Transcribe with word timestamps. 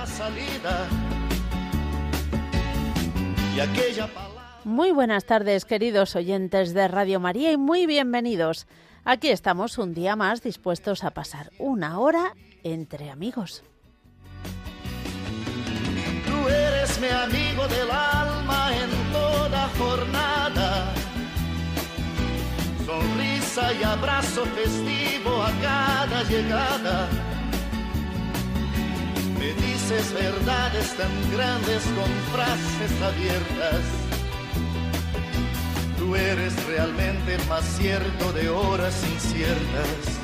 la 0.00 0.06
salida. 0.06 0.88
Y 3.54 3.60
aquella 3.60 4.08
Muy 4.64 4.92
buenas 4.92 5.24
tardes, 5.24 5.64
queridos 5.66 6.16
oyentes 6.16 6.72
de 6.72 6.88
Radio 6.88 7.20
María, 7.20 7.52
y 7.52 7.58
muy 7.58 7.86
bienvenidos. 7.86 8.66
Aquí 9.04 9.28
estamos 9.28 9.76
un 9.76 9.92
día 9.92 10.16
más 10.16 10.42
dispuestos 10.42 11.04
a 11.04 11.10
pasar 11.10 11.50
una 11.58 11.98
hora 11.98 12.34
entre 12.62 13.10
amigos. 13.10 13.62
Tú 16.26 16.48
eres 16.48 16.98
mi 17.00 17.08
amigo 17.08 17.68
del 17.68 17.90
alma 17.90 18.70
en 18.74 19.12
toda 19.12 19.68
jornada. 19.78 20.94
Sonrisa 22.86 23.72
y 23.74 23.82
abrazo 23.82 24.46
festivo 24.46 25.42
a 25.42 25.50
cada 25.60 26.22
llegada. 26.24 27.08
Me 29.40 29.54
dices 29.90 30.12
verdades 30.12 30.96
tan 30.96 31.10
grandes 31.32 31.82
con 31.96 32.10
frases 32.32 33.02
abiertas. 33.02 33.82
Tú 35.98 36.14
eres 36.14 36.54
realmente 36.66 37.36
más 37.48 37.64
cierto 37.64 38.32
de 38.32 38.48
horas 38.48 38.94
inciertas. 39.12 40.20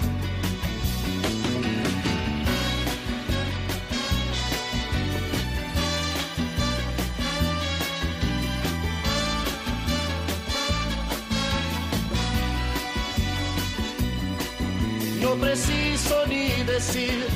No 15.22 15.34
preciso 15.34 16.26
ni 16.28 16.50
decir 16.64 17.35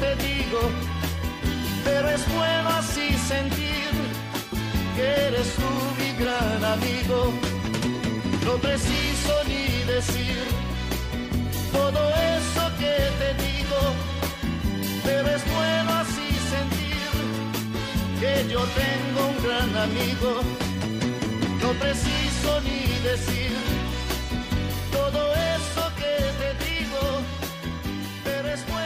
te 0.00 0.16
digo, 0.16 0.60
pero 1.84 2.10
es 2.10 2.22
bueno 2.34 2.68
así 2.70 3.14
sentir 3.28 3.90
que 4.96 5.06
eres 5.28 5.54
tú 5.54 5.70
mi 5.98 6.10
gran 6.22 6.64
amigo. 6.64 7.32
No 8.44 8.54
preciso 8.56 9.32
ni 9.48 9.84
decir 9.84 10.38
todo 11.72 12.00
eso 12.36 12.62
que 12.80 12.96
te 13.20 13.30
digo, 13.46 13.80
pero 15.04 15.28
es 15.36 15.42
bueno 15.54 15.90
así 16.02 16.28
sentir 16.54 17.10
que 18.20 18.52
yo 18.52 18.60
tengo 18.82 19.20
un 19.32 19.38
gran 19.46 19.70
amigo. 19.86 20.40
No 21.62 21.72
preciso 21.84 22.60
ni 22.62 22.80
decir 23.10 23.56
todo 24.92 25.32
eso 25.34 25.82
que 26.00 26.14
te 26.40 26.48
digo, 26.64 27.02
pero 28.24 28.48
es 28.48 28.66
bueno 28.68 28.85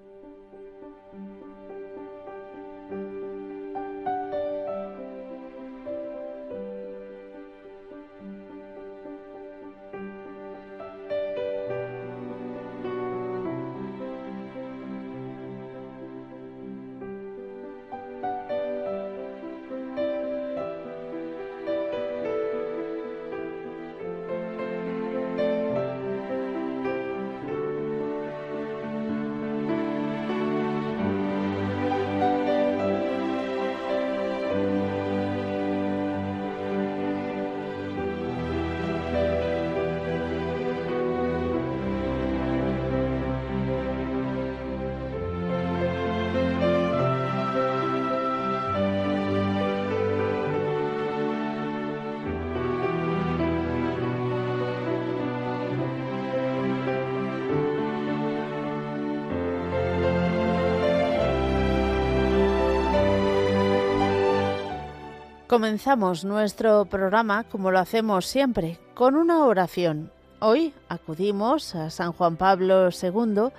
Comenzamos 65.51 66.23
nuestro 66.23 66.85
programa, 66.85 67.43
como 67.43 67.71
lo 67.71 67.79
hacemos 67.79 68.25
siempre, 68.25 68.79
con 68.93 69.15
una 69.15 69.43
oración. 69.43 70.09
Hoy 70.39 70.73
acudimos 70.87 71.75
a 71.75 71.89
San 71.89 72.13
Juan 72.13 72.37
Pablo 72.37 72.87
II 72.87 73.49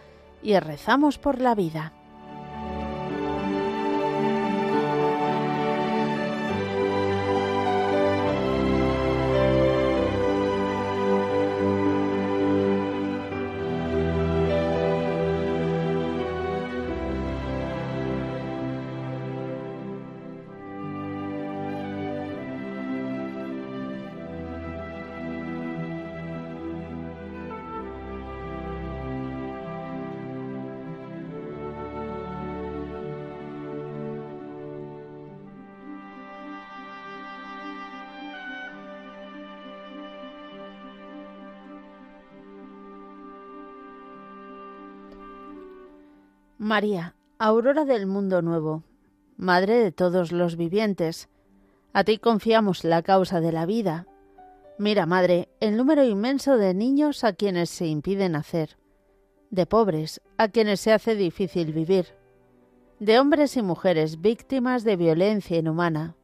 y 0.42 0.58
rezamos 0.58 1.18
por 1.18 1.38
la 1.38 1.54
vida. 1.54 1.92
María, 46.62 47.16
aurora 47.40 47.84
del 47.84 48.06
mundo 48.06 48.40
nuevo, 48.40 48.84
Madre 49.36 49.82
de 49.82 49.90
todos 49.90 50.30
los 50.30 50.54
vivientes, 50.54 51.28
a 51.92 52.04
ti 52.04 52.18
confiamos 52.18 52.84
la 52.84 53.02
causa 53.02 53.40
de 53.40 53.50
la 53.50 53.66
vida. 53.66 54.06
Mira, 54.78 55.04
Madre, 55.04 55.48
el 55.58 55.76
número 55.76 56.04
inmenso 56.04 56.58
de 56.58 56.72
niños 56.72 57.24
a 57.24 57.32
quienes 57.32 57.68
se 57.68 57.88
impide 57.88 58.28
nacer, 58.28 58.78
de 59.50 59.66
pobres 59.66 60.20
a 60.36 60.46
quienes 60.46 60.78
se 60.78 60.92
hace 60.92 61.16
difícil 61.16 61.72
vivir, 61.72 62.14
de 63.00 63.18
hombres 63.18 63.56
y 63.56 63.62
mujeres 63.62 64.20
víctimas 64.20 64.84
de 64.84 64.94
violencia 64.94 65.58
inhumana, 65.58 66.14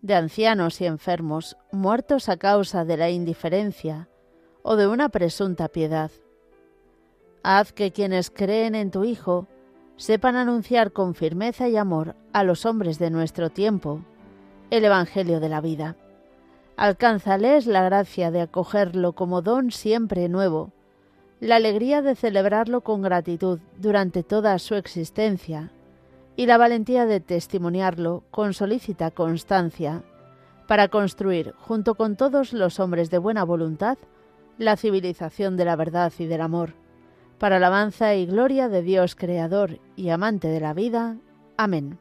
de 0.00 0.14
ancianos 0.14 0.80
y 0.80 0.86
enfermos 0.86 1.56
muertos 1.72 2.28
a 2.28 2.36
causa 2.36 2.84
de 2.84 2.96
la 2.96 3.10
indiferencia 3.10 4.08
o 4.62 4.76
de 4.76 4.86
una 4.86 5.08
presunta 5.08 5.66
piedad. 5.66 6.12
Haz 7.42 7.72
que 7.72 7.90
quienes 7.90 8.30
creen 8.30 8.74
en 8.74 8.90
tu 8.90 9.04
Hijo 9.04 9.46
sepan 9.96 10.36
anunciar 10.36 10.92
con 10.92 11.14
firmeza 11.14 11.68
y 11.68 11.76
amor 11.76 12.14
a 12.34 12.44
los 12.44 12.66
hombres 12.66 12.98
de 12.98 13.10
nuestro 13.10 13.48
tiempo 13.48 14.02
el 14.70 14.84
Evangelio 14.84 15.40
de 15.40 15.48
la 15.48 15.62
vida. 15.62 15.96
Alcánzales 16.76 17.66
la 17.66 17.82
gracia 17.82 18.30
de 18.30 18.42
acogerlo 18.42 19.14
como 19.14 19.40
don 19.40 19.70
siempre 19.70 20.28
nuevo, 20.28 20.70
la 21.40 21.56
alegría 21.56 22.02
de 22.02 22.14
celebrarlo 22.14 22.82
con 22.82 23.00
gratitud 23.00 23.58
durante 23.78 24.22
toda 24.22 24.58
su 24.58 24.74
existencia 24.74 25.72
y 26.36 26.44
la 26.44 26.58
valentía 26.58 27.06
de 27.06 27.20
testimoniarlo 27.20 28.22
con 28.30 28.52
solícita 28.52 29.10
constancia 29.10 30.02
para 30.68 30.88
construir, 30.88 31.54
junto 31.58 31.94
con 31.94 32.16
todos 32.16 32.52
los 32.52 32.80
hombres 32.80 33.10
de 33.10 33.18
buena 33.18 33.44
voluntad, 33.44 33.96
la 34.58 34.76
civilización 34.76 35.56
de 35.56 35.64
la 35.64 35.76
verdad 35.76 36.12
y 36.18 36.26
del 36.26 36.42
amor 36.42 36.74
para 37.40 37.56
alabanza 37.56 38.14
y 38.14 38.26
gloria 38.26 38.68
de 38.68 38.82
Dios 38.82 39.16
Creador 39.16 39.80
y 39.96 40.10
amante 40.10 40.46
de 40.46 40.60
la 40.60 40.74
vida. 40.74 41.16
Amén. 41.56 41.98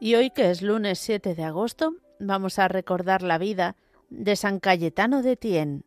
Y 0.00 0.14
hoy, 0.14 0.30
que 0.30 0.50
es 0.50 0.62
lunes 0.62 1.00
7 1.00 1.34
de 1.34 1.42
agosto, 1.42 1.94
vamos 2.20 2.60
a 2.60 2.68
recordar 2.68 3.22
la 3.22 3.36
vida 3.36 3.76
de 4.10 4.36
San 4.36 4.60
Cayetano 4.60 5.22
de 5.22 5.36
Tien. 5.36 5.84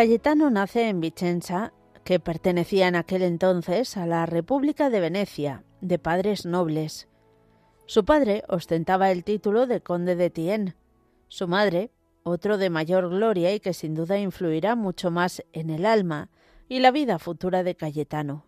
Cayetano 0.00 0.48
nace 0.48 0.88
en 0.88 0.98
Vicenza, 1.02 1.74
que 2.04 2.20
pertenecía 2.20 2.88
en 2.88 2.96
aquel 2.96 3.20
entonces 3.20 3.98
a 3.98 4.06
la 4.06 4.24
República 4.24 4.88
de 4.88 4.98
Venecia, 4.98 5.62
de 5.82 5.98
padres 5.98 6.46
nobles. 6.46 7.06
Su 7.84 8.06
padre 8.06 8.42
ostentaba 8.48 9.10
el 9.10 9.24
título 9.24 9.66
de 9.66 9.82
conde 9.82 10.16
de 10.16 10.30
Tien, 10.30 10.74
su 11.28 11.48
madre, 11.48 11.90
otro 12.22 12.56
de 12.56 12.70
mayor 12.70 13.10
gloria 13.10 13.52
y 13.52 13.60
que 13.60 13.74
sin 13.74 13.94
duda 13.94 14.16
influirá 14.16 14.74
mucho 14.74 15.10
más 15.10 15.44
en 15.52 15.68
el 15.68 15.84
alma 15.84 16.30
y 16.66 16.78
la 16.78 16.92
vida 16.92 17.18
futura 17.18 17.62
de 17.62 17.74
Cayetano. 17.74 18.46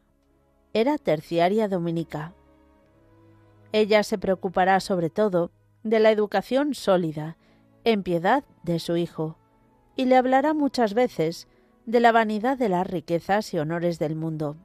Era 0.73 0.97
terciaria 0.97 1.69
dominica. 1.69 2.33
Ella 3.73 4.05
se 4.05 4.17
preocupará 4.17 4.81
sobre 4.81 5.11
todo 5.11 5.51
de 5.83 6.01
la 6.01 6.13
educación 6.13 6.73
sólida, 6.73 7.37
en 7.85 8.03
piedad 8.03 8.43
de 8.63 8.79
su 8.79 8.97
hijo, 8.97 9.37
y 9.97 10.07
le 10.07 10.17
hablará 10.17 10.55
muchas 10.55 10.95
veces 10.95 11.49
de 11.87 12.01
la 12.01 12.13
vanidad 12.13 12.57
de 12.57 12.69
las 12.69 12.87
riquezas 12.87 13.53
y 13.55 13.59
honores 13.59 13.99
del 13.99 14.17
mundo. 14.17 14.57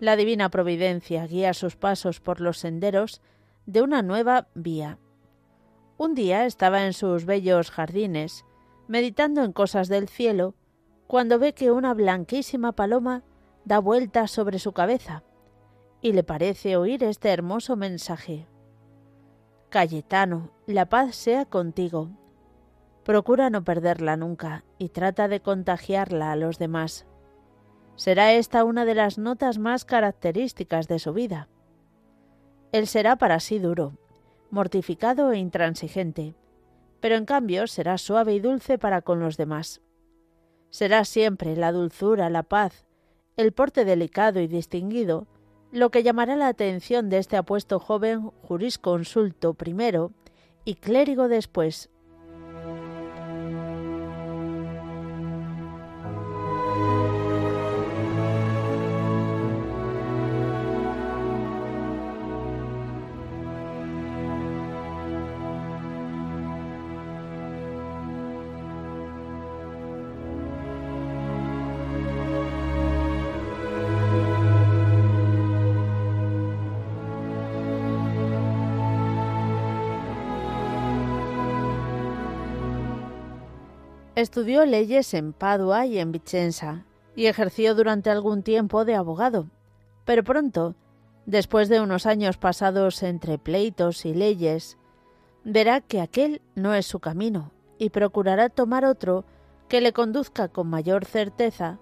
La 0.00 0.16
divina 0.16 0.50
providencia 0.50 1.26
guía 1.26 1.54
sus 1.54 1.76
pasos 1.76 2.20
por 2.20 2.40
los 2.40 2.58
senderos 2.58 3.20
de 3.66 3.82
una 3.82 4.02
nueva 4.02 4.48
vía. 4.54 4.98
Un 5.98 6.14
día 6.14 6.46
estaba 6.46 6.84
en 6.84 6.92
sus 6.92 7.24
bellos 7.24 7.70
jardines, 7.70 8.44
meditando 8.88 9.44
en 9.44 9.52
cosas 9.52 9.88
del 9.88 10.08
cielo, 10.08 10.54
cuando 11.06 11.38
ve 11.38 11.52
que 11.52 11.70
una 11.70 11.94
blanquísima 11.94 12.72
paloma 12.72 13.22
da 13.64 13.78
vueltas 13.78 14.30
sobre 14.30 14.58
su 14.58 14.72
cabeza, 14.72 15.22
y 16.00 16.12
le 16.12 16.24
parece 16.24 16.76
oír 16.76 17.04
este 17.04 17.28
hermoso 17.28 17.76
mensaje. 17.76 18.48
Cayetano, 19.68 20.50
la 20.66 20.86
paz 20.86 21.14
sea 21.14 21.44
contigo. 21.44 22.10
Procura 23.04 23.50
no 23.50 23.64
perderla 23.64 24.16
nunca 24.16 24.64
y 24.78 24.90
trata 24.90 25.26
de 25.26 25.40
contagiarla 25.40 26.30
a 26.30 26.36
los 26.36 26.58
demás. 26.58 27.06
Será 27.96 28.32
esta 28.32 28.64
una 28.64 28.84
de 28.84 28.94
las 28.94 29.18
notas 29.18 29.58
más 29.58 29.84
características 29.84 30.88
de 30.88 30.98
su 30.98 31.12
vida. 31.12 31.48
Él 32.70 32.86
será 32.86 33.16
para 33.16 33.40
sí 33.40 33.58
duro, 33.58 33.98
mortificado 34.50 35.32
e 35.32 35.38
intransigente, 35.38 36.34
pero 37.00 37.16
en 37.16 37.24
cambio 37.24 37.66
será 37.66 37.98
suave 37.98 38.34
y 38.34 38.40
dulce 38.40 38.78
para 38.78 39.02
con 39.02 39.20
los 39.20 39.36
demás. 39.36 39.82
Será 40.70 41.04
siempre 41.04 41.56
la 41.56 41.72
dulzura, 41.72 42.30
la 42.30 42.44
paz, 42.44 42.86
el 43.36 43.52
porte 43.52 43.84
delicado 43.84 44.40
y 44.40 44.46
distinguido, 44.46 45.26
lo 45.70 45.90
que 45.90 46.02
llamará 46.02 46.36
la 46.36 46.48
atención 46.48 47.08
de 47.08 47.18
este 47.18 47.36
apuesto 47.36 47.80
joven 47.80 48.30
jurisconsulto 48.42 49.54
primero 49.54 50.12
y 50.64 50.76
clérigo 50.76 51.28
después, 51.28 51.90
Estudió 84.14 84.66
leyes 84.66 85.14
en 85.14 85.32
Padua 85.32 85.86
y 85.86 85.98
en 85.98 86.12
Vicenza 86.12 86.84
y 87.16 87.26
ejerció 87.26 87.74
durante 87.74 88.10
algún 88.10 88.42
tiempo 88.42 88.84
de 88.84 88.94
abogado. 88.94 89.48
Pero 90.04 90.22
pronto, 90.22 90.74
después 91.24 91.70
de 91.70 91.80
unos 91.80 92.04
años 92.04 92.36
pasados 92.36 93.02
entre 93.02 93.38
pleitos 93.38 94.04
y 94.04 94.12
leyes, 94.12 94.76
verá 95.44 95.80
que 95.80 96.02
aquel 96.02 96.42
no 96.54 96.74
es 96.74 96.84
su 96.84 97.00
camino 97.00 97.52
y 97.78 97.88
procurará 97.88 98.50
tomar 98.50 98.84
otro 98.84 99.24
que 99.68 99.80
le 99.80 99.94
conduzca 99.94 100.48
con 100.48 100.68
mayor 100.68 101.06
certeza 101.06 101.78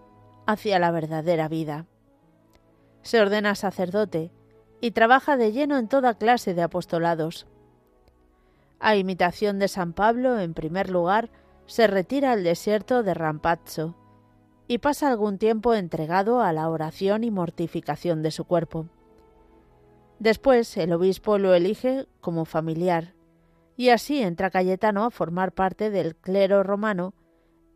hacia 0.46 0.78
la 0.78 0.92
verdadera 0.92 1.48
vida. 1.48 1.86
Se 3.02 3.20
ordena 3.20 3.56
sacerdote 3.56 4.30
y 4.80 4.92
trabaja 4.92 5.36
de 5.36 5.50
lleno 5.50 5.78
en 5.78 5.88
toda 5.88 6.14
clase 6.14 6.54
de 6.54 6.62
apostolados. 6.62 7.48
A 8.78 8.94
imitación 8.94 9.58
de 9.58 9.66
San 9.66 9.92
Pablo, 9.92 10.38
en 10.38 10.54
primer 10.54 10.90
lugar, 10.90 11.30
se 11.70 11.86
retira 11.86 12.32
al 12.32 12.42
desierto 12.42 13.04
de 13.04 13.14
Rampazzo 13.14 13.94
y 14.66 14.78
pasa 14.78 15.08
algún 15.08 15.38
tiempo 15.38 15.72
entregado 15.72 16.40
a 16.40 16.52
la 16.52 16.68
oración 16.68 17.22
y 17.22 17.30
mortificación 17.30 18.24
de 18.24 18.32
su 18.32 18.44
cuerpo. 18.44 18.88
Después 20.18 20.76
el 20.76 20.92
obispo 20.92 21.38
lo 21.38 21.54
elige 21.54 22.08
como 22.20 22.44
familiar, 22.44 23.14
y 23.76 23.90
así 23.90 24.20
entra 24.20 24.50
Cayetano 24.50 25.04
a 25.04 25.12
formar 25.12 25.52
parte 25.52 25.90
del 25.90 26.16
clero 26.16 26.64
romano, 26.64 27.14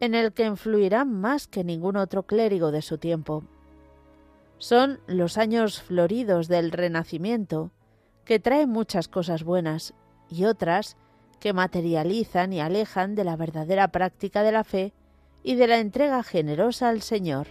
en 0.00 0.16
el 0.16 0.32
que 0.32 0.44
influirá 0.44 1.04
más 1.04 1.46
que 1.46 1.62
ningún 1.62 1.96
otro 1.96 2.24
clérigo 2.24 2.72
de 2.72 2.82
su 2.82 2.98
tiempo. 2.98 3.44
Son 4.58 4.98
los 5.06 5.38
años 5.38 5.80
floridos 5.80 6.48
del 6.48 6.72
Renacimiento, 6.72 7.70
que 8.24 8.40
traen 8.40 8.70
muchas 8.70 9.06
cosas 9.06 9.44
buenas 9.44 9.94
y 10.28 10.46
otras 10.46 10.96
que 11.40 11.52
materializan 11.52 12.52
y 12.52 12.60
alejan 12.60 13.14
de 13.14 13.24
la 13.24 13.36
verdadera 13.36 13.88
práctica 13.88 14.42
de 14.42 14.52
la 14.52 14.64
fe 14.64 14.92
y 15.42 15.56
de 15.56 15.66
la 15.66 15.78
entrega 15.78 16.22
generosa 16.22 16.88
al 16.88 17.02
Señor. 17.02 17.48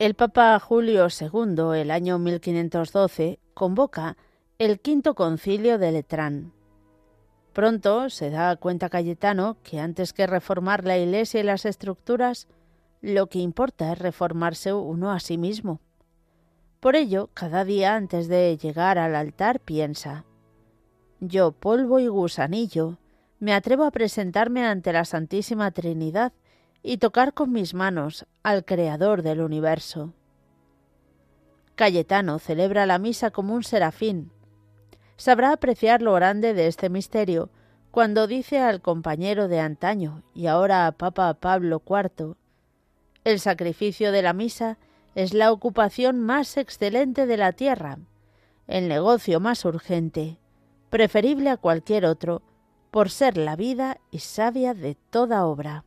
El 0.00 0.14
Papa 0.14 0.58
Julio 0.58 1.08
II, 1.08 1.78
el 1.78 1.90
año 1.90 2.18
1512, 2.18 3.38
convoca 3.52 4.16
el 4.58 4.80
quinto 4.80 5.14
concilio 5.14 5.76
de 5.76 5.92
Letrán. 5.92 6.54
Pronto 7.52 8.08
se 8.08 8.30
da 8.30 8.56
cuenta 8.56 8.88
Cayetano 8.88 9.58
que 9.62 9.78
antes 9.78 10.14
que 10.14 10.26
reformar 10.26 10.86
la 10.86 10.96
Iglesia 10.96 11.40
y 11.40 11.42
las 11.42 11.66
estructuras, 11.66 12.48
lo 13.02 13.26
que 13.26 13.40
importa 13.40 13.92
es 13.92 13.98
reformarse 13.98 14.72
uno 14.72 15.10
a 15.12 15.20
sí 15.20 15.36
mismo. 15.36 15.80
Por 16.80 16.96
ello, 16.96 17.28
cada 17.34 17.66
día 17.66 17.94
antes 17.94 18.26
de 18.26 18.56
llegar 18.56 18.96
al 18.96 19.14
altar 19.14 19.60
piensa, 19.60 20.24
yo, 21.20 21.52
polvo 21.52 22.00
y 22.00 22.06
gusanillo, 22.06 22.96
me 23.38 23.52
atrevo 23.52 23.84
a 23.84 23.90
presentarme 23.90 24.64
ante 24.64 24.94
la 24.94 25.04
Santísima 25.04 25.70
Trinidad 25.72 26.32
y 26.82 26.98
tocar 26.98 27.34
con 27.34 27.52
mis 27.52 27.74
manos 27.74 28.26
al 28.42 28.64
Creador 28.64 29.22
del 29.22 29.40
universo. 29.40 30.14
Cayetano 31.74 32.38
celebra 32.38 32.86
la 32.86 32.98
misa 32.98 33.30
como 33.30 33.54
un 33.54 33.64
serafín. 33.64 34.30
Sabrá 35.16 35.52
apreciar 35.52 36.02
lo 36.02 36.14
grande 36.14 36.54
de 36.54 36.66
este 36.66 36.88
misterio 36.88 37.50
cuando 37.90 38.26
dice 38.26 38.60
al 38.60 38.80
compañero 38.80 39.48
de 39.48 39.60
antaño 39.60 40.22
y 40.34 40.46
ahora 40.46 40.86
a 40.86 40.92
Papa 40.92 41.34
Pablo 41.34 41.82
IV, 41.86 42.36
el 43.24 43.40
sacrificio 43.40 44.12
de 44.12 44.22
la 44.22 44.32
misa 44.32 44.78
es 45.14 45.34
la 45.34 45.52
ocupación 45.52 46.20
más 46.20 46.56
excelente 46.56 47.26
de 47.26 47.36
la 47.36 47.52
tierra, 47.52 47.98
el 48.66 48.88
negocio 48.88 49.40
más 49.40 49.64
urgente, 49.64 50.38
preferible 50.88 51.50
a 51.50 51.56
cualquier 51.56 52.06
otro, 52.06 52.42
por 52.90 53.10
ser 53.10 53.36
la 53.36 53.56
vida 53.56 53.98
y 54.10 54.20
savia 54.20 54.74
de 54.74 54.96
toda 55.10 55.44
obra. 55.44 55.84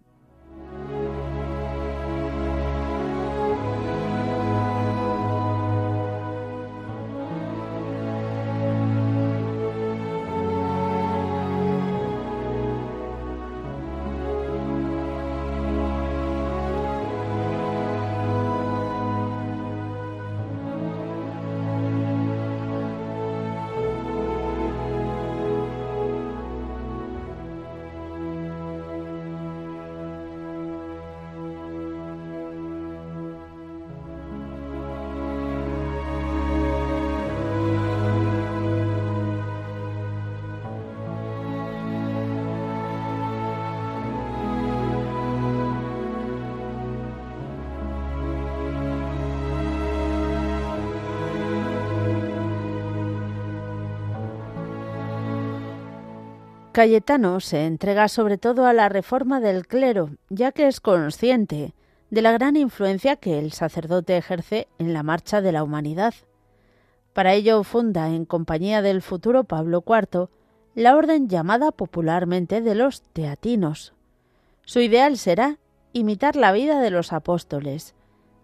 Cayetano 56.74 57.39
se 57.39 57.68
entrega 57.68 58.08
sobre 58.08 58.39
todo 58.39 58.65
a 58.65 58.74
la 58.74 58.89
reforma 58.89 59.39
del 59.39 59.68
clero, 59.68 60.10
ya 60.30 60.51
que 60.51 60.68
es 60.68 60.80
consciente 60.80 61.75
de 62.10 62.22
la 62.24 62.32
gran 62.32 62.56
influencia 62.56 63.15
que 63.15 63.38
el 63.38 63.51
sacerdote 63.51 64.18
ejerce 64.18 64.68
en 64.80 64.92
la 64.92 65.03
marcha 65.03 65.42
de 65.42 65.51
la 65.51 65.63
humanidad. 65.63 66.15
Para 67.13 67.36
ello 67.36 67.63
funda, 67.63 68.10
en 68.10 68.25
compañía 68.25 68.82
del 68.82 69.03
futuro 69.03 69.44
Pablo 69.44 69.84
IV, 69.88 70.30
la 70.74 70.96
orden 70.96 71.30
llamada 71.30 71.72
popularmente 71.72 72.60
de 72.62 72.74
los 72.74 73.03
teatinos. 73.03 73.94
Su 74.63 74.80
ideal 74.80 75.20
será 75.20 75.60
imitar 75.92 76.36
la 76.36 76.51
vida 76.51 76.82
de 76.82 76.89
los 76.89 77.13
apóstoles, 77.13 77.94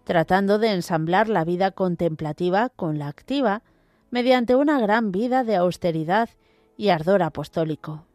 tratando 0.04 0.60
de 0.60 0.70
ensamblar 0.70 1.28
la 1.28 1.44
vida 1.44 1.72
contemplativa 1.72 2.68
con 2.68 3.00
la 3.00 3.08
activa, 3.08 3.64
mediante 4.12 4.54
una 4.54 4.78
gran 4.78 5.10
vida 5.10 5.42
de 5.42 5.56
austeridad 5.56 6.28
y 6.76 6.90
ardor 6.90 7.24
apostólico. 7.24 8.06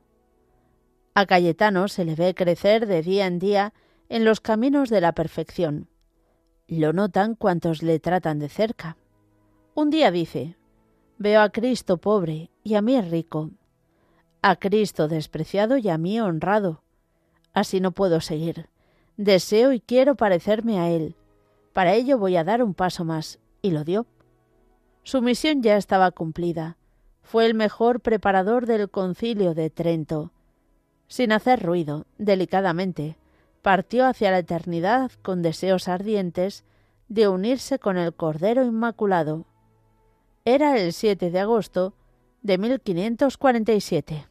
A 1.18 1.26
Cayetano 1.28 1.88
se 1.88 2.04
le 2.04 2.14
ve 2.14 2.36
crecer 2.36 2.88
de 2.88 3.02
día 3.02 3.26
en 3.26 3.40
día 3.40 3.74
en 4.10 4.26
los 4.26 4.42
caminos 4.42 4.90
de 4.90 5.00
la 5.00 5.14
perfección. 5.14 5.88
Lo 6.68 6.92
notan 6.92 7.36
cuantos 7.36 7.82
le 7.84 8.02
tratan 8.02 8.38
de 8.38 8.50
cerca. 8.50 8.98
Un 9.76 9.92
día 9.92 10.12
dice, 10.12 10.58
Veo 11.18 11.40
a 11.40 11.52
Cristo 11.52 12.00
pobre 12.00 12.52
y 12.66 12.76
a 12.76 12.82
mí 12.82 13.00
rico, 13.00 13.52
a 14.42 14.58
Cristo 14.58 15.08
despreciado 15.08 15.78
y 15.78 15.88
a 15.88 15.98
mí 15.98 16.20
honrado. 16.20 16.84
Así 17.54 17.80
no 17.80 17.94
puedo 17.94 18.20
seguir. 18.20 18.68
Deseo 19.16 19.72
y 19.72 19.80
quiero 19.80 20.16
parecerme 20.16 20.80
a 20.80 20.90
Él. 20.90 21.16
Para 21.72 21.94
ello 21.94 22.18
voy 22.18 22.36
a 22.36 22.44
dar 22.44 22.62
un 22.62 22.74
paso 22.74 23.06
más, 23.06 23.40
y 23.62 23.72
lo 23.72 23.86
dio. 23.86 24.06
Su 25.04 25.22
misión 25.22 25.64
ya 25.64 25.78
estaba 25.78 26.12
cumplida. 26.12 26.76
Fue 27.22 27.46
el 27.46 27.54
mejor 27.54 28.02
preparador 28.02 28.66
del 28.66 28.90
concilio 28.90 29.54
de 29.54 29.70
Trento 29.70 30.34
sin 31.08 31.32
hacer 31.32 31.64
ruido, 31.64 32.06
delicadamente, 32.18 33.18
partió 33.62 34.06
hacia 34.06 34.32
la 34.32 34.40
eternidad 34.40 35.12
con 35.22 35.42
deseos 35.42 35.88
ardientes 35.88 36.64
de 37.08 37.28
unirse 37.28 37.80
con 37.80 37.98
el 37.98 38.14
Cordero 38.14 38.64
Inmaculado. 38.64 39.46
Era 40.44 40.78
el 40.78 40.94
7 40.94 41.32
de 41.32 41.40
agosto 41.40 41.94
de 42.42 42.58
1547. 42.58 44.28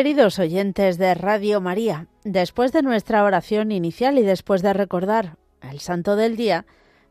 Queridos 0.00 0.38
oyentes 0.38 0.96
de 0.96 1.12
Radio 1.12 1.60
María, 1.60 2.06
después 2.24 2.72
de 2.72 2.80
nuestra 2.80 3.22
oración 3.22 3.70
inicial 3.70 4.16
y 4.16 4.22
después 4.22 4.62
de 4.62 4.72
recordar 4.72 5.36
el 5.60 5.78
Santo 5.80 6.16
del 6.16 6.36
Día, 6.36 6.64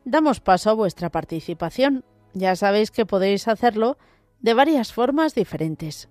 damos 0.06 0.40
paso 0.40 0.72
a 0.72 0.74
vuestra 0.74 1.12
participación. 1.12 2.04
Ya 2.34 2.56
sabéis 2.56 2.90
que 2.90 3.06
podéis 3.06 3.48
hacerlo 3.48 4.00
de 4.40 4.56
varias 4.56 4.92
formas 4.92 5.36
diferentes. 5.36 6.10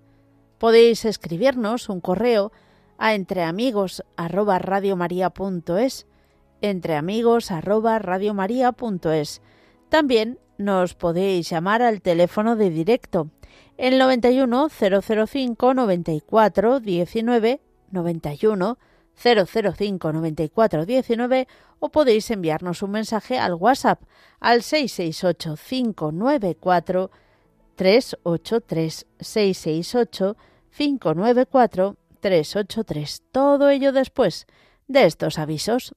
Podéis 0.57 1.03
escribirnos 1.03 1.89
un 1.89 1.99
correo 1.99 2.53
a 2.97 3.13
entreamigos@radiomaria.es, 3.13 6.07
entreamigos@radiomaria.es. 6.61 9.41
También 9.89 10.39
nos 10.57 10.93
podéis 10.93 11.49
llamar 11.49 11.81
al 11.81 12.01
teléfono 12.01 12.55
de 12.55 12.69
directo 12.69 13.27
el 13.77 13.97
91 13.97 14.69
005 14.69 15.73
94 15.73 16.79
19 16.79 17.61
91 17.91 18.77
005 19.15 20.13
94 20.13 20.85
19 20.85 21.47
o 21.79 21.89
podéis 21.89 22.29
enviarnos 22.31 22.81
un 22.83 22.91
mensaje 22.91 23.37
al 23.37 23.53
WhatsApp 23.53 24.01
al 24.39 24.63
668 24.63 25.55
594 25.55 27.11
383 27.75 29.07
668 29.19 30.37
594 30.75 31.95
383. 32.19 33.23
Todo 33.31 33.69
ello 33.69 33.91
después 33.91 34.45
de 34.87 35.05
estos 35.05 35.39
avisos. 35.39 35.93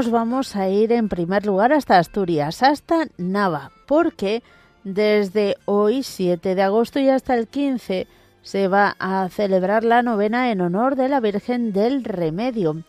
Nos 0.00 0.10
vamos 0.10 0.56
a 0.56 0.70
ir 0.70 0.92
en 0.92 1.10
primer 1.10 1.44
lugar 1.44 1.74
hasta 1.74 1.98
Asturias, 1.98 2.62
hasta 2.62 3.08
Nava, 3.18 3.70
porque 3.86 4.42
desde 4.82 5.58
hoy, 5.66 6.02
7 6.02 6.54
de 6.54 6.62
agosto 6.62 6.98
y 7.00 7.10
hasta 7.10 7.34
el 7.34 7.48
15, 7.48 8.06
se 8.40 8.68
va 8.68 8.96
a 8.98 9.28
celebrar 9.28 9.84
la 9.84 10.00
novena 10.00 10.50
en 10.52 10.62
honor 10.62 10.96
de 10.96 11.10
la 11.10 11.20
Virgen 11.20 11.74
del 11.74 12.02
Remedio. 12.02 12.82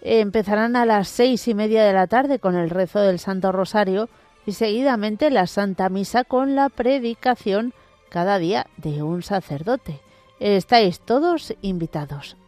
Empezarán 0.00 0.74
a 0.74 0.86
las 0.86 1.08
seis 1.08 1.46
y 1.48 1.52
media 1.52 1.84
de 1.84 1.92
la 1.92 2.06
tarde 2.06 2.38
con 2.38 2.54
el 2.54 2.70
rezo 2.70 3.00
del 3.00 3.18
Santo 3.18 3.52
Rosario 3.52 4.08
y 4.46 4.52
seguidamente 4.52 5.28
la 5.28 5.46
Santa 5.46 5.90
Misa 5.90 6.24
con 6.24 6.54
la 6.54 6.70
predicación 6.70 7.74
cada 8.08 8.38
día 8.38 8.68
de 8.78 9.02
un 9.02 9.22
sacerdote. 9.22 10.00
Estáis 10.40 10.98
todos 11.00 11.52
invitados. 11.60 12.38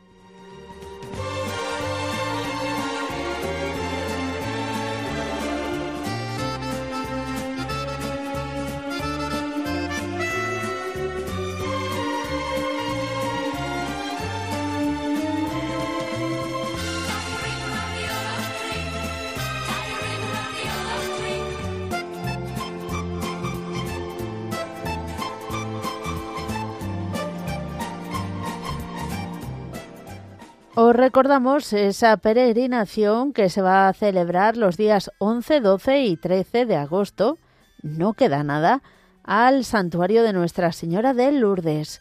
Os 30.86 30.94
recordamos 30.94 31.72
esa 31.72 32.16
peregrinación 32.16 33.32
que 33.32 33.48
se 33.48 33.60
va 33.60 33.88
a 33.88 33.92
celebrar 33.92 34.56
los 34.56 34.76
días 34.76 35.10
11, 35.18 35.60
12 35.60 36.04
y 36.04 36.16
13 36.16 36.64
de 36.64 36.76
agosto, 36.76 37.38
no 37.82 38.12
queda 38.12 38.44
nada, 38.44 38.84
al 39.24 39.64
santuario 39.64 40.22
de 40.22 40.32
Nuestra 40.32 40.70
Señora 40.70 41.12
de 41.12 41.32
Lourdes. 41.32 42.00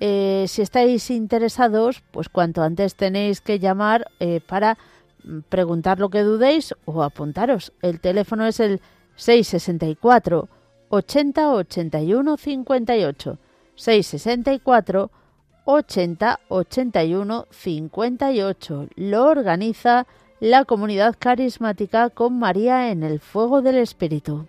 Eh, 0.00 0.46
si 0.48 0.62
estáis 0.62 1.12
interesados, 1.12 2.02
pues 2.10 2.28
cuanto 2.28 2.64
antes 2.64 2.96
tenéis 2.96 3.40
que 3.40 3.60
llamar 3.60 4.10
eh, 4.18 4.40
para 4.44 4.78
preguntar 5.48 6.00
lo 6.00 6.10
que 6.10 6.24
dudéis 6.24 6.74
o 6.86 7.04
apuntaros. 7.04 7.72
El 7.82 8.00
teléfono 8.00 8.46
es 8.46 8.58
el 8.58 8.80
664 9.14 10.48
80 10.88 11.50
81 11.52 12.36
58. 12.36 13.38
664 13.76 15.10
80 15.64 16.40
81 16.48 17.46
58. 17.50 18.88
Lo 18.96 19.24
organiza 19.26 20.06
la 20.40 20.64
comunidad 20.64 21.16
carismática 21.18 22.10
con 22.10 22.38
María 22.38 22.90
en 22.90 23.02
el 23.02 23.20
fuego 23.20 23.62
del 23.62 23.76
Espíritu. 23.76 24.46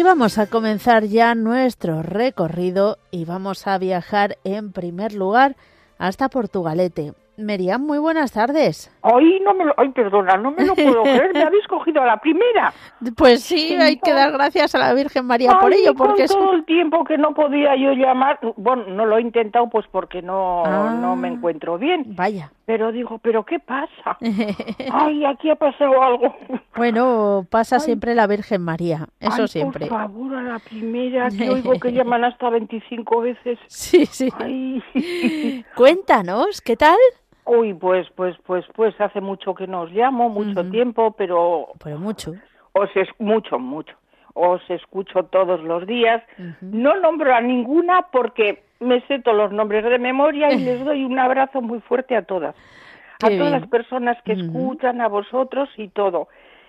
Y 0.00 0.02
vamos 0.02 0.38
a 0.38 0.46
comenzar 0.46 1.04
ya 1.04 1.34
nuestro 1.34 2.02
recorrido 2.02 2.96
y 3.10 3.26
vamos 3.26 3.66
a 3.66 3.76
viajar 3.76 4.38
en 4.44 4.72
primer 4.72 5.12
lugar 5.12 5.56
hasta 5.98 6.30
Portugalete. 6.30 7.12
Meriam, 7.36 7.82
muy 7.82 7.98
buenas 7.98 8.32
tardes. 8.32 8.90
Ay, 9.02 9.40
no 9.44 9.52
me 9.52 9.66
lo, 9.66 9.74
ay, 9.76 9.90
perdona, 9.90 10.38
no 10.38 10.52
me 10.52 10.64
lo 10.64 10.74
puedo 10.74 11.02
creer, 11.02 11.34
me 11.34 11.42
habéis 11.42 11.66
cogido 11.66 12.00
a 12.00 12.06
la 12.06 12.16
primera. 12.16 12.72
Pues 13.14 13.42
sí, 13.42 13.74
hay 13.74 13.98
que 13.98 14.14
dar 14.14 14.32
gracias 14.32 14.74
a 14.74 14.78
la 14.78 14.94
Virgen 14.94 15.26
María 15.26 15.58
por 15.58 15.74
ello, 15.74 15.94
porque 15.94 16.26
con 16.28 16.38
todo 16.38 16.52
el 16.54 16.64
tiempo 16.64 17.04
que 17.04 17.18
no 17.18 17.34
podía 17.34 17.76
yo 17.76 17.92
llamar, 17.92 18.38
bueno, 18.56 18.84
no 18.88 19.04
lo 19.04 19.18
he 19.18 19.20
intentado 19.20 19.68
pues 19.68 19.84
porque 19.92 20.22
no, 20.22 20.64
no 20.92 21.14
me 21.14 21.28
ah. 21.28 21.32
encuentro 21.32 21.76
bien. 21.76 22.04
Vaya. 22.16 22.52
Pero 22.70 22.92
digo, 22.92 23.18
¿pero 23.18 23.44
qué 23.44 23.58
pasa? 23.58 24.16
Ay, 24.92 25.24
aquí 25.24 25.50
ha 25.50 25.56
pasado 25.56 26.00
algo. 26.00 26.36
Bueno, 26.76 27.44
pasa 27.50 27.80
siempre 27.80 28.14
la 28.14 28.28
Virgen 28.28 28.62
María, 28.62 29.08
eso 29.18 29.48
siempre. 29.48 29.88
Por 29.88 29.98
favor, 29.98 30.36
a 30.36 30.42
la 30.42 30.58
primera, 30.60 31.30
que 31.30 31.50
oigo 31.50 31.72
que 31.80 31.90
llaman 31.90 32.22
hasta 32.22 32.48
25 32.48 33.22
veces. 33.22 33.58
Sí, 33.66 34.06
sí. 34.06 34.30
Cuéntanos, 35.74 36.60
¿qué 36.60 36.76
tal? 36.76 36.96
Uy, 37.44 37.74
pues, 37.74 38.06
pues, 38.14 38.36
pues, 38.46 38.64
pues 38.76 38.94
hace 39.00 39.20
mucho 39.20 39.52
que 39.52 39.66
no 39.66 39.80
os 39.80 39.90
llamo, 39.90 40.28
mucho 40.28 40.64
tiempo, 40.70 41.10
pero... 41.18 41.70
Pero 41.82 41.98
mucho. 41.98 42.34
Os 42.70 42.88
es 42.94 43.08
mucho, 43.18 43.58
mucho. 43.58 43.96
Os 44.34 44.62
escucho 44.70 45.24
todos 45.24 45.60
los 45.64 45.88
días. 45.88 46.22
No 46.60 46.94
nombro 47.00 47.34
a 47.34 47.40
ninguna 47.40 48.06
porque 48.12 48.62
me 48.80 49.00
sé 49.02 49.20
todos 49.20 49.36
los 49.36 49.52
nombres 49.52 49.84
de 49.84 49.98
memoria 49.98 50.52
y 50.52 50.58
les 50.64 50.84
doy 50.84 51.04
un 51.04 51.18
abrazo 51.18 51.62
muy 51.62 51.80
fuerte 51.80 52.16
a 52.16 52.22
todas. 52.22 52.56
a 53.22 53.28
todas 53.28 53.52
las 53.52 53.68
personas 53.68 54.20
que 54.24 54.32
escuchan, 54.32 55.00
a 55.00 55.08
vosotros 55.08 55.68
y 55.76 55.88
todo. 55.88 56.28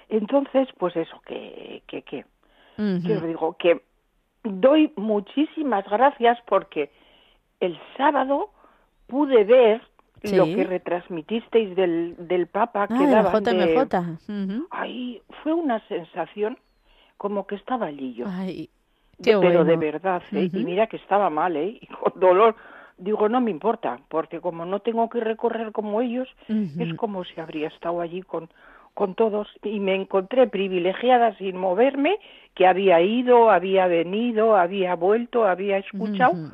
Entonces, 0.10 0.67
pues 0.78 0.95
eso, 0.97 1.21
que, 1.26 1.82
que, 1.88 2.02
que, 2.02 2.26
que 2.76 3.15
os 3.15 3.24
digo, 3.26 3.56
que 3.58 3.82
doy 4.43 4.91
muchísimas 4.97 5.89
gracias 5.89 6.38
porque 6.47 6.91
el 7.62 7.80
sábado 7.95 8.50
pude 9.08 9.45
ver 9.45 9.82
lo 10.24 10.45
que 10.45 10.63
retransmitisteis 10.63 11.76
del, 11.76 12.15
del 12.28 12.47
Papa 12.47 12.88
que 12.88 12.95
ah, 12.95 13.24
daban 13.24 13.43
JMJ. 13.43 14.67
Ay, 14.69 15.21
fue 15.41 15.54
una 15.54 15.80
sensación 15.88 16.58
como 17.17 17.47
que 17.47 17.56
estaba 17.56 17.88
allí 17.88 18.13
yo. 18.13 18.26
Ay, 18.28 18.69
qué 19.24 19.38
Pero 19.38 19.64
de 19.64 19.78
verdad, 19.78 20.22
¿eh? 20.32 20.50
y 20.52 20.64
mira 20.64 20.88
que 20.88 20.98
estaba 20.98 21.30
mal, 21.30 21.56
¿eh? 21.56 21.80
Y 21.82 21.88
con 21.88 22.20
dolor. 22.20 22.56
Digo, 22.98 23.28
no 23.30 23.42
me 23.42 23.50
importa, 23.50 24.00
porque 24.10 24.40
como 24.40 24.64
no 24.66 24.80
tengo 24.82 25.10
que 25.10 25.20
recorrer 25.22 25.72
como 25.72 26.02
ellos, 26.02 26.30
es 26.48 26.94
como 26.96 27.24
si 27.24 27.40
habría 27.40 27.68
estado 27.68 28.00
allí 28.00 28.22
con, 28.22 28.48
con 28.94 29.16
todos 29.16 29.48
y 29.64 29.80
me 29.80 29.96
encontré 29.96 30.46
privilegiada 30.46 31.36
sin 31.38 31.58
moverme, 31.58 32.20
que 32.54 32.68
había 32.68 33.02
ido, 33.02 33.50
había 33.50 33.88
venido, 33.88 34.56
había 34.56 34.96
vuelto, 34.96 35.46
había 35.46 35.80
escuchado 35.80 36.52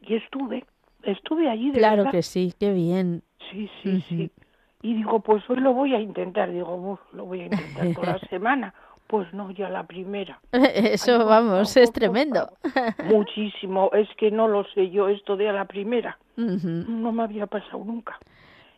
y 0.00 0.14
estuve, 0.14 0.64
estuve 1.02 1.50
allí 1.50 1.70
de 1.70 1.78
Claro 1.78 2.10
que 2.10 2.22
sí, 2.22 2.54
qué 2.58 2.72
bien. 2.72 3.22
Sí, 3.50 3.70
sí, 3.82 4.00
sí. 4.08 4.30
Y 4.80 4.94
digo, 4.94 5.20
pues 5.20 5.42
hoy 5.50 5.58
lo 5.60 5.72
voy 5.72 5.94
a 5.94 6.00
intentar, 6.00 6.50
digo, 6.52 7.00
lo 7.12 7.24
voy 7.24 7.40
a 7.40 7.46
intentar 7.46 7.94
toda 7.94 8.12
la 8.12 8.28
semana. 8.28 8.74
Pues 9.08 9.32
no, 9.34 9.50
ya 9.50 9.68
la 9.68 9.86
primera. 9.86 10.38
Eso, 10.52 11.24
vamos, 11.24 11.76
es 11.76 11.92
tremendo. 11.92 12.52
Muchísimo. 13.04 13.90
Es 13.92 14.08
que 14.16 14.30
no 14.30 14.46
lo 14.46 14.64
sé 14.74 14.90
yo 14.90 15.08
esto 15.08 15.36
de 15.36 15.48
a 15.48 15.52
la 15.52 15.64
primera. 15.64 16.18
No 16.36 17.10
me 17.10 17.24
había 17.24 17.46
pasado 17.46 17.82
nunca. 17.84 18.16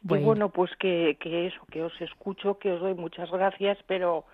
Y 0.02 0.16
bueno, 0.24 0.48
pues 0.48 0.70
que, 0.78 1.18
que 1.20 1.48
eso, 1.48 1.60
que 1.70 1.82
os 1.82 2.00
escucho, 2.00 2.58
que 2.58 2.72
os 2.72 2.80
doy 2.80 2.94
muchas 2.94 3.30
gracias, 3.30 3.76
pero 3.86 4.24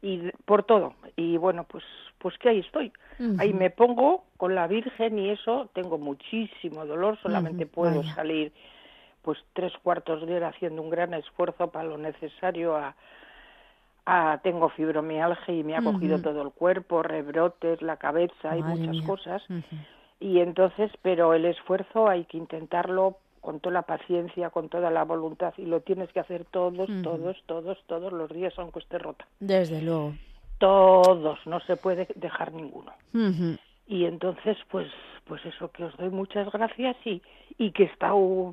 y 0.00 0.32
por 0.44 0.64
todo. 0.64 0.94
Y 1.14 1.36
bueno, 1.36 1.64
pues 1.64 1.84
pues 2.18 2.38
que 2.38 2.48
ahí 2.48 2.60
estoy. 2.60 2.92
Ahí 3.38 3.52
me 3.52 3.70
pongo 3.70 4.24
con 4.36 4.54
la 4.54 4.66
Virgen 4.66 5.18
y 5.18 5.30
eso, 5.30 5.68
tengo 5.74 5.98
muchísimo 5.98 6.86
dolor, 6.86 7.18
solamente 7.20 7.66
puedo 7.66 8.02
salir 8.14 8.52
pues 9.22 9.38
tres 9.52 9.72
cuartos 9.82 10.26
de 10.26 10.36
hora 10.36 10.48
haciendo 10.48 10.82
un 10.82 10.90
gran 10.90 11.14
esfuerzo 11.14 11.70
para 11.70 11.88
lo 11.88 11.98
necesario 11.98 12.76
a, 12.76 12.94
a 14.04 14.40
tengo 14.42 14.68
fibromialgia 14.70 15.54
y 15.54 15.62
me 15.62 15.76
ha 15.76 15.82
cogido 15.82 16.20
todo 16.20 16.42
el 16.42 16.50
cuerpo, 16.50 17.02
rebrotes, 17.02 17.82
la 17.82 17.96
cabeza, 17.96 18.50
hay 18.50 18.62
muchas 18.62 19.04
cosas. 19.06 19.42
Y 20.20 20.40
entonces, 20.40 20.90
pero 21.02 21.34
el 21.34 21.44
esfuerzo 21.44 22.08
hay 22.08 22.24
que 22.24 22.38
intentarlo 22.38 23.18
con 23.40 23.58
toda 23.58 23.74
la 23.74 23.82
paciencia, 23.82 24.50
con 24.50 24.68
toda 24.68 24.90
la 24.90 25.04
voluntad 25.04 25.52
y 25.58 25.66
lo 25.66 25.80
tienes 25.80 26.10
que 26.12 26.20
hacer 26.20 26.44
todos, 26.44 26.88
todos, 27.02 27.36
todos, 27.46 27.78
todos 27.86 28.12
los 28.12 28.30
días 28.30 28.54
aunque 28.56 28.78
esté 28.78 28.98
rota. 28.98 29.26
Desde 29.40 29.82
luego. 29.82 30.14
Todos, 30.58 31.44
no 31.44 31.58
se 31.60 31.76
puede 31.76 32.06
dejar 32.14 32.52
ninguno. 32.52 32.92
Y 33.88 34.04
entonces, 34.04 34.56
pues, 34.70 34.86
pues 35.24 35.44
eso 35.44 35.70
que 35.72 35.84
os 35.84 35.96
doy 35.96 36.10
muchas 36.10 36.50
gracias 36.52 36.96
y, 37.04 37.20
y 37.58 37.72
que 37.72 37.84
he 37.84 37.86
estado 37.86 38.52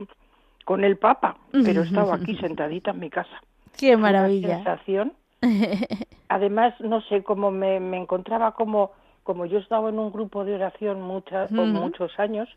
con 0.66 0.84
el 0.84 0.98
Papa, 0.98 1.38
pero 1.52 1.82
he 1.82 1.86
estado 1.86 2.12
aquí 2.12 2.36
sentadita 2.38 2.92
en 2.92 3.00
mi 3.00 3.10
casa. 3.12 3.42
Qué 3.78 3.96
maravilla. 3.96 4.56
sensación. 4.56 5.14
Además, 6.30 6.74
no 6.80 7.02
sé 7.02 7.24
cómo 7.24 7.52
me, 7.52 7.80
me 7.80 7.98
encontraba 7.98 8.54
como 8.54 8.92
como 9.24 9.46
yo 9.46 9.60
estaba 9.60 9.90
en 9.90 10.00
un 10.00 10.12
grupo 10.12 10.44
de 10.44 10.56
oración 10.56 11.02
muchas, 11.02 11.52
muchos 11.52 12.18
años 12.18 12.50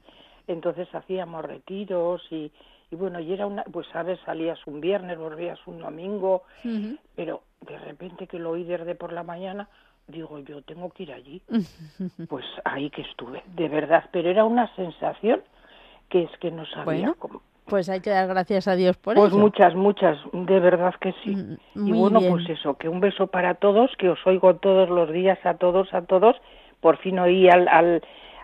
entonces 0.47 0.93
hacíamos 0.95 1.45
retiros 1.45 2.23
y, 2.31 2.51
y 2.91 2.97
bueno, 2.97 3.21
y 3.21 3.33
era 3.33 3.47
una, 3.47 3.65
pues 3.65 3.87
sabes, 3.93 4.19
salías 4.25 4.59
un 4.67 4.81
viernes, 4.81 5.19
volvías 5.19 5.59
un 5.67 5.81
domingo, 5.81 6.43
pero 7.15 7.43
de 7.61 7.79
repente 7.79 8.27
que 8.27 8.39
lo 8.39 8.51
oí 8.51 8.65
desde 8.65 8.95
por 8.95 9.13
la 9.13 9.23
mañana, 9.23 9.69
digo, 10.09 10.39
yo 10.41 10.63
tengo 10.63 10.91
que 10.91 11.05
ir 11.05 11.13
allí. 11.13 11.43
pues 12.29 12.45
ahí 12.65 12.91
que 12.91 13.03
estuve, 13.03 13.43
de 13.55 13.69
verdad, 13.69 14.09
pero 14.13 14.31
era 14.31 14.45
una 14.45 14.75
sensación 14.75 15.43
que 16.09 16.25
es 16.25 16.31
que 16.39 16.51
no 16.51 16.67
sabía 16.67 17.15
cómo. 17.19 17.43
Pues 17.73 17.89
hay 17.89 18.01
que 18.01 18.11
dar 18.11 18.29
gracias 18.29 18.69
a 18.69 18.77
Dios 18.77 18.99
por 18.99 19.15
pues 19.15 19.29
eso. 19.29 19.35
Pues 19.35 19.43
muchas, 19.43 19.75
muchas, 19.75 20.19
de 20.35 20.61
verdad 20.61 20.95
que 21.01 21.15
sí. 21.25 21.35
y 21.75 21.93
bueno, 21.93 22.21
pues 22.21 22.47
eso, 22.51 22.75
que 22.75 22.87
un 22.87 23.01
beso 23.01 23.29
para 23.29 23.55
todos, 23.55 23.91
que 23.97 24.11
os 24.11 24.19
oigo 24.27 24.57
todos 24.57 24.91
los 24.91 25.11
días 25.11 25.39
a 25.47 25.55
todos, 25.55 25.89
a 25.95 26.03
todos. 26.03 26.37
Por 26.83 26.99
fin 26.99 27.19
oí 27.19 27.49
al, 27.49 27.67
al 27.69 28.03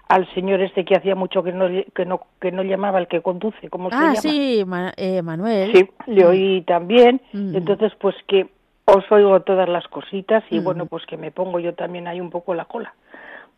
al 0.08 0.26
señor 0.32 0.62
este 0.62 0.86
que 0.86 0.96
hacía 0.96 1.14
mucho 1.14 1.42
que 1.42 1.52
no 1.52 1.66
que 1.94 2.06
no 2.06 2.22
que 2.40 2.52
no 2.52 2.62
llamaba 2.62 3.00
el 3.00 3.06
que 3.06 3.20
conduce 3.20 3.68
cómo 3.68 3.90
se 3.90 3.96
ah, 3.96 4.00
llama 4.00 4.16
sí 4.16 4.64
eh, 4.96 5.20
Manuel. 5.20 5.72
Sí 5.74 5.90
le 6.06 6.24
oí 6.24 6.62
también. 6.62 7.20
Entonces 7.34 7.92
pues 8.00 8.14
que 8.28 8.48
os 8.86 9.12
oigo 9.12 9.40
todas 9.40 9.68
las 9.68 9.86
cositas 9.88 10.42
y 10.48 10.60
bueno 10.60 10.86
pues 10.86 11.04
que 11.04 11.18
me 11.18 11.32
pongo 11.32 11.60
yo 11.60 11.74
también 11.74 12.08
ahí 12.08 12.18
un 12.18 12.30
poco 12.30 12.54
la 12.54 12.64
cola 12.64 12.94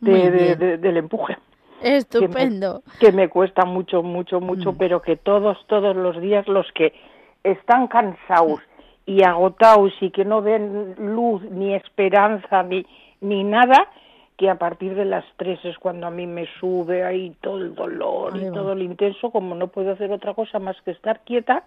de, 0.01 0.57
del 0.57 0.97
empuje 0.97 1.39
estupendo. 1.83 2.83
que 2.99 3.13
me, 3.13 3.29
cuesta 3.29 3.65
mucho 3.65 4.03
mucho 4.03 4.41
mucho 4.41 4.75
pero 4.77 5.03
que 5.03 5.17
todos 5.17 5.59
todos 5.67 5.97
los 5.97 6.21
días 6.21 6.47
los 6.49 6.67
que 6.73 6.93
están 7.45 7.89
cansados 7.89 8.61
y 9.07 9.23
agotados 9.23 9.93
y 10.01 10.11
que 10.11 10.25
no 10.25 10.43
ven 10.43 10.95
luz 10.99 11.43
ni 11.51 11.75
esperanza 11.75 12.63
ni 12.63 12.87
ni 13.21 13.45
nada 13.45 13.89
que 14.41 14.49
a 14.49 14.55
partir 14.55 14.95
de 14.95 15.05
las 15.05 15.27
tres 15.37 15.63
es 15.67 15.77
cuando 15.77 16.07
a 16.07 16.11
mí 16.11 16.27
me 16.27 16.47
sube 16.59 17.05
ahí 17.05 17.37
todo 17.43 17.59
el 17.59 17.75
dolor 17.75 18.39
y 18.39 18.51
todo 18.51 18.73
el 18.73 18.81
intenso, 18.81 19.31
como 19.31 19.55
no 19.55 19.69
puedo 19.69 19.93
hacer 19.93 20.11
otra 20.13 20.33
cosa 20.33 20.59
más 20.59 20.81
que 20.81 20.93
estar 20.93 21.21
quieta, 21.25 21.65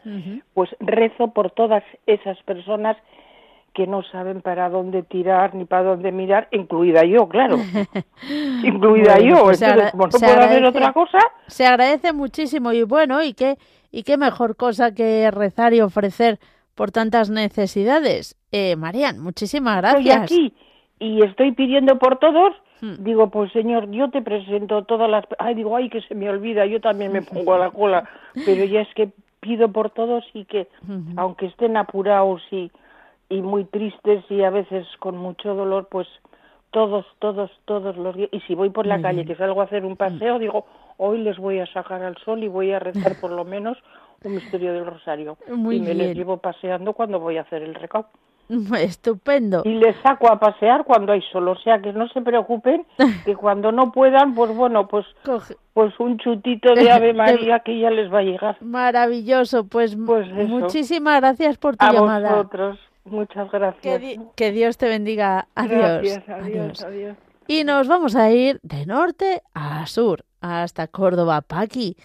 pues 0.55 0.71
rezo 0.79 1.27
por 1.27 1.51
todas 1.51 1.83
esas 2.07 2.35
personas 2.41 2.97
que 3.73 3.87
no 3.87 4.03
saben 4.03 4.41
para 4.41 4.69
dónde 4.69 5.03
tirar 5.03 5.55
ni 5.55 5.65
para 5.65 5.83
dónde 5.83 6.11
mirar, 6.11 6.47
incluida 6.51 7.03
yo, 7.05 7.27
claro, 7.27 7.57
incluida 8.63 9.19
yo. 9.19 9.43
Pues 9.43 9.63
como 9.91 10.07
no 10.07 10.11
puedo 10.11 10.39
hacer 10.39 10.65
otra 10.65 10.93
cosa. 10.93 11.19
Se 11.47 11.65
agradece 11.65 12.13
muchísimo 12.13 12.71
y 12.71 12.83
bueno, 12.83 13.23
y 13.23 13.33
qué, 13.33 13.57
y 13.91 14.03
qué 14.03 14.17
mejor 14.17 14.55
cosa 14.55 14.93
que 14.93 15.29
rezar 15.31 15.73
y 15.73 15.81
ofrecer 15.81 16.39
por 16.75 16.91
tantas 16.91 17.29
necesidades. 17.29 18.35
Eh, 18.51 18.75
Marian, 18.75 19.19
muchísimas 19.19 19.77
gracias. 19.77 20.23
Estoy 20.23 20.47
aquí 20.47 20.53
y 20.99 21.25
estoy 21.25 21.51
pidiendo 21.53 21.97
por 21.97 22.19
todos 22.19 22.53
Hmm. 22.83 22.95
Digo, 22.99 23.29
pues 23.29 23.49
señor, 23.53 23.89
yo 23.91 24.09
te 24.09 24.21
presento 24.21 24.83
todas 24.83 25.09
las... 25.09 25.23
Ay, 25.39 25.55
digo, 25.55 25.77
ay, 25.77 25.89
que 25.89 26.01
se 26.01 26.15
me 26.15 26.29
olvida, 26.29 26.65
yo 26.65 26.81
también 26.81 27.13
me 27.13 27.21
pongo 27.21 27.53
a 27.53 27.57
la 27.57 27.71
cola, 27.71 28.09
pero 28.45 28.65
ya 28.65 28.81
es 28.81 28.93
que 28.93 29.09
pido 29.39 29.71
por 29.71 29.89
todos 29.91 30.25
y 30.33 30.43
que, 30.43 30.67
aunque 31.15 31.45
estén 31.45 31.77
apurados 31.77 32.41
y, 32.51 32.71
y 33.33 33.41
muy 33.41 33.65
tristes 33.65 34.23
y 34.29 34.43
a 34.43 34.49
veces 34.49 34.85
con 34.99 35.17
mucho 35.17 35.55
dolor, 35.55 35.87
pues 35.89 36.07
todos, 36.71 37.05
todos, 37.19 37.51
todos 37.65 37.97
los 37.97 38.15
días. 38.15 38.29
Y 38.31 38.39
si 38.41 38.55
voy 38.55 38.69
por 38.69 38.85
la 38.85 39.01
calle, 39.01 39.25
que 39.25 39.35
salgo 39.35 39.61
a 39.61 39.65
hacer 39.65 39.85
un 39.85 39.95
paseo, 39.95 40.39
digo, 40.39 40.65
hoy 40.97 41.19
les 41.19 41.37
voy 41.37 41.59
a 41.59 41.65
sacar 41.67 42.03
al 42.03 42.17
sol 42.17 42.43
y 42.43 42.47
voy 42.47 42.71
a 42.71 42.79
rezar 42.79 43.19
por 43.19 43.31
lo 43.31 43.43
menos 43.43 43.77
un 44.23 44.35
misterio 44.35 44.73
del 44.73 44.85
rosario. 44.85 45.37
y 45.47 45.79
me 45.79 45.93
les 45.93 46.15
llevo 46.15 46.37
paseando 46.37 46.93
cuando 46.93 47.19
voy 47.19 47.37
a 47.37 47.41
hacer 47.41 47.63
el 47.63 47.75
recaudo. 47.75 48.07
Estupendo. 48.79 49.61
Y 49.65 49.75
les 49.75 49.95
saco 49.97 50.31
a 50.31 50.39
pasear 50.39 50.83
cuando 50.83 51.13
hay 51.13 51.21
sol, 51.31 51.47
o 51.47 51.55
sea 51.57 51.79
que 51.79 51.93
no 51.93 52.07
se 52.09 52.21
preocupen, 52.21 52.85
que 53.25 53.35
cuando 53.35 53.71
no 53.71 53.91
puedan, 53.91 54.35
pues 54.35 54.55
bueno, 54.55 54.87
pues, 54.87 55.05
pues 55.73 55.99
un 55.99 56.17
chutito 56.17 56.73
de 56.73 56.91
Ave 56.91 57.13
María 57.15 57.59
que 57.59 57.79
ya 57.79 57.89
les 57.89 58.11
va 58.11 58.19
a 58.19 58.23
llegar. 58.23 58.57
Maravilloso, 58.61 59.65
pues, 59.65 59.97
pues 60.05 60.31
muchísimas 60.31 61.21
gracias 61.21 61.57
por 61.57 61.77
tu 61.77 61.85
a 61.85 61.93
llamada. 61.93 62.29
vosotros, 62.35 62.79
muchas 63.05 63.51
gracias. 63.51 64.01
Que, 64.35 64.51
Dios 64.51 64.77
te 64.77 64.87
bendiga. 64.87 65.47
Adiós. 65.55 66.21
adiós, 66.27 66.83
adiós. 66.83 67.17
Y 67.47 67.63
nos 67.63 67.87
vamos 67.87 68.15
a 68.15 68.31
ir 68.31 68.59
de 68.63 68.85
norte 68.85 69.41
a 69.53 69.85
sur, 69.85 70.23
hasta 70.39 70.87
Córdoba, 70.87 71.41
Paqui, 71.41 71.97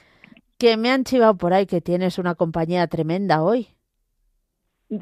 que 0.59 0.77
me 0.77 0.91
han 0.91 1.05
chivado 1.05 1.37
por 1.37 1.53
ahí 1.53 1.67
que 1.67 1.81
tienes 1.81 2.19
una 2.19 2.35
compañía 2.35 2.87
tremenda 2.89 3.43
hoy. 3.43 3.69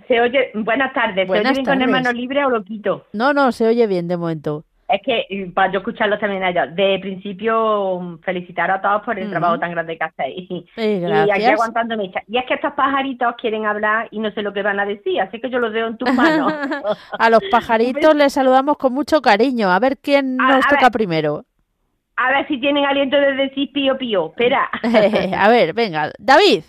Se 0.08 0.20
oye, 0.20 0.50
buenas 0.54 0.92
tardes, 0.92 1.26
¿se 1.26 1.32
oye 1.32 1.52
bien 1.52 1.64
con 1.64 1.80
hermano 1.80 2.12
libre 2.12 2.44
o 2.44 2.50
lo 2.50 2.64
quito? 2.64 3.06
No, 3.12 3.32
no, 3.32 3.52
se 3.52 3.66
oye 3.66 3.86
bien 3.86 4.08
de 4.08 4.16
momento. 4.16 4.64
Es 4.88 5.00
que, 5.02 5.50
para 5.52 5.72
yo 5.72 5.80
escucharlo 5.80 6.16
también 6.18 6.44
allá, 6.44 6.66
de 6.66 6.98
principio, 7.00 8.18
felicitar 8.22 8.70
a 8.70 8.80
todos 8.80 9.02
por 9.02 9.18
el 9.18 9.28
trabajo 9.28 9.58
tan 9.58 9.72
grande 9.72 9.98
que 9.98 10.04
hacéis. 10.04 10.48
y 10.76 11.30
aquí 11.30 11.44
aguantándome. 11.44 12.12
Y 12.28 12.38
es 12.38 12.44
que 12.46 12.54
estos 12.54 12.72
pajaritos 12.74 13.34
quieren 13.40 13.66
hablar 13.66 14.06
y 14.12 14.20
no 14.20 14.30
sé 14.30 14.42
lo 14.42 14.52
que 14.52 14.62
van 14.62 14.78
a 14.78 14.86
decir, 14.86 15.20
así 15.20 15.40
que 15.40 15.50
yo 15.50 15.58
los 15.58 15.72
veo 15.72 15.88
en 15.88 15.96
tus 15.96 16.12
manos. 16.14 16.52
a 17.18 17.30
los 17.30 17.40
pajaritos 17.50 18.14
les 18.16 18.32
saludamos 18.32 18.76
con 18.76 18.92
mucho 18.92 19.20
cariño. 19.20 19.70
A 19.70 19.78
ver 19.80 19.98
quién 19.98 20.36
nos 20.36 20.64
toca 20.68 20.90
primero. 20.90 21.44
A 22.16 22.30
ver 22.30 22.46
si 22.46 22.60
tienen 22.60 22.84
aliento 22.84 23.16
de 23.16 23.34
decir 23.34 23.72
pío 23.72 23.98
pío. 23.98 24.28
Espera. 24.28 24.70
a 25.36 25.48
ver, 25.48 25.74
venga. 25.74 26.12
David, 26.18 26.62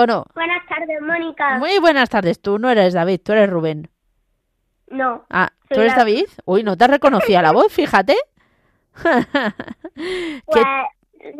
¿O 0.00 0.06
no? 0.06 0.24
Buenas 0.32 0.64
tardes, 0.68 1.02
Mónica. 1.02 1.58
Muy 1.58 1.80
buenas 1.80 2.08
tardes. 2.08 2.40
Tú 2.40 2.60
no 2.60 2.70
eres 2.70 2.94
David, 2.94 3.20
tú 3.24 3.32
eres 3.32 3.50
Rubén. 3.50 3.88
No. 4.90 5.24
Ah, 5.30 5.50
¿tú 5.68 5.80
eres 5.80 5.96
David? 5.96 6.26
Uy, 6.44 6.62
no 6.62 6.76
te 6.76 6.86
reconocía 6.86 7.42
la 7.42 7.52
voz, 7.52 7.72
fíjate. 7.72 8.16
pues, 10.46 10.64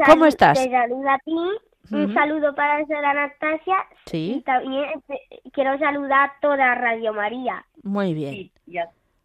¿Cómo 0.07 0.27
estás? 0.27 0.63
Te 0.63 0.71
saludo 0.71 1.09
a 1.09 1.19
ti. 1.19 1.37
Un 1.91 2.13
saludo 2.13 2.55
para 2.55 2.85
ser 2.87 3.03
Anastasia. 3.03 3.77
Sí. 4.07 4.35
Y 4.37 4.41
también 4.43 4.85
quiero 5.53 5.79
saludar 5.79 6.31
a 6.31 6.35
toda 6.41 6.75
Radio 6.75 7.15
María. 7.15 7.65
Muy 7.83 8.13
bien. 8.13 8.51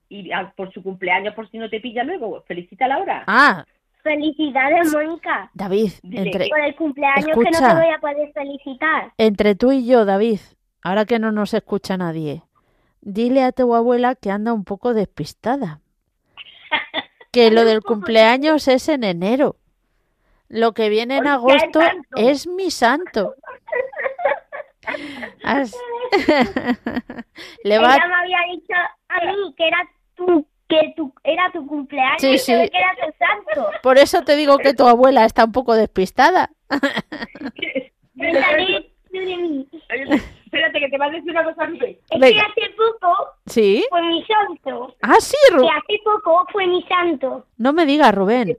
Y, 0.10 0.30
por 0.56 0.72
su 0.72 0.82
cumpleaños, 0.82 1.34
por 1.34 1.50
si 1.50 1.58
no 1.58 1.70
te 1.70 1.82
pilla 1.82 2.04
luego, 2.04 2.44
felicita 2.48 2.86
a 2.86 2.90
Laura. 2.90 3.24
Ah, 3.28 3.66
Felicidades, 4.04 4.94
Mónica. 4.94 5.50
David, 5.54 5.92
entre... 6.04 6.50
por 6.50 6.60
el 6.60 6.76
cumpleaños 6.76 7.26
que 7.26 7.52
no 7.52 7.68
te 7.70 7.74
voy 7.74 7.88
a 7.88 8.00
poder 8.00 8.34
felicitar. 8.34 9.14
Entre 9.18 9.56
tú 9.56 9.72
y 9.72 9.86
yo, 9.86 10.04
David, 10.04 10.40
ahora 10.82 11.06
que 11.06 11.20
no 11.20 11.32
nos 11.32 11.54
escucha 11.54 11.96
nadie, 11.96 12.44
dile 13.04 13.44
a 13.44 13.52
tu 13.52 13.74
abuela 13.76 14.16
que 14.16 14.32
anda 14.32 14.54
un 14.54 14.64
poco 14.64 14.94
despistada. 14.94 15.82
que 17.32 17.52
lo 17.52 17.66
del 17.66 17.82
cumpleaños 17.82 18.68
es 18.68 18.88
en 18.90 19.04
enero. 19.04 19.58
Lo 20.48 20.74
que 20.74 20.90
viene 20.90 21.18
en 21.18 21.28
agosto 21.28 21.80
es 22.16 22.48
mi 22.48 22.72
santo. 22.72 23.36
Has- 25.44 25.76
Le 27.64 27.80
va... 27.80 27.96
Ella 27.96 28.08
me 28.08 28.16
había 28.16 28.38
dicho 28.52 28.74
a 29.10 29.26
mí 29.26 29.54
que 29.58 29.68
era 29.68 29.78
tu, 30.16 30.46
que 30.68 30.94
tu, 30.96 31.12
era 31.24 31.52
tu 31.52 31.66
cumpleaños 31.66 32.22
Sí, 32.22 32.38
que 32.46 32.64
era 32.66 32.92
tu 33.04 33.12
santo. 33.18 33.72
Por 33.82 33.98
eso 33.98 34.22
te 34.24 34.36
digo 34.36 34.60
que 34.60 34.74
tu 34.76 34.86
abuela 34.88 35.26
está 35.26 35.46
un 35.46 35.52
poco 35.54 35.74
despistada. 35.76 36.52
Espérate, 40.46 40.80
que 40.80 40.90
te 40.90 40.98
va 40.98 41.06
a 41.06 41.10
decir 41.10 41.32
una 41.32 41.44
cosa, 41.44 41.66
Rubén. 41.66 41.98
Es 42.10 42.20
que 42.20 42.40
hace 42.40 42.74
poco 42.76 43.16
¿Sí? 43.46 43.86
fue 43.90 44.02
mi 44.04 44.24
santo. 44.26 44.96
Ah, 45.02 45.16
sí, 45.20 45.36
Que 45.50 45.56
Ru- 45.56 45.70
hace 45.70 46.00
poco 46.04 46.46
fue 46.52 46.68
mi 46.68 46.84
santo. 46.84 47.46
No 47.58 47.74
me 47.74 47.86
digas, 47.86 48.14
Rubén. 48.14 48.58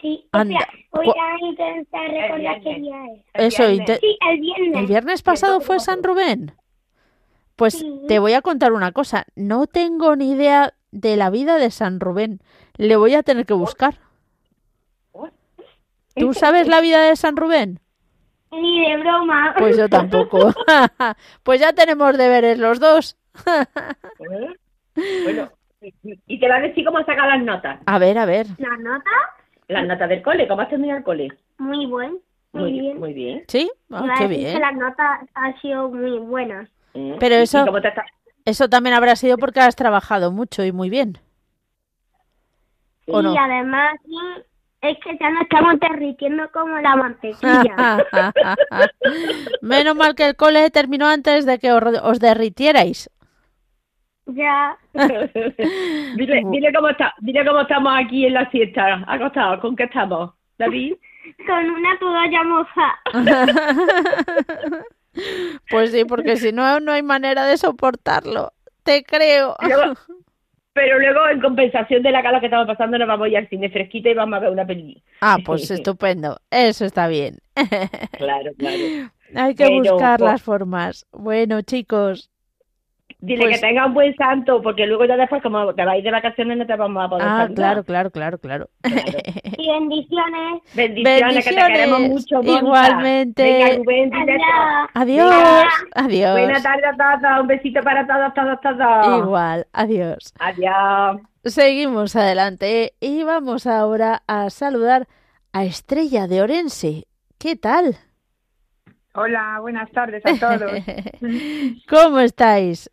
Sí, 0.00 0.26
Anda. 0.32 0.58
espera, 0.58 0.78
voy 0.92 1.08
a 1.08 1.46
intentar 1.46 2.10
recordar 2.10 2.60
qué 2.62 2.74
día 2.74 2.96
es. 3.34 3.54
Eso, 3.54 3.70
inte- 3.70 3.98
Sí, 3.98 4.18
el 4.30 4.40
viernes. 4.40 4.76
¿El 4.80 4.86
viernes 4.86 5.22
pasado 5.22 5.60
fue 5.60 5.78
San 5.80 6.02
Rubén? 6.02 6.52
Pues 7.56 7.74
Sí. 7.74 8.00
te 8.08 8.18
voy 8.18 8.32
a 8.32 8.42
contar 8.42 8.72
una 8.72 8.92
cosa. 8.92 9.26
No 9.36 9.66
tengo 9.66 10.16
ni 10.16 10.32
idea 10.32 10.74
de 10.90 11.16
la 11.16 11.30
vida 11.30 11.56
de 11.58 11.70
San 11.70 12.00
Rubén. 12.00 12.40
Le 12.76 12.96
voy 12.96 13.14
a 13.14 13.22
tener 13.22 13.46
que 13.46 13.54
buscar. 13.54 13.98
¿Tú 16.14 16.34
sabes 16.34 16.68
la 16.68 16.80
vida 16.80 17.00
de 17.02 17.16
San 17.16 17.36
Rubén? 17.36 17.80
Ni 18.52 18.88
de 18.88 18.96
broma. 18.98 19.54
Pues 19.58 19.76
yo 19.76 19.88
tampoco. 19.88 20.52
pues 21.42 21.60
ya 21.60 21.72
tenemos 21.72 22.16
deberes 22.16 22.58
los 22.58 22.78
dos. 22.78 23.16
Bueno, 25.24 25.50
y 26.26 26.38
te 26.38 26.48
va 26.48 26.56
a 26.56 26.60
decir 26.60 26.84
cómo 26.84 26.98
sacar 27.00 27.28
las 27.28 27.42
notas. 27.42 27.80
A 27.86 27.98
ver, 27.98 28.18
a 28.18 28.24
ver. 28.26 28.46
La 28.58 28.76
nota, 28.76 29.10
Las 29.68 29.86
notas 29.86 30.08
del 30.08 30.22
cole, 30.22 30.46
¿cómo 30.46 30.60
has 30.62 30.68
terminado 30.68 30.98
el 30.98 31.04
cole? 31.04 31.28
muy 31.58 31.86
buen. 31.86 32.18
Muy, 32.52 32.72
bien. 32.72 32.98
Muy 33.00 33.14
bien. 33.14 33.44
¿Sí? 33.48 33.70
Ah, 33.90 34.14
qué 34.18 34.26
bien. 34.26 34.52
que 34.52 34.60
las 34.60 34.74
notas 34.74 35.20
han 35.34 35.58
sido 35.62 35.88
muy 35.88 36.18
buenas. 36.18 36.68
Mm. 36.92 37.14
Pero 37.18 37.36
¿Y- 37.36 37.42
eso- 37.42 37.64
Eso 38.44 38.68
también 38.68 38.94
habrá 38.94 39.16
sido 39.16 39.38
porque 39.38 39.60
has 39.60 39.74
trabajado 39.76 40.30
mucho 40.32 40.62
y 40.64 40.70
muy 40.72 40.90
bien. 40.90 41.16
Y 43.06 43.12
además, 43.38 43.94
sí, 44.04 44.14
es 44.82 44.98
que 44.98 45.16
ya 45.18 45.30
nos 45.30 45.42
estamos 45.42 45.78
derritiendo 45.80 46.50
como 46.52 46.78
la 46.78 46.96
mantequilla. 46.96 48.04
Menos 49.62 49.94
mal 49.96 50.14
que 50.14 50.26
el 50.26 50.36
cole 50.36 50.70
terminó 50.70 51.06
antes 51.06 51.46
de 51.46 51.58
que 51.58 51.72
os, 51.72 51.82
os 52.02 52.18
derritierais. 52.20 53.08
ya. 54.26 54.76
dile, 56.16 56.42
dile 56.50 56.72
cómo 56.74 56.88
está, 56.90 57.14
dile 57.20 57.46
cómo 57.46 57.60
estamos 57.60 57.92
aquí 57.96 58.26
en 58.26 58.34
la 58.34 58.50
siesta, 58.50 59.04
acostados, 59.06 59.60
¿con 59.60 59.74
qué 59.76 59.84
estamos? 59.84 60.32
David, 60.58 60.94
Con 61.46 61.70
una 61.70 61.98
toalla 61.98 62.42
moja. 62.44 63.00
Pues 65.68 65.92
sí, 65.92 66.06
porque 66.06 66.36
si 66.38 66.52
no, 66.52 66.80
no 66.80 66.90
hay 66.92 67.02
manera 67.02 67.44
de 67.44 67.58
soportarlo. 67.58 68.52
Te 68.82 69.04
creo. 69.04 69.54
Luego- 69.60 69.92
pero 70.72 70.98
luego 70.98 71.28
en 71.28 71.40
compensación 71.40 72.02
de 72.02 72.10
la 72.10 72.22
cala 72.22 72.40
que 72.40 72.46
estamos 72.46 72.66
pasando 72.66 72.98
nos 72.98 73.06
vamos 73.08 73.26
a 73.26 73.28
ir 73.28 73.36
al 73.36 73.48
cine 73.48 73.70
fresquita 73.70 74.08
y 74.10 74.14
vamos 74.14 74.36
a 74.36 74.40
ver 74.40 74.50
una 74.50 74.66
peli. 74.66 75.02
Ah, 75.20 75.38
pues 75.44 75.70
estupendo. 75.70 76.38
Eso 76.50 76.84
está 76.84 77.06
bien. 77.08 77.38
Claro, 78.18 78.52
claro. 78.58 79.10
Hay 79.34 79.54
que 79.54 79.64
Pero, 79.64 79.78
buscar 79.94 80.18
pues- 80.18 80.30
las 80.32 80.42
formas. 80.42 81.06
Bueno, 81.12 81.62
chicos, 81.62 82.30
Dile 83.24 83.44
Pues- 83.44 83.60
que 83.60 83.66
tenga 83.68 83.86
un 83.86 83.94
buen 83.94 84.12
santo, 84.16 84.60
porque 84.60 84.84
luego 84.84 85.04
ya 85.04 85.16
después, 85.16 85.40
como 85.44 85.72
te 85.74 85.84
vais 85.84 86.02
de 86.02 86.10
vacaciones, 86.10 86.58
no 86.58 86.66
te 86.66 86.74
vamos 86.74 87.04
a 87.04 87.08
poder 87.08 87.24
Ah, 87.24 87.36
saludar. 87.42 87.54
claro, 87.54 87.84
claro, 87.84 88.10
claro, 88.10 88.38
claro. 88.38 88.68
Y 89.58 89.70
bendiciones. 89.70 90.60
Bendiciones, 90.74 91.44
que 91.44 91.54
te 91.54 91.66
queremos 91.66 92.00
mucho, 92.00 92.42
igualmente. 92.42 93.42
Venga, 93.44 93.76
Rubén, 93.76 94.10
dile 94.10 94.38
Adiós. 94.94 95.30
Adiós, 95.30 95.72
adiós. 95.94 96.32
Buena 96.32 96.62
tarde 96.62 96.82
a 96.84 96.96
todos, 97.20 97.40
un 97.42 97.46
besito 97.46 97.80
para 97.82 98.04
todos, 98.08 98.34
todos, 98.34 98.60
todos. 98.60 99.18
Igual, 99.24 99.66
adiós. 99.72 100.34
Adiós. 100.40 101.20
Seguimos 101.44 102.16
adelante 102.16 102.94
y 102.98 103.22
vamos 103.22 103.68
ahora 103.68 104.22
a 104.26 104.50
saludar 104.50 105.06
a 105.52 105.62
Estrella 105.64 106.26
de 106.26 106.42
Orense. 106.42 107.04
¿Qué 107.38 107.54
tal? 107.54 107.96
Hola, 109.14 109.58
buenas 109.60 109.88
tardes 109.92 110.24
a 110.26 110.34
todos. 110.40 110.72
¿Cómo 111.88 112.18
estáis? 112.18 112.90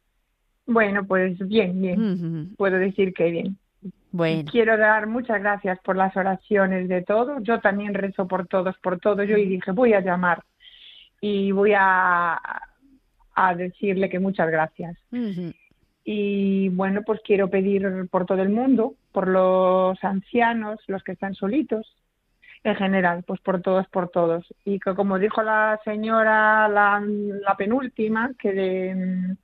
Bueno, 0.70 1.06
pues 1.06 1.38
bien, 1.48 1.82
bien. 1.82 2.00
Puedo 2.56 2.78
decir 2.78 3.14
que 3.14 3.30
bien. 3.32 3.58
Bueno, 4.12 4.42
Quiero 4.52 4.76
dar 4.78 5.06
muchas 5.08 5.40
gracias 5.42 5.78
por 5.84 5.96
las 5.96 6.16
oraciones 6.18 6.88
de 6.90 7.04
todos. 7.04 7.44
Yo 7.44 7.60
también 7.60 7.94
rezo 7.94 8.28
por 8.28 8.48
todos, 8.48 8.76
por 8.80 9.00
todos. 9.00 9.28
Yo 9.28 9.38
y 9.38 9.46
dije, 9.46 9.72
voy 9.72 9.94
a 9.94 10.02
llamar 10.02 10.44
y 11.22 11.52
voy 11.52 11.74
a, 11.78 12.40
a 13.36 13.56
decirle 13.56 14.10
que 14.10 14.20
muchas 14.20 14.50
gracias. 14.50 14.98
Y 16.04 16.70
bueno, 16.70 17.02
pues 17.06 17.20
quiero 17.24 17.50
pedir 17.50 18.08
por 18.10 18.26
todo 18.26 18.42
el 18.42 18.50
mundo, 18.50 18.96
por 19.12 19.28
los 19.28 20.04
ancianos, 20.04 20.80
los 20.88 21.04
que 21.04 21.12
están 21.12 21.36
solitos, 21.36 21.96
en 22.64 22.76
general, 22.76 23.24
pues 23.28 23.40
por 23.42 23.62
todos, 23.62 23.88
por 23.90 24.10
todos. 24.10 24.44
Y 24.66 24.80
que 24.80 24.96
como 24.96 25.20
dijo 25.20 25.44
la 25.44 25.80
señora, 25.86 26.68
la, 26.68 27.00
la 27.02 27.56
penúltima, 27.56 28.32
que, 28.40 28.54
de- 28.54 29.36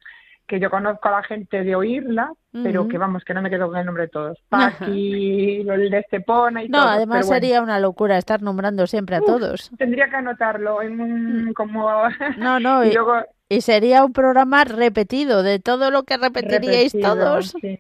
que 0.47 0.59
yo 0.59 0.69
conozco 0.69 1.07
a 1.07 1.11
la 1.11 1.23
gente 1.23 1.63
de 1.63 1.75
oírla, 1.75 2.31
pero 2.51 2.81
Ujú. 2.81 2.89
que 2.89 2.97
vamos, 2.97 3.23
que 3.23 3.33
no 3.33 3.41
me 3.41 3.49
quedo 3.49 3.67
con 3.67 3.77
el 3.77 3.85
nombre 3.85 4.03
de 4.03 4.09
todos. 4.09 4.37
Paqui, 4.49 5.61
el 5.67 5.89
de 5.89 5.97
Estepona 5.99 6.63
y 6.63 6.69
No, 6.69 6.79
todo. 6.79 6.89
además 6.89 7.17
pero 7.19 7.27
bueno. 7.27 7.41
sería 7.41 7.61
una 7.61 7.79
locura 7.79 8.17
estar 8.17 8.41
nombrando 8.41 8.85
siempre 8.87 9.15
a 9.15 9.19
Uf. 9.21 9.25
todos. 9.25 9.71
Tendría 9.77 10.09
que 10.09 10.15
anotarlo 10.17 10.81
en 10.81 11.01
un, 11.01 11.53
como... 11.53 11.89
No, 12.37 12.59
no, 12.59 12.83
y 12.85 12.89
y, 12.89 12.93
luego 12.93 13.15
y 13.49 13.61
sería 13.61 14.03
un 14.05 14.13
programa 14.13 14.63
repetido 14.63 15.43
de 15.43 15.59
todo 15.59 15.91
lo 15.91 16.03
que 16.03 16.17
repetiríais 16.17 16.93
repetido, 16.93 17.15
todos. 17.15 17.53
Sí. 17.61 17.77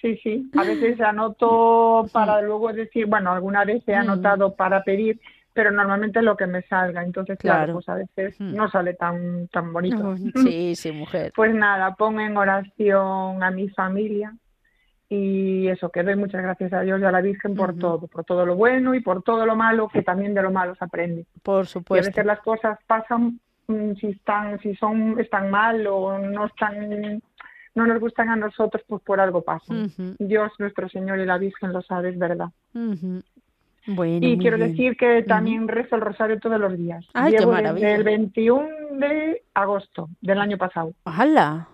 sí, 0.00 0.16
sí. 0.22 0.50
A 0.58 0.64
veces 0.64 1.00
anoto 1.00 2.06
para 2.12 2.40
luego 2.42 2.72
decir, 2.72 3.06
bueno, 3.06 3.32
alguna 3.32 3.64
vez 3.64 3.82
he 3.86 3.92
Mm. 3.96 4.00
anotado 4.00 4.54
para 4.54 4.82
pedir, 4.84 5.20
pero 5.56 5.70
normalmente 5.70 6.20
lo 6.20 6.36
que 6.36 6.46
me 6.46 6.60
salga. 6.62 7.02
Entonces, 7.02 7.38
claro, 7.38 7.58
Claro. 7.64 7.72
pues 7.72 7.88
a 7.88 7.94
veces 7.94 8.38
Mm. 8.40 8.54
no 8.54 8.68
sale 8.70 8.92
tan, 8.94 9.48
tan 9.48 9.72
bonito. 9.72 10.14
Sí, 10.54 10.76
sí, 10.76 10.92
mujer. 10.92 11.32
Pues 11.34 11.54
nada, 11.54 11.94
pongo 11.96 12.20
en 12.20 12.36
oración 12.36 13.42
a 13.42 13.50
mi 13.50 13.68
familia 13.70 14.34
y 15.08 15.66
eso, 15.68 15.88
que 15.90 16.02
doy 16.02 16.16
muchas 16.16 16.42
gracias 16.42 16.72
a 16.74 16.80
Dios 16.82 17.00
y 17.00 17.04
a 17.04 17.10
la 17.12 17.20
Virgen 17.22 17.54
por 17.54 17.74
todo, 17.78 18.06
por 18.06 18.24
todo 18.24 18.44
lo 18.44 18.54
bueno 18.56 18.94
y 18.94 19.00
por 19.00 19.22
todo 19.22 19.46
lo 19.46 19.56
malo, 19.56 19.88
que 19.88 20.02
también 20.02 20.34
de 20.34 20.42
lo 20.42 20.50
malo 20.50 20.74
se 20.74 20.84
aprende. 20.84 21.24
Por 21.42 21.60
Y 21.60 21.62
a 21.62 21.66
supuesto. 21.66 22.06
veces 22.08 22.26
las 22.26 22.40
cosas 22.40 22.78
pasan 22.86 23.40
mm, 23.68 23.92
si 24.00 24.08
están, 24.08 24.58
si 24.60 24.74
son, 24.76 25.18
están 25.18 25.50
mal 25.50 25.86
o 25.86 26.18
no 26.18 26.46
están, 26.46 27.22
no 27.74 27.86
nos 27.86 27.98
gustan 28.00 28.28
a 28.30 28.36
nosotros, 28.36 28.82
pues 28.86 29.00
por 29.02 29.20
algo 29.20 29.42
pasan. 29.42 29.84
Ujú, 29.86 30.16
Dios, 30.18 30.52
nuestro 30.58 30.88
Señor 30.88 31.18
y 31.20 31.24
la 31.26 31.38
Virgen 31.38 31.72
lo 31.72 31.82
sabe, 31.82 32.10
es 32.10 32.18
verdad. 32.18 32.48
Bueno, 33.86 34.26
Y 34.26 34.38
quiero 34.38 34.56
bien. 34.56 34.70
decir 34.70 34.96
que 34.96 35.22
también 35.22 35.68
rezo 35.68 35.94
el 35.96 36.00
rosario 36.02 36.40
todos 36.40 36.58
los 36.60 36.76
días. 36.76 37.06
Ay, 37.14 37.32
qué 37.32 37.38
Llevo 37.38 37.52
maravilla. 37.52 37.86
desde 37.86 37.94
el 37.98 38.04
21 38.04 38.68
de 38.98 39.42
agosto 39.54 40.08
del 40.20 40.40
año 40.40 40.58
pasado. 40.58 40.92
¡Hala! 41.04 41.68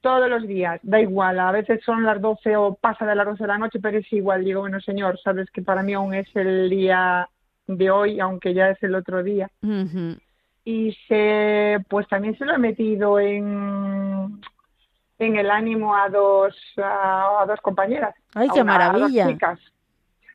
Todos 0.00 0.30
los 0.30 0.46
días, 0.46 0.78
da 0.84 1.00
igual, 1.00 1.40
a 1.40 1.50
veces 1.50 1.80
son 1.84 2.04
las 2.04 2.20
12 2.22 2.56
o 2.56 2.74
pasa 2.74 3.04
de 3.04 3.14
las 3.16 3.26
12 3.26 3.42
de 3.42 3.48
la 3.48 3.58
noche, 3.58 3.80
pero 3.80 3.98
es 3.98 4.10
igual. 4.12 4.44
Digo, 4.44 4.60
bueno, 4.60 4.80
Señor, 4.80 5.18
sabes 5.22 5.50
que 5.50 5.60
para 5.60 5.82
mí 5.82 5.92
aún 5.92 6.14
es 6.14 6.28
el 6.36 6.70
día 6.70 7.28
de 7.66 7.90
hoy, 7.90 8.20
aunque 8.20 8.54
ya 8.54 8.70
es 8.70 8.82
el 8.82 8.94
otro 8.94 9.22
día. 9.22 9.50
Y 10.64 10.92
se 11.08 11.78
pues 11.88 12.06
también 12.08 12.36
se 12.38 12.44
lo 12.44 12.54
he 12.54 12.58
metido 12.58 13.18
en 13.20 14.40
en 15.18 15.36
el 15.36 15.50
ánimo 15.50 15.96
a 15.96 16.08
dos 16.08 16.56
a, 16.76 17.40
a 17.42 17.46
dos 17.46 17.60
compañeras 17.60 18.14
¡Ay, 18.34 18.48
a 18.50 18.52
qué 18.54 18.60
una- 18.62 18.74
a 18.76 18.92
dos 18.92 19.00
maravilla! 19.00 19.26
chicas 19.28 19.58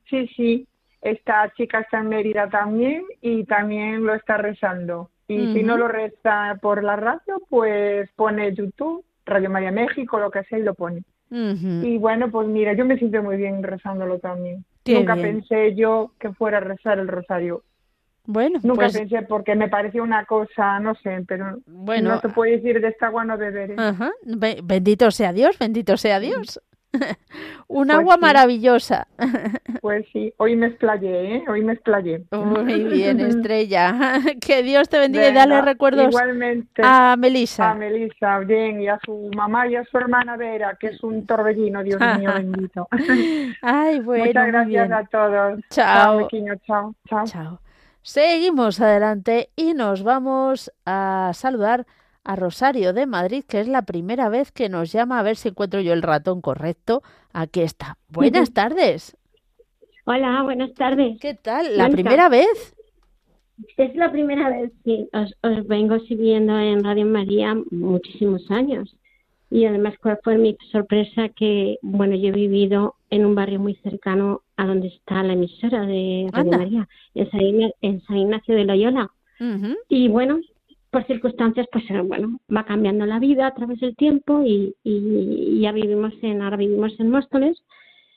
sí 0.09 0.27
sí 0.35 0.67
esta 1.03 1.51
chica 1.55 1.79
está 1.81 1.99
en 1.99 2.09
Mérida 2.09 2.49
también 2.49 3.03
y 3.21 3.43
también 3.45 4.05
lo 4.05 4.13
está 4.15 4.37
rezando 4.37 5.09
y 5.27 5.53
si 5.53 5.63
no 5.63 5.77
lo 5.77 5.87
reza 5.87 6.57
por 6.61 6.83
la 6.83 6.95
radio 6.95 7.41
pues 7.49 8.09
pone 8.15 8.53
YouTube 8.53 9.03
Radio 9.25 9.49
María 9.49 9.71
México 9.71 10.19
lo 10.19 10.29
que 10.31 10.43
sea 10.43 10.59
y 10.59 10.63
lo 10.63 10.73
pone 10.73 11.03
y 11.29 11.97
bueno 11.97 12.29
pues 12.29 12.47
mira 12.47 12.73
yo 12.73 12.85
me 12.85 12.97
siento 12.97 13.23
muy 13.23 13.37
bien 13.37 13.63
rezándolo 13.63 14.19
también 14.19 14.63
Qué 14.83 14.95
nunca 14.95 15.15
bien. 15.15 15.37
pensé 15.41 15.75
yo 15.75 16.11
que 16.19 16.31
fuera 16.33 16.57
a 16.57 16.61
rezar 16.61 16.99
el 16.99 17.07
rosario 17.07 17.63
Bueno, 18.25 18.59
Nunca 18.63 18.85
pues 18.85 18.97
pensé 18.97 19.21
porque 19.23 19.55
me 19.55 19.67
parecía 19.69 20.01
una 20.03 20.25
cosa, 20.25 20.79
no 20.79 20.93
sé, 20.95 21.23
pero 21.27 21.57
Bueno, 21.65 22.09
no 22.15 22.21
se 22.21 22.29
puede 22.29 22.51
decir 22.57 22.79
de 22.81 22.87
esta 22.89 23.07
agua 23.07 23.25
no 23.25 23.37
beberé. 23.37 23.75
Ajá. 23.77 24.11
Be- 24.25 24.59
Bendito 24.63 25.09
sea 25.11 25.33
Dios, 25.33 25.57
bendito 25.59 25.97
sea 25.97 26.19
Dios. 26.19 26.61
Un 27.67 27.87
Pues 27.87 27.97
agua 27.97 28.15
sí. 28.15 28.21
maravillosa. 28.21 29.07
Pues 29.81 30.05
sí, 30.13 30.33
hoy 30.37 30.55
me 30.55 30.67
explayé, 30.67 31.35
¿eh? 31.35 31.43
Hoy 31.49 31.61
me 31.61 31.73
explayé. 31.73 32.23
Muy 32.31 32.83
bien, 32.85 33.19
Estrella. 33.19 33.93
Que 34.39 34.63
Dios 34.63 34.87
te 34.87 34.97
bendiga 34.97 35.27
y 35.27 35.33
dale 35.33 35.61
recuerdos 35.61 36.07
Igualmente 36.07 36.81
a 36.85 37.15
Melissa. 37.17 37.71
a 37.71 37.73
Melissa, 37.75 38.39
bien, 38.39 38.79
y 38.81 38.87
a 38.87 38.97
su 39.05 39.29
mamá 39.35 39.67
y 39.67 39.75
a 39.75 39.83
su 39.83 39.97
hermana 39.97 40.37
Vera, 40.37 40.77
que 40.79 40.87
es 40.87 41.03
un 41.03 41.25
torbellino, 41.25 41.83
Dios 41.83 41.99
mío 42.17 42.31
bendito. 42.33 42.87
Ay, 43.61 43.99
bueno, 43.99 44.23
Muchas 44.25 44.43
muy 44.43 44.51
gracias 44.51 44.87
bien. 44.87 44.93
a 44.93 45.05
todos. 45.07 45.59
Chao. 45.69 46.29
Chao, 46.65 46.95
chao. 47.09 47.25
Chao. 47.25 47.59
Seguimos 48.01 48.79
adelante 48.79 49.49
y 49.57 49.73
nos 49.73 50.03
vamos 50.03 50.71
a 50.85 51.31
saludar 51.33 51.85
a 52.23 52.35
Rosario 52.35 52.93
de 52.93 53.05
Madrid, 53.05 53.43
que 53.47 53.59
es 53.59 53.67
la 53.67 53.83
primera 53.83 54.29
vez 54.29 54.51
que 54.51 54.69
nos 54.69 54.91
llama 54.91 55.19
a 55.19 55.23
ver 55.23 55.35
si 55.35 55.49
encuentro 55.49 55.81
yo 55.81 55.93
el 55.93 56.01
ratón 56.01 56.41
correcto. 56.41 57.01
Aquí 57.33 57.61
está. 57.61 57.97
Buenas 58.09 58.51
tardes. 58.53 59.17
Hola, 60.05 60.43
buenas 60.43 60.73
tardes. 60.73 61.19
¿Qué 61.19 61.33
tal? 61.33 61.77
¿La 61.77 61.89
primera 61.89 62.29
vez? 62.29 62.75
Es 63.77 63.95
la 63.95 64.11
primera 64.11 64.49
vez 64.49 64.71
que 64.83 65.07
os, 65.13 65.33
os, 65.41 65.67
vengo 65.67 65.99
siguiendo 65.99 66.57
en 66.59 66.83
Radio 66.83 67.05
María 67.05 67.55
muchísimos 67.71 68.49
años. 68.51 68.95
Y 69.49 69.65
además, 69.65 69.93
¿cuál 70.01 70.19
fue 70.23 70.37
mi 70.37 70.57
sorpresa? 70.71 71.29
Que, 71.29 71.77
bueno, 71.83 72.15
yo 72.15 72.29
he 72.29 72.31
vivido 72.31 72.95
en 73.11 73.25
un 73.25 73.35
barrio 73.35 73.59
muy 73.59 73.75
cercano 73.75 74.41
a 74.57 74.65
donde 74.65 74.87
está 74.87 75.21
la 75.21 75.33
emisora 75.33 75.85
de 75.85 76.27
Radio 76.31 76.51
María, 76.51 76.89
en 77.13 77.29
San, 77.29 77.41
en 77.81 78.01
San, 78.01 78.17
Ignacio 78.17 78.55
de 78.55 78.65
Loyola. 78.65 79.11
Y 79.89 80.07
bueno, 80.07 80.39
por 80.93 81.05
circunstancias, 81.07 81.67
pues 81.71 81.83
eh, 81.89 82.01
bueno, 82.01 82.39
va 82.55 82.63
cambiando 82.65 83.05
la 83.07 83.19
vida 83.19 83.47
a 83.47 83.53
través 83.55 83.79
del 83.79 83.95
tiempo 83.95 84.43
y, 84.45 84.75
y 84.83 85.59
ya 85.59 85.71
vivimos 85.71 86.13
en, 86.21 86.43
ahora 86.43 86.55
vivimos 86.55 86.93
en 86.99 87.09
Móstoles. 87.09 87.61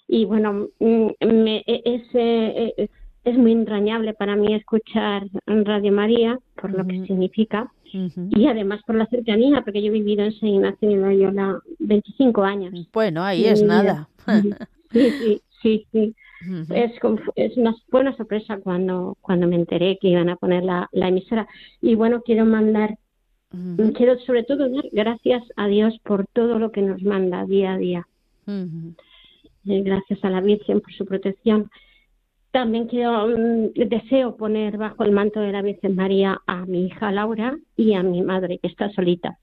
Y 0.06 0.26
bueno, 0.26 0.68
mm, 0.78 1.06
me, 1.26 1.64
e, 1.66 1.82
es, 1.84 2.02
eh, 2.12 2.74
eh, 2.76 2.88
es 3.24 3.38
muy 3.38 3.52
entrañable 3.52 4.12
para 4.12 4.36
mí 4.36 4.54
escuchar 4.54 5.26
Radio 5.46 5.90
María, 5.90 6.38
por 6.60 6.70
lo 6.72 6.86
que 6.86 7.04
significa, 7.06 7.72
y 7.92 8.46
además 8.46 8.82
por 8.86 8.94
la 8.94 9.06
cercanía, 9.06 9.62
porque 9.62 9.80
yo 9.80 9.88
he 9.88 9.92
vivido 9.92 10.22
en 10.22 10.32
San 10.32 10.50
Ignacio 10.50 10.88
de 10.88 10.96
Loyola 10.96 11.58
25 11.78 12.44
años. 12.44 12.88
Bueno, 12.92 13.24
ahí 13.24 13.46
es 13.46 13.62
nada. 13.62 14.08
Sí, 14.92 15.10
sí, 15.10 15.42
sí, 15.62 15.86
sí. 15.92 16.14
es, 16.70 16.92
es 17.36 17.56
una 17.56 17.74
buena 17.90 18.16
sorpresa 18.16 18.58
cuando, 18.58 19.16
cuando 19.20 19.46
me 19.46 19.56
enteré 19.56 19.98
que 20.00 20.08
iban 20.08 20.28
a 20.28 20.36
poner 20.36 20.64
la, 20.64 20.88
la 20.92 21.08
emisora. 21.08 21.48
Y 21.80 21.94
bueno, 21.94 22.22
quiero 22.22 22.44
mandar, 22.44 22.98
quiero 23.94 24.18
sobre 24.20 24.44
todo 24.44 24.68
dar 24.68 24.84
gracias 24.92 25.42
a 25.56 25.66
Dios 25.66 25.98
por 26.02 26.26
todo 26.26 26.58
lo 26.58 26.72
que 26.72 26.82
nos 26.82 27.02
manda 27.02 27.44
día 27.46 27.74
a 27.74 27.78
día. 27.78 28.06
Eh, 28.48 29.82
gracias 29.82 30.24
a 30.24 30.30
la 30.30 30.40
Virgen 30.40 30.80
por 30.80 30.92
su 30.92 31.04
protección. 31.04 31.70
También 32.52 32.86
quiero, 32.86 33.26
mm, 33.28 33.72
deseo 33.88 34.36
poner 34.36 34.78
bajo 34.78 35.04
el 35.04 35.12
manto 35.12 35.40
de 35.40 35.52
la 35.52 35.62
Virgen 35.62 35.96
María 35.96 36.40
a 36.46 36.64
mi 36.64 36.86
hija 36.86 37.12
Laura 37.12 37.56
y 37.76 37.94
a 37.94 38.02
mi 38.02 38.22
madre 38.22 38.58
que 38.58 38.68
está 38.68 38.90
solita. 38.92 39.38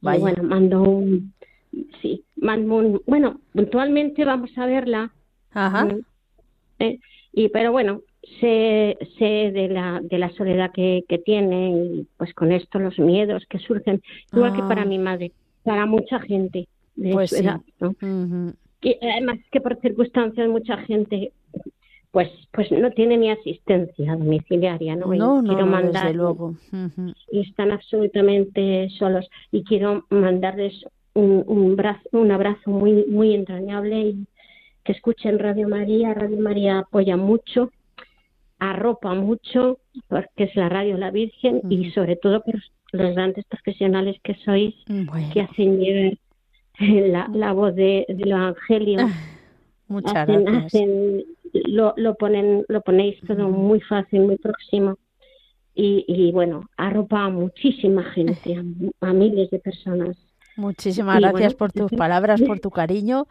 bueno, 0.00 0.42
mando 0.42 0.82
un, 0.82 1.32
sí, 2.00 2.24
bueno, 2.36 3.40
puntualmente 3.52 4.24
vamos 4.24 4.50
a 4.56 4.66
verla. 4.66 5.12
Ajá. 5.52 5.88
Eh, 6.78 6.98
y 7.32 7.48
pero 7.48 7.72
bueno, 7.72 8.02
sé, 8.40 8.96
sé 9.18 9.50
de 9.52 9.68
la 9.68 10.00
de 10.02 10.18
la 10.18 10.30
soledad 10.30 10.72
que, 10.72 11.04
que 11.08 11.18
tiene 11.18 11.70
y 11.70 12.06
pues 12.16 12.34
con 12.34 12.52
esto 12.52 12.78
los 12.78 12.98
miedos 12.98 13.44
que 13.48 13.58
surgen, 13.58 14.02
igual 14.32 14.54
que 14.54 14.62
para 14.62 14.82
ah. 14.82 14.86
mi 14.86 14.98
madre, 14.98 15.32
para 15.62 15.86
mucha 15.86 16.20
gente 16.20 16.68
de 16.96 17.12
pues 17.12 17.30
su 17.30 17.36
edad, 17.36 17.60
¿no? 17.80 17.94
además 19.02 19.38
que 19.50 19.60
por 19.60 19.80
circunstancias 19.80 20.48
mucha 20.48 20.76
gente 20.78 21.32
pues 22.10 22.30
pues 22.52 22.70
no 22.70 22.90
tiene 22.92 23.16
ni 23.16 23.30
asistencia 23.30 24.14
domiciliaria 24.16 24.94
no, 24.94 25.06
no, 25.06 25.42
no 25.42 25.48
quiero 25.48 25.66
mandar 25.66 26.14
luego 26.14 26.54
y 27.32 27.40
están 27.40 27.72
absolutamente 27.72 28.88
solos 28.98 29.28
y 29.50 29.64
quiero 29.64 30.06
mandarles 30.08 30.74
un, 31.16 31.44
un, 31.46 31.76
brazo, 31.76 32.08
un 32.12 32.30
abrazo 32.30 32.70
muy, 32.70 33.06
muy 33.06 33.34
entrañable 33.34 34.00
y 34.00 34.26
que 34.84 34.92
escuchen 34.92 35.38
Radio 35.38 35.68
María. 35.68 36.14
Radio 36.14 36.38
María 36.38 36.78
apoya 36.80 37.16
mucho, 37.16 37.70
arropa 38.58 39.14
mucho, 39.14 39.78
porque 40.08 40.44
es 40.44 40.54
la 40.54 40.68
radio 40.68 40.96
La 40.96 41.10
Virgen 41.10 41.60
y 41.70 41.90
sobre 41.90 42.16
todo 42.16 42.42
por 42.42 42.54
los 42.92 43.14
grandes 43.14 43.44
profesionales 43.46 44.16
que 44.22 44.34
sois, 44.44 44.74
que 45.32 45.40
hacen 45.40 45.78
llegar 45.78 46.12
la, 46.78 47.28
la 47.32 47.52
voz 47.52 47.74
de, 47.74 48.04
del 48.08 48.30
Evangelio. 48.30 49.08
Muchas 49.88 50.26
gracias. 50.26 50.88
lo, 51.52 51.94
lo, 51.96 52.14
ponen, 52.14 52.64
lo 52.68 52.80
ponéis 52.82 53.18
todo 53.26 53.48
muy 53.48 53.80
fácil, 53.80 54.20
muy 54.22 54.36
próximo. 54.36 54.98
Y, 55.74 56.04
y 56.08 56.32
bueno, 56.32 56.68
arropa 56.76 57.24
a 57.24 57.28
muchísima 57.28 58.02
gente, 58.02 58.62
a 59.00 59.12
miles 59.12 59.50
de 59.50 59.58
personas. 59.58 60.16
Muchísimas 60.56 61.20
gracias 61.20 61.54
por 61.54 61.72
tus 61.72 61.90
palabras, 61.92 62.40
por 62.42 62.60
tu 62.60 62.70
cariño 62.70 63.26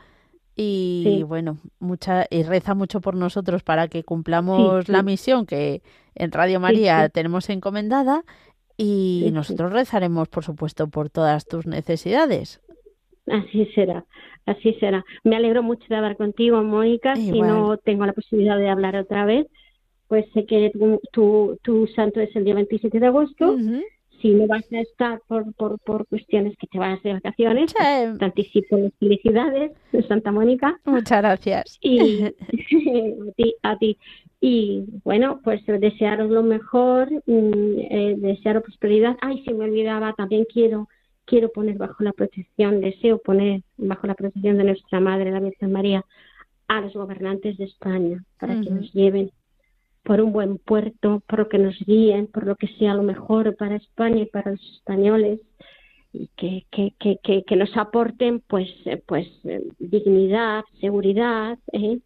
y 0.55 1.23
bueno, 1.27 1.57
mucha 1.79 2.25
y 2.29 2.43
reza 2.43 2.75
mucho 2.75 3.01
por 3.01 3.15
nosotros 3.15 3.63
para 3.63 3.89
que 3.89 4.03
cumplamos 4.03 4.87
la 4.87 5.03
misión 5.03 5.45
que 5.45 5.81
en 6.15 6.31
Radio 6.31 6.59
María 6.61 7.09
tenemos 7.09 7.49
encomendada 7.49 8.23
y 8.77 9.29
nosotros 9.33 9.73
rezaremos, 9.73 10.29
por 10.29 10.43
supuesto, 10.43 10.87
por 10.87 11.09
todas 11.09 11.45
tus 11.45 11.65
necesidades. 11.65 12.61
Así 13.27 13.65
será, 13.73 14.05
así 14.45 14.73
será. 14.75 15.03
Me 15.23 15.35
alegro 15.35 15.63
mucho 15.63 15.85
de 15.89 15.95
hablar 15.95 16.15
contigo, 16.15 16.63
Mónica. 16.63 17.15
Si 17.15 17.41
no 17.41 17.77
tengo 17.77 18.05
la 18.05 18.13
posibilidad 18.13 18.57
de 18.57 18.69
hablar 18.69 18.95
otra 18.95 19.25
vez, 19.25 19.47
pues 20.07 20.25
sé 20.33 20.45
que 20.45 20.71
tu, 21.11 21.57
tu, 21.63 21.87
santo 21.95 22.21
es 22.21 22.33
el 22.35 22.45
día 22.45 22.53
27 22.53 22.99
de 22.99 23.07
agosto 23.07 23.57
si 24.25 24.33
no 24.33 24.47
vas 24.47 24.65
a 24.73 24.79
estar 24.79 25.21
por, 25.27 25.53
por, 25.53 25.77
por 25.81 26.07
cuestiones 26.07 26.57
que 26.57 26.65
te 26.65 26.79
vas 26.79 27.01
de 27.03 27.13
vacaciones, 27.13 27.71
pues, 27.77 28.17
te 28.17 28.25
anticipo 28.25 28.75
las 28.75 28.91
felicidades 28.99 29.71
de 29.91 30.01
Santa 30.07 30.31
Mónica. 30.31 30.79
Muchas 30.83 31.21
gracias. 31.21 31.77
Y 31.79 32.23
a 33.29 33.31
ti, 33.37 33.55
a 33.61 33.77
ti. 33.77 33.97
Y 34.41 34.85
bueno, 35.03 35.41
pues 35.43 35.61
desearos 35.67 36.31
lo 36.31 36.41
mejor, 36.41 37.11
mm, 37.27 37.79
eh, 37.91 38.15
desearos 38.17 38.63
prosperidad. 38.63 39.15
Ay, 39.21 39.43
si 39.43 39.53
me 39.53 39.65
olvidaba, 39.65 40.13
también 40.13 40.45
quiero 40.51 40.87
quiero 41.25 41.49
poner 41.49 41.77
bajo 41.77 42.03
la 42.03 42.13
protección, 42.13 42.81
deseo 42.81 43.19
poner 43.19 43.61
bajo 43.77 44.07
la 44.07 44.15
protección 44.15 44.57
de 44.57 44.63
nuestra 44.63 44.99
Madre, 44.99 45.31
la 45.31 45.39
Virgen 45.39 45.71
María, 45.71 46.03
a 46.67 46.81
los 46.81 46.93
gobernantes 46.93 47.57
de 47.57 47.65
España, 47.65 48.23
para 48.39 48.59
que 48.61 48.69
nos 48.69 48.91
lleven 48.93 49.31
por 50.05 50.21
un 50.21 50.31
buen 50.31 50.59
puerto, 50.59 51.23
por 51.27 51.39
lo 51.39 51.49
que 51.49 51.57
nos 51.57 51.75
guíen, 51.79 52.27
por 52.27 52.45
lo 52.45 52.55
que 52.55 52.67
sea 52.77 52.93
lo 52.93 53.01
mejor 53.01 53.55
para 53.57 53.75
España 53.75 54.21
y 54.21 54.25
para 54.27 54.51
los 54.51 54.61
españoles 54.77 55.39
y 56.13 56.29
que, 56.37 56.65
que, 56.71 56.93
que, 56.99 57.43
que, 57.43 57.55
nos 57.55 57.75
aporten 57.75 58.39
pues 58.47 58.69
eh, 58.85 59.01
pues 59.05 59.27
eh, 59.43 59.63
dignidad, 59.79 60.63
seguridad, 60.79 61.57
¿eh? 61.73 61.97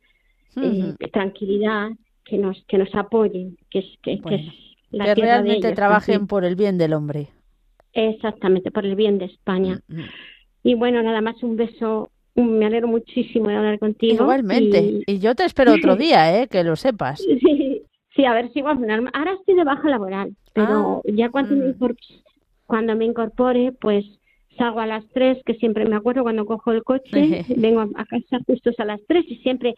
tranquilidad, 1.12 1.92
que 2.24 2.38
nos 2.38 2.64
que 2.68 2.78
nos 2.78 2.94
apoyen, 2.96 3.58
que 3.70 3.84
que, 4.02 4.20
que, 4.22 4.52
que 4.92 5.16
realmente 5.16 5.74
trabajen 5.74 6.26
por 6.26 6.46
el 6.46 6.56
bien 6.56 6.78
del 6.78 6.94
hombre. 6.94 7.28
Exactamente, 7.92 8.72
por 8.72 8.86
el 8.86 8.96
bien 8.96 9.18
de 9.18 9.26
España. 9.26 9.82
Mm, 9.90 10.00
mm. 10.00 10.06
Y 10.64 10.76
bueno, 10.76 11.04
nada 11.04 11.22
más 11.22 11.44
un 11.44 11.58
beso 11.58 12.10
me 12.36 12.66
alegro 12.66 12.88
muchísimo 12.88 13.50
de 13.50 13.56
hablar 13.56 13.80
contigo. 13.80 14.24
Igualmente. 14.24 15.02
Y, 15.06 15.20
yo 15.20 15.36
te 15.36 15.44
espero 15.44 15.74
otro 15.74 15.96
día, 15.98 16.42
¿eh? 16.42 16.48
que 16.48 16.64
lo 16.64 16.76
sepas. 16.76 17.20
Sí, 17.20 17.84
Sí, 18.20 18.26
a 18.26 18.34
ver 18.34 18.52
si 18.52 18.62
voy 18.62 18.72
a 18.74 19.10
Ahora 19.14 19.32
estoy 19.32 19.56
de 19.56 19.64
baja 19.64 19.88
laboral, 19.88 20.36
pero 20.54 20.98
ah, 20.98 21.02
ya 21.06 21.30
cuando, 21.30 21.56
me 21.56 21.70
mm. 21.70 21.96
cuando 22.66 22.94
me 22.98 23.06
incorpore, 23.06 23.72
pues 23.80 24.04
salgo 24.58 24.82
a 24.82 24.86
las 24.86 25.08
tres, 25.14 25.42
que 25.46 25.54
siempre 25.54 25.86
me 25.86 25.96
acuerdo 25.96 26.24
cuando 26.24 26.46
cojo 26.46 26.74
el 26.74 26.84
coche, 26.84 27.46
vengo 27.56 27.80
a 27.80 28.04
casa 28.04 28.40
justo 28.46 28.72
a 28.78 28.84
las 28.84 29.00
tres 29.08 29.24
y 29.30 29.38
siempre 29.38 29.74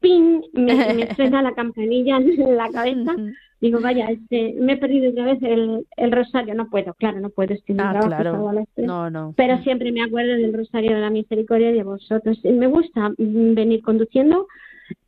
¡ping! 0.00 0.42
me, 0.54 1.14
suena 1.14 1.40
la 1.40 1.54
campanilla 1.54 2.16
en 2.16 2.56
la 2.56 2.68
cabeza. 2.70 3.14
Digo, 3.60 3.78
vaya, 3.80 4.06
este, 4.06 4.56
me 4.58 4.72
he 4.72 4.76
perdido 4.76 5.12
otra 5.12 5.26
vez 5.26 5.38
el, 5.44 5.86
el 5.96 6.10
rosario. 6.10 6.52
No 6.56 6.68
puedo, 6.68 6.94
claro, 6.94 7.20
no 7.20 7.30
puedo. 7.30 7.54
Estoy 7.54 7.76
ah, 7.78 7.96
claro. 8.04 8.48
a 8.48 8.54
las 8.54 8.68
tres. 8.74 8.88
No, 8.88 9.08
no. 9.08 9.34
Pero 9.36 9.62
siempre 9.62 9.92
me 9.92 10.02
acuerdo 10.02 10.32
del 10.32 10.52
rosario 10.52 10.96
de 10.96 11.00
la 11.00 11.10
misericordia 11.10 11.70
de 11.70 11.84
vosotros. 11.84 12.40
Me 12.42 12.66
gusta 12.66 13.10
mm, 13.10 13.54
venir 13.54 13.82
conduciendo 13.82 14.48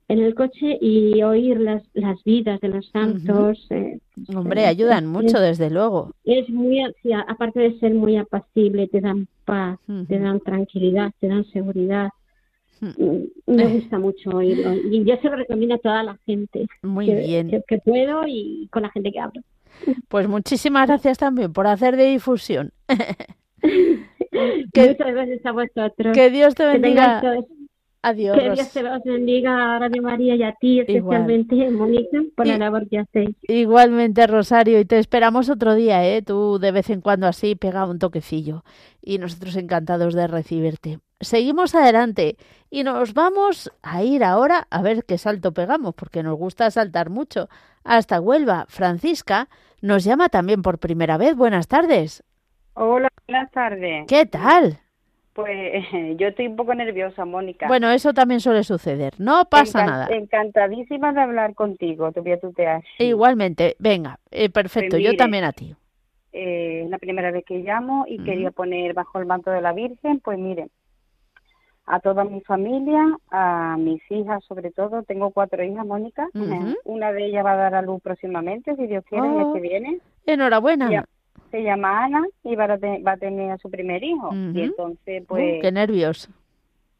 en 0.08 0.20
el 0.20 0.34
coche 0.34 0.78
y 0.80 1.22
oír 1.22 1.60
las, 1.60 1.82
las 1.94 2.22
vidas 2.24 2.60
de 2.60 2.68
los 2.68 2.86
santos. 2.90 3.66
Eh, 3.70 3.98
Hombre, 4.34 4.66
ayudan 4.66 5.06
mucho, 5.06 5.40
desde 5.40 5.70
luego. 5.70 6.12
Es 6.24 6.48
muy, 6.48 6.80
aparte 7.26 7.60
de 7.60 7.78
ser 7.78 7.92
muy 7.92 8.16
apacible, 8.16 8.88
te 8.88 9.00
dan 9.00 9.26
paz, 9.44 9.78
te 10.08 10.18
dan 10.18 10.40
tranquilidad, 10.40 11.12
te 11.20 11.28
dan 11.28 11.44
seguridad. 11.46 12.10
Mm, 12.80 13.24
me 13.46 13.66
gusta 13.68 13.98
mucho 13.98 14.30
oírlo 14.30 14.74
y 14.74 15.02
yo 15.02 15.16
se 15.16 15.30
lo 15.30 15.36
recomiendo 15.36 15.76
a 15.76 15.78
toda 15.78 16.02
la 16.02 16.18
gente 16.26 16.66
muy 16.82 17.06
que, 17.06 17.14
bien. 17.14 17.62
Que, 17.66 17.78
puedo 17.78 18.26
y 18.26 18.68
con 18.70 18.82
la 18.82 18.90
gente 18.90 19.12
que 19.12 19.20
hablo. 19.20 19.42
Pues 20.08 20.28
muchísimas 20.28 20.86
gracias 20.86 21.18
también 21.18 21.52
por 21.52 21.66
hacer 21.66 21.96
de 21.96 22.04
difusión. 22.04 22.72
que, 24.72 24.88
Muchas 24.88 25.12
gracias 25.12 25.46
a 25.46 25.52
vosotros. 25.52 26.14
Que 26.14 26.30
Dios 26.30 26.54
te 26.54 26.66
bendiga. 26.66 27.22
Adiós. 28.06 28.38
Que 28.38 28.50
Dios 28.50 28.70
te 28.70 28.84
los 28.84 29.02
bendiga 29.02 29.74
a 29.74 29.78
Radio 29.80 30.00
María 30.00 30.36
y 30.36 30.42
a 30.44 30.52
ti 30.52 30.78
especialmente, 30.78 31.68
Mónica, 31.72 32.22
por 32.36 32.46
la 32.46 32.56
labor 32.56 32.88
que 32.88 33.00
hacéis. 33.00 33.34
Igualmente, 33.42 34.28
Rosario, 34.28 34.78
y 34.78 34.84
te 34.84 35.00
esperamos 35.00 35.50
otro 35.50 35.74
día, 35.74 36.06
¿eh? 36.06 36.22
Tú 36.22 36.60
de 36.60 36.70
vez 36.70 36.88
en 36.90 37.00
cuando 37.00 37.26
así 37.26 37.56
pega 37.56 37.84
un 37.84 37.98
toquecillo. 37.98 38.62
Y 39.02 39.18
nosotros 39.18 39.56
encantados 39.56 40.14
de 40.14 40.28
recibirte. 40.28 41.00
Seguimos 41.18 41.74
adelante 41.74 42.36
y 42.70 42.84
nos 42.84 43.12
vamos 43.12 43.72
a 43.82 44.04
ir 44.04 44.22
ahora 44.22 44.68
a 44.70 44.82
ver 44.82 45.04
qué 45.04 45.18
salto 45.18 45.52
pegamos, 45.52 45.92
porque 45.96 46.22
nos 46.22 46.38
gusta 46.38 46.70
saltar 46.70 47.10
mucho. 47.10 47.48
Hasta 47.82 48.20
Huelva. 48.20 48.66
Francisca 48.68 49.48
nos 49.82 50.04
llama 50.04 50.28
también 50.28 50.62
por 50.62 50.78
primera 50.78 51.18
vez. 51.18 51.34
Buenas 51.34 51.66
tardes. 51.66 52.22
Hola, 52.74 53.08
buenas 53.26 53.50
tardes. 53.50 54.04
¿Qué 54.06 54.26
tal? 54.26 54.78
Pues 55.36 55.84
yo 56.18 56.28
estoy 56.28 56.46
un 56.46 56.56
poco 56.56 56.74
nerviosa, 56.74 57.26
Mónica. 57.26 57.68
Bueno, 57.68 57.90
eso 57.90 58.14
también 58.14 58.40
suele 58.40 58.64
suceder. 58.64 59.12
No 59.18 59.44
pasa 59.44 59.84
nada. 59.84 60.08
Encantadísima 60.10 61.12
de 61.12 61.20
hablar 61.20 61.54
contigo. 61.54 62.10
Te 62.10 62.20
voy 62.20 62.32
a 62.32 62.40
tutear. 62.40 62.82
Igualmente. 62.98 63.76
Venga, 63.78 64.18
eh, 64.30 64.48
perfecto. 64.48 64.96
yo 64.96 65.14
también 65.14 65.44
a 65.44 65.52
ti. 65.52 65.76
Eh, 66.32 66.82
es 66.84 66.90
la 66.90 66.98
primera 66.98 67.30
vez 67.30 67.44
que 67.44 67.58
llamo 67.58 68.06
y 68.08 68.18
quería 68.24 68.50
poner 68.50 68.94
bajo 68.94 69.18
el 69.18 69.26
manto 69.26 69.50
de 69.50 69.60
la 69.60 69.74
Virgen. 69.74 70.20
Pues 70.20 70.38
miren, 70.38 70.70
a 71.84 72.00
toda 72.00 72.24
mi 72.24 72.40
familia, 72.40 73.04
a 73.30 73.76
mis 73.78 74.00
hijas 74.10 74.42
sobre 74.44 74.70
todo. 74.70 75.02
Tengo 75.02 75.30
cuatro 75.32 75.62
hijas, 75.62 75.84
Mónica. 75.84 76.28
Una 76.84 77.12
de 77.12 77.26
ellas 77.26 77.44
va 77.44 77.52
a 77.52 77.56
dar 77.56 77.74
a 77.74 77.82
luz 77.82 78.00
próximamente, 78.02 78.74
si 78.74 78.86
Dios 78.86 79.04
quiere, 79.06 79.26
el 79.26 79.34
mes 79.34 79.46
que 79.52 79.58
oh, 79.58 79.62
viene. 79.62 79.98
Enhorabuena. 80.24 81.04
Se, 81.50 81.62
llama 81.62 82.04
Ana 82.04 82.24
y 82.44 82.56
va 82.56 82.64
a, 82.64 82.76
va 82.76 83.12
a 83.12 83.16
tener 83.16 83.50
a 83.50 83.58
su 83.58 83.70
primer 83.70 84.02
hijo. 84.02 84.30
Y 84.32 84.62
entonces, 84.62 85.24
pues... 85.26 85.62
qué 85.62 85.72
nervios. 85.72 86.28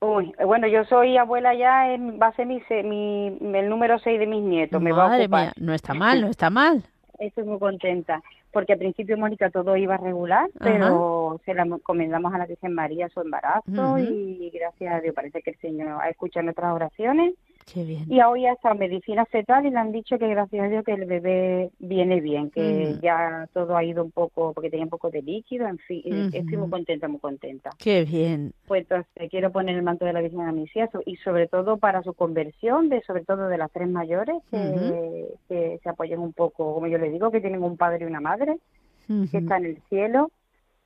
Uy, 0.01 0.33
bueno, 0.45 0.67
yo 0.69 0.85
soy 0.85 1.17
abuela 1.17 1.55
ya, 1.55 1.93
en, 1.93 2.21
va 2.21 2.29
a 2.29 2.33
ser 2.35 2.47
mi, 2.47 2.61
mi, 2.85 3.59
el 3.59 3.69
número 3.69 3.99
seis 3.99 4.19
de 4.19 4.27
mis 4.27 4.43
nietos. 4.43 4.81
me 4.81 4.93
va 4.93 5.15
a 5.15 5.19
ocupar. 5.19 5.45
mía, 5.45 5.53
no 5.57 5.73
está 5.73 5.95
mal, 5.95 6.21
no 6.21 6.29
está 6.29 6.51
mal. 6.51 6.83
Estoy 7.19 7.45
muy 7.45 7.59
contenta 7.59 8.23
porque 8.57 8.73
al 8.73 8.79
principio 8.79 9.19
Mónica 9.19 9.51
todo 9.51 9.77
iba 9.77 9.99
regular, 9.99 10.49
pero 10.59 11.39
se 11.45 11.53
la 11.53 11.65
encomendamos 11.65 12.33
a 12.33 12.39
la 12.39 12.47
Virgen 12.47 12.73
María 12.73 13.07
su 13.11 13.21
embarazo 13.21 13.99
y 13.99 14.51
gracias 14.51 14.95
a 14.95 15.01
Dios 15.01 15.15
parece 15.15 15.43
que 15.43 15.51
el 15.51 15.59
Señor 15.59 16.01
ha 16.01 16.09
escuchado 16.09 16.45
nuestras 16.45 16.73
oraciones 16.73 17.35
y 17.75 18.21
hoy 18.21 18.47
hasta 18.47 18.75
medicina 18.75 19.25
fetal 19.27 19.67
y 19.67 19.71
le 19.71 19.79
han 19.79 19.91
dicho 19.91 20.19
que 20.19 20.29
gracias 20.29 20.65
a 20.65 20.69
Dios 20.69 20.85
que 20.85 20.93
el 20.93 21.05
bebé 21.05 21.71
viene 21.79 22.21
bien, 22.21 22.51
que 22.51 22.95
mm. 22.97 23.01
ya 23.01 23.49
todo 23.53 23.77
ha 23.77 23.83
ido 23.83 24.05
un 24.05 24.13
poco, 24.13 24.53
porque 24.53 24.71
tenía 24.71 24.85
un 24.85 24.91
poco 24.91 25.11
de 25.11 25.21
líquido, 25.21 25.67
en 25.67 25.79
fin, 25.79 26.03
eh, 26.05 26.31
estoy 26.33 26.57
muy 26.57 26.71
contenta, 26.71 27.09
muy 27.09 27.19
contenta. 27.19 27.71
Qué 27.79 28.05
bien. 28.05 28.53
Pues 28.67 28.83
entonces 28.83 29.31
quiero 29.31 29.51
poner 29.51 29.75
el 29.75 29.83
manto 29.83 30.05
de 30.05 30.13
la 30.13 30.21
Virgen 30.21 30.43
a 30.43 30.53
mis 30.53 30.75
hijas 30.77 30.91
y 31.05 31.17
sobre 31.17 31.49
todo 31.49 31.77
para 31.77 32.03
su 32.03 32.15
conversión, 32.15 32.89
de 32.89 33.03
sobre 33.03 33.25
todo 33.25 33.49
de 33.49 33.59
las 33.59 33.73
tres 33.73 33.89
mayores, 33.89 34.37
que, 34.51 35.27
que 35.49 35.81
se 35.83 35.89
apoyen 35.89 36.21
un 36.21 36.33
poco, 36.33 36.75
como 36.75 36.87
yo 36.87 36.99
les 36.99 37.13
digo, 37.13 37.33
que 37.33 37.41
tienen 37.41 37.65
un 37.65 37.77
padre 37.77 38.05
y 38.05 38.09
una 38.09 38.21
madre, 38.21 38.59
que 39.09 39.39
está 39.39 39.57
en 39.57 39.65
el 39.65 39.83
cielo. 39.89 40.31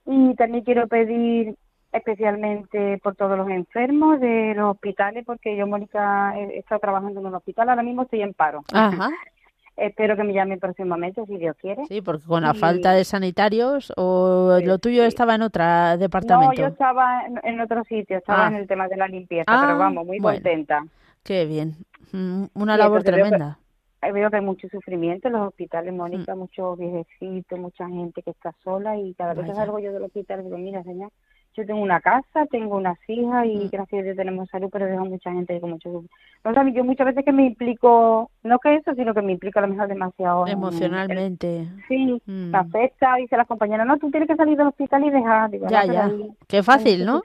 Y 0.06 0.34
también 0.34 0.64
quiero 0.64 0.88
pedir 0.88 1.56
especialmente 1.92 2.98
por 3.02 3.16
todos 3.16 3.36
los 3.36 3.48
enfermos 3.48 4.20
de 4.20 4.54
los 4.54 4.72
hospitales, 4.72 5.24
porque 5.26 5.56
yo, 5.56 5.66
Mónica, 5.66 6.34
he 6.38 6.58
estado 6.58 6.80
trabajando 6.80 7.20
en 7.20 7.26
un 7.26 7.34
hospital, 7.34 7.68
ahora 7.68 7.82
mismo 7.82 8.02
estoy 8.02 8.22
en 8.22 8.34
paro. 8.34 8.62
Espero 9.76 10.14
que 10.14 10.24
me 10.24 10.34
llamen 10.34 10.60
próximamente, 10.60 11.24
si 11.24 11.38
Dios 11.38 11.56
quiere. 11.58 11.86
Sí, 11.86 12.02
porque 12.02 12.26
con 12.26 12.42
la 12.42 12.52
falta 12.52 12.92
de 12.92 13.02
sanitarios, 13.02 13.90
¿o 13.96 14.58
lo 14.62 14.78
tuyo 14.78 15.04
estaba 15.04 15.36
en 15.36 15.42
otro 15.42 15.64
departamento? 15.96 16.52
No, 16.52 16.54
yo 16.54 16.66
estaba 16.66 17.22
en, 17.42 17.60
otro 17.60 17.82
sitio, 17.84 18.18
estaba 18.18 18.46
ah. 18.46 18.48
en 18.48 18.56
el 18.56 18.66
tema 18.66 18.88
de 18.88 18.96
la 18.98 19.08
limpieza, 19.08 19.46
pero 19.46 19.72
ah, 19.72 19.76
vamos, 19.76 20.06
muy 20.06 20.18
contenta. 20.18 20.84
Qué 21.24 21.46
bien, 21.46 21.76
mm, 22.12 22.44
una 22.54 22.76
labor 22.76 23.02
tremenda. 23.02 23.58
Veo 24.02 24.30
que, 24.30 24.36
hay 24.36 24.42
mucho 24.42 24.68
sufrimiento 24.68 25.28
en 25.28 25.34
los 25.34 25.48
hospitales, 25.48 25.94
Mónica, 25.94 26.34
mm. 26.34 26.38
muchos 26.38 26.78
viejecitos, 26.78 27.58
mucha 27.58 27.88
gente 27.88 28.22
que 28.22 28.30
está 28.30 28.52
sola 28.62 28.98
y 28.98 29.14
cada 29.14 29.32
vez 29.32 29.46
que 29.46 29.54
salgo 29.54 29.78
yo 29.78 29.92
del 29.92 30.04
hospital 30.04 30.44
digo, 30.44 30.58
mira, 30.58 30.82
señor, 30.82 31.10
yo 31.54 31.66
tengo 31.66 31.80
una 31.80 32.00
casa, 32.00 32.46
tengo 32.50 32.76
unas 32.76 32.98
hijas 33.08 33.46
y 33.46 33.56
mm. 33.56 33.68
gracias 33.70 34.00
a 34.00 34.04
Dios 34.04 34.16
tenemos 34.16 34.48
salud, 34.48 34.68
pero 34.72 34.86
dejo 34.86 35.04
mucha 35.04 35.32
gente 35.32 35.60
con 35.60 35.70
mucho 35.70 36.04
no 36.42 36.54
sabes, 36.54 36.74
yo 36.74 36.84
muchas 36.84 37.06
veces 37.06 37.24
que 37.24 37.32
me 37.32 37.46
implico, 37.46 38.30
no 38.42 38.58
que 38.60 38.76
eso, 38.76 38.94
sino 38.94 39.12
que 39.12 39.20
me 39.20 39.32
implico 39.32 39.58
a 39.58 39.62
lo 39.62 39.68
mejor 39.68 39.88
demasiado. 39.88 40.46
Emocionalmente. 40.46 41.68
sí, 41.88 42.20
mm. 42.24 42.50
me 42.50 42.58
afecta, 42.58 43.16
dice 43.16 43.36
la 43.36 43.44
compañera, 43.44 43.84
no, 43.84 43.98
tú 43.98 44.10
tienes 44.10 44.28
que 44.28 44.36
salir 44.36 44.56
del 44.56 44.68
hospital 44.68 45.04
y 45.04 45.10
dejar. 45.10 45.50
ya, 45.68 45.84
ya. 45.84 46.10
Qué 46.48 46.62
fácil, 46.62 47.04
¿no? 47.04 47.22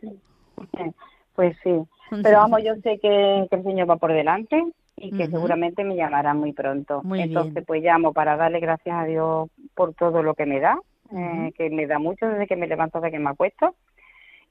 Pues 1.35 1.55
sí. 1.63 1.71
Pero 2.23 2.37
vamos, 2.37 2.61
yo 2.63 2.75
sé 2.83 2.99
que, 2.99 3.47
el 3.49 3.63
Señor 3.63 3.89
va 3.89 3.95
por 3.95 4.11
delante 4.11 4.61
y 4.97 5.11
que 5.11 5.27
seguramente 5.27 5.83
me 5.83 5.95
llamará 5.95 6.33
muy 6.33 6.53
pronto. 6.53 7.01
Muy 7.03 7.21
Entonces, 7.21 7.63
pues 7.65 7.83
llamo 7.83 8.11
para 8.13 8.37
darle 8.37 8.59
gracias 8.59 8.95
a 8.97 9.05
Dios 9.05 9.49
por 9.75 9.93
todo 9.93 10.23
lo 10.23 10.33
que 10.33 10.45
me 10.45 10.59
da, 10.59 10.77
eh, 11.15 11.51
que 11.57 11.69
me 11.69 11.87
da 11.87 11.99
mucho 11.99 12.27
desde 12.27 12.47
que 12.47 12.55
me 12.55 12.67
levanto, 12.67 12.99
desde 12.99 13.11
que 13.11 13.19
me 13.19 13.29
acuesto 13.29 13.75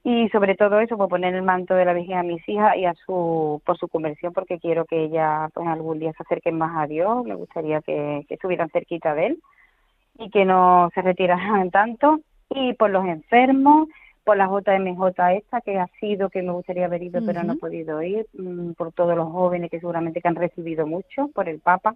y 0.07 0.29
sobre 0.29 0.53
todo 0.53 0.79
eso 0.79 0.97
por 0.97 1.09
poner 1.09 1.33
el 1.33 1.41
manto 1.41 1.73
de 1.73 1.83
la 1.83 1.93
Virgen 1.93 2.19
a 2.19 2.23
mis 2.23 2.47
hijas 2.47 2.77
y 2.77 2.85
a 2.85 2.93
su 2.93 3.59
por 3.65 3.75
su 3.75 3.87
conversión 3.87 4.33
porque 4.33 4.59
quiero 4.59 4.85
que 4.85 5.05
ella 5.05 5.49
pues 5.51 5.67
algún 5.67 5.97
día 5.97 6.13
se 6.13 6.21
acerquen 6.21 6.59
más 6.59 6.77
a 6.77 6.85
Dios. 6.85 7.25
Me 7.25 7.33
gustaría 7.33 7.81
que, 7.81 8.23
estuvieran 8.29 8.69
cerquita 8.69 9.15
de 9.15 9.25
él 9.25 9.39
y 10.19 10.29
que 10.29 10.45
no 10.45 10.91
se 10.93 11.01
retiraran 11.01 11.71
tanto. 11.71 12.19
Y 12.51 12.73
por 12.73 12.91
los 12.91 13.03
enfermos 13.05 13.87
por 14.23 14.37
la 14.37 14.45
JMJ 14.45 15.37
esta 15.37 15.61
que 15.61 15.79
ha 15.79 15.87
sido 15.99 16.29
que 16.29 16.43
me 16.43 16.51
gustaría 16.51 16.85
haber 16.85 17.01
ido 17.01 17.25
pero 17.25 17.41
no 17.41 17.53
he 17.53 17.57
podido 17.57 18.03
ir 18.03 18.27
mm, 18.33 18.73
por 18.73 18.91
todos 18.91 19.17
los 19.17 19.31
jóvenes 19.31 19.71
que 19.71 19.79
seguramente 19.79 20.21
que 20.21 20.27
han 20.27 20.35
recibido 20.35 20.85
mucho 20.85 21.29
por 21.33 21.49
el 21.49 21.59
Papa 21.59 21.95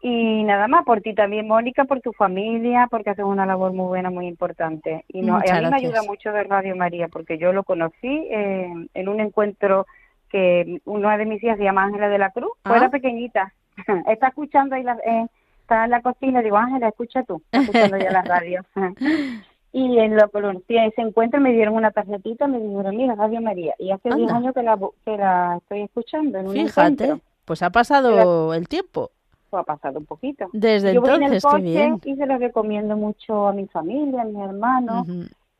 y 0.00 0.44
nada 0.44 0.68
más, 0.68 0.84
por 0.84 1.00
ti 1.00 1.12
también, 1.12 1.48
Mónica, 1.48 1.84
por 1.84 2.00
tu 2.00 2.12
familia, 2.12 2.86
porque 2.88 3.10
haces 3.10 3.24
una 3.24 3.46
labor 3.46 3.72
muy 3.72 3.86
buena, 3.86 4.10
muy 4.10 4.28
importante. 4.28 5.04
Y 5.08 5.22
no, 5.22 5.36
a 5.36 5.40
mí 5.40 5.70
me 5.70 5.76
ayuda 5.76 6.02
mucho 6.02 6.30
de 6.30 6.44
Radio 6.44 6.76
María, 6.76 7.08
porque 7.08 7.36
yo 7.36 7.52
lo 7.52 7.64
conocí 7.64 8.26
eh, 8.30 8.72
en 8.94 9.08
un 9.08 9.20
encuentro 9.20 9.86
que 10.30 10.80
una 10.84 11.16
de 11.16 11.26
mis 11.26 11.42
hijas 11.42 11.58
se 11.58 11.64
llama 11.64 11.84
Ángela 11.84 12.08
de 12.08 12.18
la 12.18 12.30
Cruz, 12.30 12.52
ah. 12.64 12.88
pequeñita, 12.90 13.52
está 14.06 14.28
escuchando 14.28 14.76
ahí, 14.76 14.84
la, 14.84 14.98
eh, 15.04 15.26
está 15.62 15.84
en 15.84 15.90
la 15.90 16.00
cocina, 16.00 16.42
digo, 16.42 16.58
Ángela, 16.58 16.88
escucha 16.88 17.24
tú, 17.24 17.42
está 17.50 17.60
escuchando 17.62 17.96
ya 17.96 18.12
la 18.12 18.22
radio. 18.22 18.62
y 19.72 19.98
en 19.98 20.16
lo 20.16 20.30
que 20.30 20.86
ese 20.86 21.00
encuentro 21.00 21.40
me 21.40 21.52
dieron 21.52 21.74
una 21.74 21.90
tarjetita, 21.90 22.46
me 22.46 22.60
dijeron, 22.60 22.96
mira, 22.96 23.16
Radio 23.16 23.40
María, 23.40 23.74
y 23.80 23.90
hace 23.90 24.14
10 24.14 24.30
años 24.30 24.54
que 24.54 24.62
la, 24.62 24.78
que 25.04 25.16
la 25.16 25.56
estoy 25.56 25.80
escuchando 25.82 26.38
en 26.38 26.46
un 26.46 26.52
Fíjate, 26.52 27.16
pues 27.44 27.62
ha 27.62 27.70
pasado 27.70 28.54
el 28.54 28.68
tiempo 28.68 29.10
ha 29.56 29.64
pasado 29.64 29.98
un 29.98 30.06
poquito. 30.06 30.48
Desde 30.52 30.94
Yo 30.94 31.00
entonces, 31.00 31.26
en 31.26 31.34
el 31.34 31.42
coche 31.42 31.62
bien. 31.62 32.00
y 32.04 32.16
se 32.16 32.26
lo 32.26 32.38
recomiendo 32.38 32.96
mucho 32.96 33.48
a 33.48 33.52
mi 33.52 33.66
familia, 33.66 34.22
a 34.22 34.24
mis 34.24 34.38
hermanos. 34.38 35.06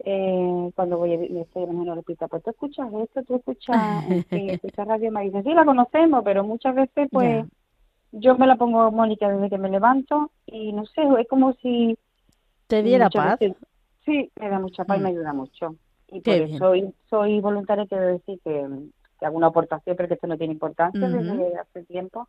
eh, 0.05 0.71
cuando 0.75 0.99
voy 0.99 1.13
a 1.13 1.43
estoy 1.43 1.65
en 1.65 1.81
el 1.83 1.99
hospital, 1.99 2.29
pues 2.29 2.43
tú 2.43 2.51
escuchas 2.51 2.93
esto, 3.03 3.23
tú 3.25 3.37
escuchas, 3.37 4.05
en 4.31 4.51
escuchas 4.51 4.87
Radio 4.87 5.11
María. 5.11 5.43
Sí, 5.43 5.55
la 5.55 5.65
conocemos, 5.65 6.23
pero 6.25 6.45
muchas 6.45 6.75
veces, 6.75 7.09
pues, 7.11 7.47
yo 8.13 8.37
me 8.37 8.47
la 8.47 8.57
pongo, 8.57 8.91
Mónica, 8.91 9.29
desde 9.29 9.51
que 9.51 9.59
me 9.59 9.71
levanto 9.71 10.31
y 10.47 10.73
no 10.73 10.87
sé, 10.87 11.03
es 11.19 11.29
como 11.29 11.53
si... 11.55 11.97
¿Te 12.67 12.83
diera 12.83 13.11
paz? 13.11 13.39
sí, 14.05 14.31
me 14.41 14.49
da 14.49 14.59
mucha 14.59 14.85
paz 14.85 14.99
y 14.99 15.01
me 15.01 15.11
mm. 15.11 15.13
ayuda 15.13 15.33
mucho. 15.33 15.75
Y 16.11 16.21
por 16.21 16.35
eso 16.35 16.59
soy, 16.59 16.95
soy 17.11 17.41
voluntaria, 17.41 17.87
quiero 17.87 18.07
decir 18.07 18.41
que, 18.43 18.67
que 19.21 19.27
hago 19.27 19.37
una 19.37 19.49
aportación, 19.49 19.97
pero 19.97 20.09
que 20.09 20.15
esto 20.15 20.27
no 20.27 20.39
tiene 20.39 20.55
importancia 20.55 21.07
desde 21.07 21.59
hace 21.59 21.83
tiempo 21.85 22.27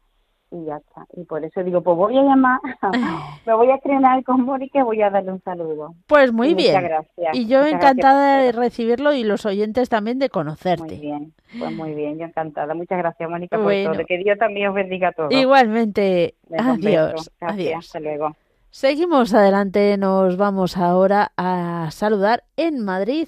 y 0.52 0.66
ya 0.66 0.78
está. 0.78 1.06
Y 1.16 1.24
por 1.26 1.44
eso 1.44 1.64
digo, 1.64 1.82
pues 1.82 1.96
voy 1.98 2.18
a 2.18 2.24
llamar, 2.24 2.60
me 3.46 3.54
voy 3.54 3.70
a 3.70 3.76
estrenar 3.76 4.24
con 4.24 4.44
Mónica 4.44 4.80
y 4.80 4.84
voy 4.84 5.02
a 5.02 5.10
darle 5.10 5.32
un 5.34 5.42
saludo. 5.44 5.94
Pues 6.08 6.32
muy 6.32 6.54
bien. 6.54 6.74
Muchas 6.74 6.84
gracias. 6.84 7.38
Y 7.38 7.48
yo 7.48 7.66
encantada 7.66 8.42
de 8.42 8.52
recibirlo 8.52 9.14
y 9.14 9.24
los 9.24 9.46
oyentes 9.46 9.90
también 9.90 10.20
de 10.20 10.30
conocerte. 10.30 10.96
Muy 10.96 10.98
bien, 10.98 11.34
pues 11.58 11.72
muy 11.72 11.94
bien, 11.94 12.18
yo 12.18 12.26
encantada. 12.26 12.74
Muchas 12.74 12.98
gracias, 12.98 13.30
Mónica, 13.30 13.58
por 13.58 13.72
todo. 13.72 14.06
Que 14.06 14.18
Dios 14.18 14.38
también 14.38 14.70
os 14.70 14.76
bendiga 14.76 15.10
a 15.10 15.12
todos. 15.12 15.32
Igualmente. 15.32 16.36
Adiós. 16.58 17.32
Adiós. 17.42 17.86
Hasta 17.86 18.00
luego. 18.00 18.36
Seguimos 18.72 19.34
adelante, 19.34 19.98
nos 19.98 20.38
vamos 20.38 20.78
ahora 20.78 21.32
a 21.38 21.90
saludar 21.92 22.44
en 22.56 22.86
Madrid 22.86 23.28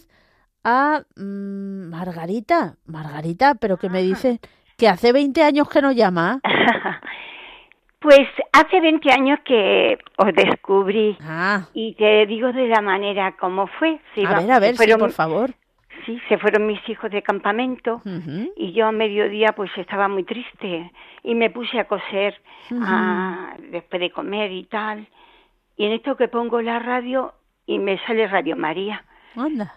a 0.63 1.03
mm, 1.15 1.89
Margarita. 1.89 2.77
Margarita, 2.85 3.55
pero 3.55 3.77
que 3.77 3.89
me 3.89 3.99
ah. 4.13 4.37
Que 4.81 4.87
hace 4.87 5.13
20 5.13 5.43
años 5.43 5.69
que 5.69 5.81
no 5.81 5.91
llama. 5.91 6.41
Pues 7.99 8.27
hace 8.51 8.81
20 8.81 9.11
años 9.11 9.37
que 9.45 9.99
os 10.17 10.33
descubrí 10.33 11.15
ah. 11.21 11.67
y 11.75 11.93
te 11.93 12.25
digo 12.25 12.51
de 12.51 12.67
la 12.67 12.81
manera 12.81 13.33
como 13.33 13.67
fue. 13.67 13.99
a 14.25 14.39
ver, 14.39 14.51
a 14.51 14.59
ver, 14.59 14.75
sí, 14.75 14.91
por 14.97 15.11
favor. 15.11 15.51
Sí, 16.03 16.19
se 16.27 16.39
fueron 16.39 16.65
mis 16.65 16.79
hijos 16.89 17.11
de 17.11 17.21
campamento 17.21 18.01
y 18.57 18.73
yo 18.73 18.87
a 18.87 18.91
mediodía 18.91 19.51
pues 19.55 19.69
estaba 19.77 20.07
muy 20.07 20.23
triste 20.23 20.91
y 21.21 21.35
me 21.35 21.51
puse 21.51 21.79
a 21.79 21.87
coser 21.87 22.41
después 23.69 23.99
de 23.99 24.09
comer 24.09 24.51
y 24.51 24.63
tal. 24.63 25.07
Y 25.77 25.85
en 25.85 25.91
esto 25.91 26.17
que 26.17 26.27
pongo 26.27 26.59
la 26.59 26.79
radio 26.79 27.35
y 27.67 27.77
me 27.77 27.99
sale 28.07 28.25
Radio 28.27 28.55
María. 28.57 29.05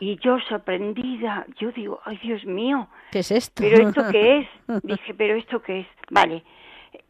Y 0.00 0.16
yo 0.18 0.38
sorprendida, 0.40 1.46
yo 1.58 1.70
digo, 1.72 2.00
ay 2.04 2.18
Dios 2.22 2.44
mío. 2.44 2.88
¿Qué 3.10 3.20
es 3.20 3.30
esto? 3.30 3.62
¿Pero 3.62 3.88
esto 3.88 4.02
qué 4.10 4.38
es? 4.38 4.48
Dije, 4.82 5.14
¿pero 5.14 5.34
esto 5.34 5.62
qué 5.62 5.80
es? 5.80 5.86
Vale. 6.10 6.42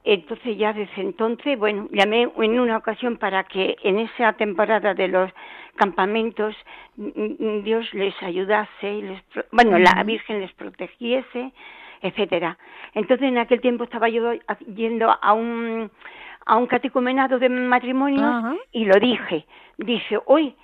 Entonces 0.05 0.59
ya 0.59 0.73
desde 0.73 1.01
entonces, 1.01 1.59
bueno, 1.59 1.89
llamé 1.91 2.29
en 2.37 2.61
una 2.61 2.77
ocasión 2.77 3.17
para 3.17 3.45
que 3.45 3.77
en 3.83 3.99
esa 3.99 4.35
temporada 4.35 4.93
de 4.93 5.09
los 5.09 5.31
campamentos 5.77 6.55
Dios 6.97 7.93
les 7.95 8.15
ayudase, 8.23 8.93
y 8.93 9.03
les, 9.03 9.23
bueno, 9.51 9.79
la 9.79 10.03
Virgen 10.05 10.41
les 10.41 10.53
protegiese, 10.53 11.53
etcétera. 12.03 12.59
Entonces 12.93 13.29
en 13.29 13.39
aquel 13.39 13.61
tiempo 13.61 13.85
estaba 13.85 14.09
yo 14.09 14.33
yendo 14.75 15.11
a 15.21 15.33
un 15.33 15.91
a 16.47 16.57
un 16.57 16.67
catecumenado 16.67 17.39
de 17.39 17.49
matrimonio 17.49 18.59
y 18.73 18.85
lo 18.85 18.99
dije. 18.99 19.47
Dice, 19.79 20.19
hoy 20.27 20.55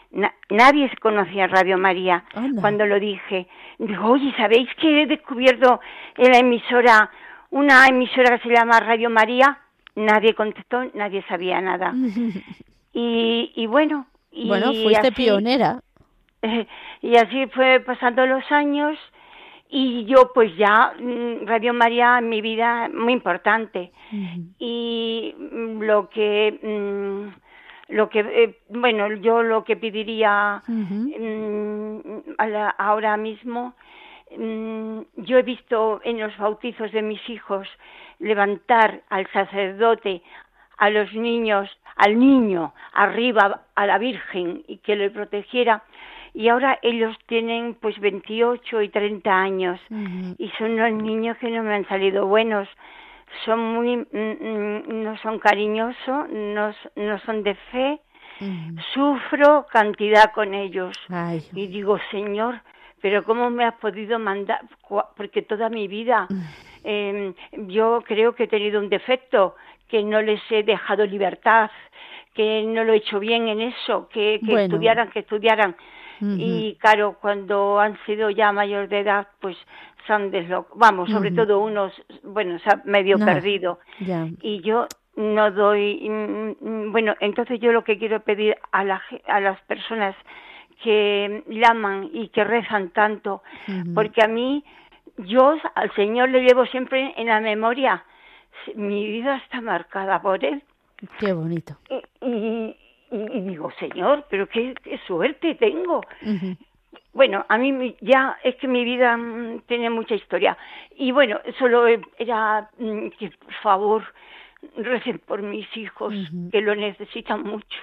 nadie 0.51 0.91
conocía 1.01 1.47
Radio 1.47 1.79
María 1.79 2.25
cuando 2.61 2.87
lo 2.87 3.01
dije. 3.01 3.47
Digo, 3.79 4.11
oye, 4.11 4.33
¿sabéis 4.37 4.69
que 4.77 5.03
he 5.03 5.07
descubierto 5.07 5.81
en 6.17 6.33
la 6.33 6.39
emisora, 6.39 7.11
una 7.51 7.87
emisora 7.87 8.39
que 8.39 8.49
se 8.49 8.55
llama 8.55 8.81
Radio 8.81 9.11
María? 9.11 9.59
Nadie 9.97 10.35
contestó, 10.35 10.85
nadie 10.95 11.25
sabía 11.29 11.61
nada. 11.61 11.93
y, 12.93 13.53
y 13.55 13.67
bueno. 13.67 14.07
Y 14.31 14.49
bueno, 14.49 14.67
fuiste 14.67 15.13
pionera. 15.13 15.81
y 17.03 17.17
así 17.17 17.47
fue 17.49 17.81
pasando 17.81 18.25
los 18.27 18.45
años 18.53 18.97
y 19.71 20.05
yo 20.05 20.33
pues 20.35 20.55
ya 20.57 20.93
mm, 20.99 21.47
Radio 21.47 21.73
María 21.73 22.19
en 22.19 22.29
mi 22.29 22.41
vida 22.41 22.91
muy 22.93 23.13
importante. 23.13 23.93
Y 24.59 25.35
mm, 25.39 25.83
lo 25.83 26.11
que 26.11 26.59
mm, 26.63 27.95
lo 27.95 28.09
que 28.09 28.21
eh, 28.21 28.59
bueno 28.69 29.13
yo 29.15 29.43
lo 29.43 29.65
que 29.65 29.77
pediría 29.77 30.63
ahora 32.79 33.17
mismo 33.17 33.75
yo 35.17 35.39
he 35.39 35.43
visto 35.43 36.01
en 36.05 36.21
los 36.21 36.37
bautizos 36.39 36.93
de 36.93 37.03
mis 37.03 37.29
hijos 37.29 37.67
levantar 38.21 39.03
al 39.09 39.27
sacerdote 39.33 40.23
a 40.79 40.89
los 40.91 41.13
niños 41.15 41.69
al 41.97 42.19
niño 42.19 42.73
arriba 42.93 43.63
a 43.75 43.87
la 43.87 43.99
Virgen 43.99 44.63
y 44.69 44.79
que 44.79 44.95
le 44.95 45.11
protegiera 45.11 45.83
y 46.33 46.49
ahora 46.49 46.79
ellos 46.83 47.17
tienen 47.27 47.75
pues 47.75 47.99
28 47.99 48.83
y 48.83 48.89
30 48.89 49.31
años. 49.31 49.81
Y 50.39 50.49
son 50.59 50.77
los 50.77 50.93
niños 50.93 51.37
que 51.39 51.51
no 51.51 51.63
me 51.63 51.75
han 51.75 51.89
salido 51.89 52.27
buenos. 52.27 52.69
Son 53.45 53.61
muy 53.61 53.97
mm, 53.97 54.07
mm, 54.13 55.03
no 55.05 55.17
son 55.19 55.39
cariñosos 55.39 56.29
no, 56.31 56.73
no 56.97 57.19
son 57.21 57.43
de 57.43 57.55
fe. 57.73 58.01
Sufro 58.95 59.67
cantidad 59.71 60.33
con 60.33 60.55
ellos. 60.55 60.97
Y 61.55 61.67
digo 61.67 61.99
señor 62.11 62.61
pero 63.01 63.25
cómo 63.25 63.51
me 63.51 63.65
has 63.65 63.75
podido 63.75 64.19
mandar 64.19 64.61
porque 65.17 65.43
toda 65.43 65.69
mi 65.69 65.89
vida 65.89 66.29
em, 66.85 67.35
yo 67.53 68.03
creo 68.07 68.35
que 68.35 68.45
he 68.45 68.49
tenido 68.49 68.81
un 68.81 68.89
defecto 68.89 69.57
que 69.89 70.03
no 70.03 70.21
les 70.23 70.41
he 70.51 70.63
dejado 70.63 71.05
libertad 71.07 71.71
que 72.35 72.63
no 72.63 72.85
lo 72.85 72.93
he 72.93 72.99
hecho 72.99 73.19
bien 73.19 73.49
en 73.49 73.61
eso 73.61 74.09
que, 74.09 74.41
estudiaran 74.47 75.11
que 75.11 75.21
estudiaran 75.21 75.77
y 76.21 76.77
claro, 76.81 77.17
cuando 77.21 77.81
han 77.81 77.99
sido 78.05 78.31
ya 78.31 78.53
mayor 78.53 78.89
de 78.89 79.01
edad, 79.01 79.29
pues 79.41 79.57
se 80.07 80.13
han 80.13 80.31
deslocado, 80.31 80.77
vamos, 80.79 81.11
sobre 81.11 81.31
todo 81.31 81.61
unos, 81.61 81.93
bueno, 82.23 82.59
se 82.59 82.71
ha 82.71 82.83
medio 82.85 83.19
perdido. 83.19 83.79
Y 84.43 84.61
yo 84.63 84.87
no 85.17 85.51
doy, 85.51 86.09
mm, 86.09 86.57
mm, 86.61 86.93
bueno, 86.93 87.15
entonces 87.21 87.61
yo 87.61 87.73
lo 87.73 87.85
que 87.85 87.99
quiero 87.99 88.21
pedir 88.21 88.57
a, 88.73 88.85
la, 88.85 89.03
a 89.27 89.41
las 89.41 89.61
personas 89.63 90.15
que 90.83 91.45
llaman 91.49 92.11
y 92.13 92.29
que 92.29 92.45
rezan 92.45 92.91
tanto, 92.91 93.43
porque 93.95 94.23
a 94.23 94.29
mí, 94.29 94.65
yo 95.19 95.55
al 95.75 95.95
Señor 95.95 96.31
le 96.31 96.43
llevo 96.43 96.65
siempre 96.67 97.13
en 97.17 97.27
la 97.27 97.41
memoria, 97.41 98.05
mi 98.75 99.07
vida 99.07 99.37
está 99.37 99.61
marcada 99.61 100.23
por 100.23 100.45
Él. 100.45 100.63
Qué 101.19 101.33
bonito. 101.33 101.77
y, 101.89 102.27
y, 102.27 102.77
digo, 103.11 103.71
Señor, 103.79 104.27
pero 104.29 104.49
qué, 104.49 104.75
suerte 105.07 105.55
tengo. 105.57 106.01
Bueno, 107.13 107.45
a 107.49 107.59
mí 107.59 107.97
ya 108.01 108.39
es 108.43 108.55
que 108.57 108.69
mi 108.69 108.85
vida 108.85 109.17
mm, 109.17 109.63
tiene 109.67 109.91
mucha 109.91 110.15
historia. 110.15 110.57
Y 110.97 111.11
bueno, 111.11 111.41
solo 111.59 111.87
era 112.19 112.71
mm, 112.79 113.09
que 113.19 113.31
por 113.31 113.55
favor 113.63 114.05
recen 114.77 115.19
por 115.19 115.43
mis 115.43 115.67
hijos, 115.77 116.15
que 116.53 116.61
lo 116.61 116.75
necesitan 116.75 117.43
mucho. 117.43 117.79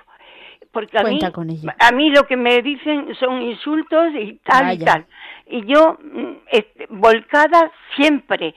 Porque 0.71 0.97
a 0.97 1.03
mí, 1.03 1.19
a 1.21 1.91
mí 1.91 2.09
lo 2.11 2.23
que 2.23 2.37
me 2.37 2.61
dicen 2.61 3.15
son 3.15 3.41
insultos 3.41 4.13
y 4.13 4.39
tal 4.43 4.73
y 4.73 4.79
tal. 4.79 5.05
Y 5.47 5.65
yo, 5.65 5.97
mm, 6.01 6.31
este, 6.51 6.87
volcada 6.89 7.71
siempre. 7.95 8.53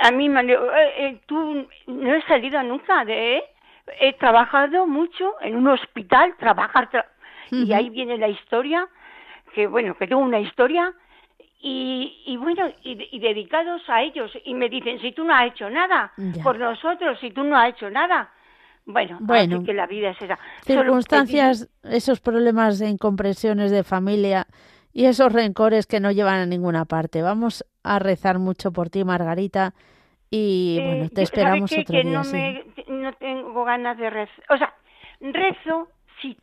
A 0.00 0.10
mí 0.10 0.28
me 0.28 0.40
eh, 0.40 0.58
eh, 0.98 1.20
tú 1.26 1.66
no 1.86 2.14
he 2.14 2.22
salido 2.22 2.62
nunca 2.62 3.04
de 3.04 3.42
he 4.00 4.12
trabajado 4.14 4.86
mucho 4.86 5.34
en 5.40 5.56
un 5.56 5.68
hospital, 5.68 6.34
trabajar, 6.38 6.88
y 7.50 7.72
ahí 7.72 7.90
viene 7.90 8.18
la 8.18 8.28
historia, 8.28 8.88
que 9.54 9.66
bueno, 9.66 9.94
que 9.96 10.06
tengo 10.06 10.22
una 10.22 10.40
historia, 10.40 10.92
y, 11.60 12.22
y 12.26 12.36
bueno, 12.36 12.68
y, 12.82 13.18
dedicados 13.18 13.82
a 13.88 14.02
ellos, 14.02 14.30
y 14.44 14.54
me 14.54 14.68
dicen, 14.68 15.00
si 15.00 15.12
tú 15.12 15.24
no 15.24 15.34
has 15.34 15.46
hecho 15.46 15.70
nada 15.70 16.12
por 16.42 16.58
nosotros, 16.58 17.18
si 17.20 17.30
tú 17.30 17.42
no 17.42 17.56
has 17.56 17.70
hecho 17.70 17.88
nada, 17.90 18.30
bueno, 18.86 19.16
bueno 19.20 19.56
así 19.56 19.64
que 19.64 19.72
la 19.72 19.86
vida 19.86 20.10
esa. 20.10 20.38
Circunstancias, 20.62 21.70
esos 21.82 22.20
problemas 22.20 22.78
de 22.78 22.88
incompresiones 22.90 23.70
de 23.70 23.82
familia 23.82 24.46
y 24.92 25.06
esos 25.06 25.32
rencores 25.32 25.86
que 25.86 26.00
no 26.00 26.12
llevan 26.12 26.40
a 26.40 26.46
ninguna 26.46 26.84
parte. 26.84 27.22
Vamos 27.22 27.64
a 27.82 27.98
rezar 27.98 28.38
mucho 28.38 28.72
por 28.72 28.90
ti, 28.90 29.04
Margarita, 29.04 29.72
y 30.30 30.78
eh, 30.80 30.86
bueno, 30.86 31.08
te 31.10 31.22
esperamos 31.22 31.72
otro 31.72 31.84
que 31.84 32.02
día. 32.02 32.22
No, 32.22 32.24
me, 32.30 32.64
no 32.88 33.12
tengo 33.14 33.64
ganas 33.64 33.96
de 33.96 34.10
rezar. 34.10 34.44
O 34.50 34.56
sea, 34.56 34.74
rezo 35.20 35.88
si, 36.20 36.36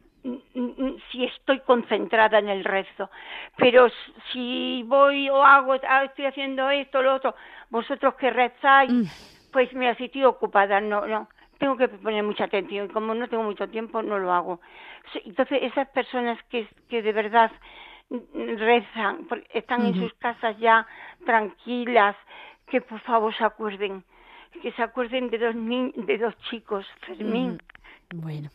si 1.12 1.24
estoy 1.26 1.60
concentrada 1.62 2.39
en 2.39 2.50
el 2.50 2.64
rezo. 2.64 3.10
Pero 3.58 3.88
si 4.32 4.84
voy 4.88 5.30
o 5.30 5.44
hago, 5.44 5.76
ah, 5.88 6.04
estoy 6.06 6.26
haciendo 6.26 6.70
esto, 6.70 7.02
lo 7.02 7.16
otro, 7.16 7.36
vosotros 7.70 8.16
que 8.16 8.30
rezáis, 8.30 8.92
mm. 8.92 9.04
pues 9.52 9.74
me 9.74 9.89
estoy 9.89 10.24
ocupada. 10.24 10.82
No, 10.82 11.06
no. 11.06 11.28
Tengo 11.58 11.78
que 11.78 11.88
poner 11.88 12.24
mucha 12.24 12.46
atención. 12.46 12.88
Como 12.88 13.14
no 13.14 13.28
tengo 13.28 13.44
mucho 13.44 13.70
tiempo, 13.70 14.02
no 14.02 14.18
lo 14.18 14.34
hago. 14.34 14.62
Entonces, 15.26 15.60
esas 15.62 15.88
personas 15.89 16.42
que, 16.50 16.68
que 16.89 17.02
de 17.02 17.14
verdad 17.14 17.52
rezan, 18.58 19.28
están 19.54 19.86
en 19.86 19.96
sus 19.96 20.14
casas 20.16 20.58
ya 20.60 20.86
tranquilas, 21.26 22.16
que 22.68 22.82
por 22.82 23.00
favor 23.02 23.34
se 23.36 23.44
acuerden, 23.44 24.04
que 24.62 24.72
se 24.74 24.82
acuerden 24.82 25.30
de 25.30 25.38
dos, 25.38 25.56
de 25.56 26.18
dos 26.18 26.34
chicos, 26.49 26.86
Fermín. 27.06 27.60
Bueno, 28.14 28.49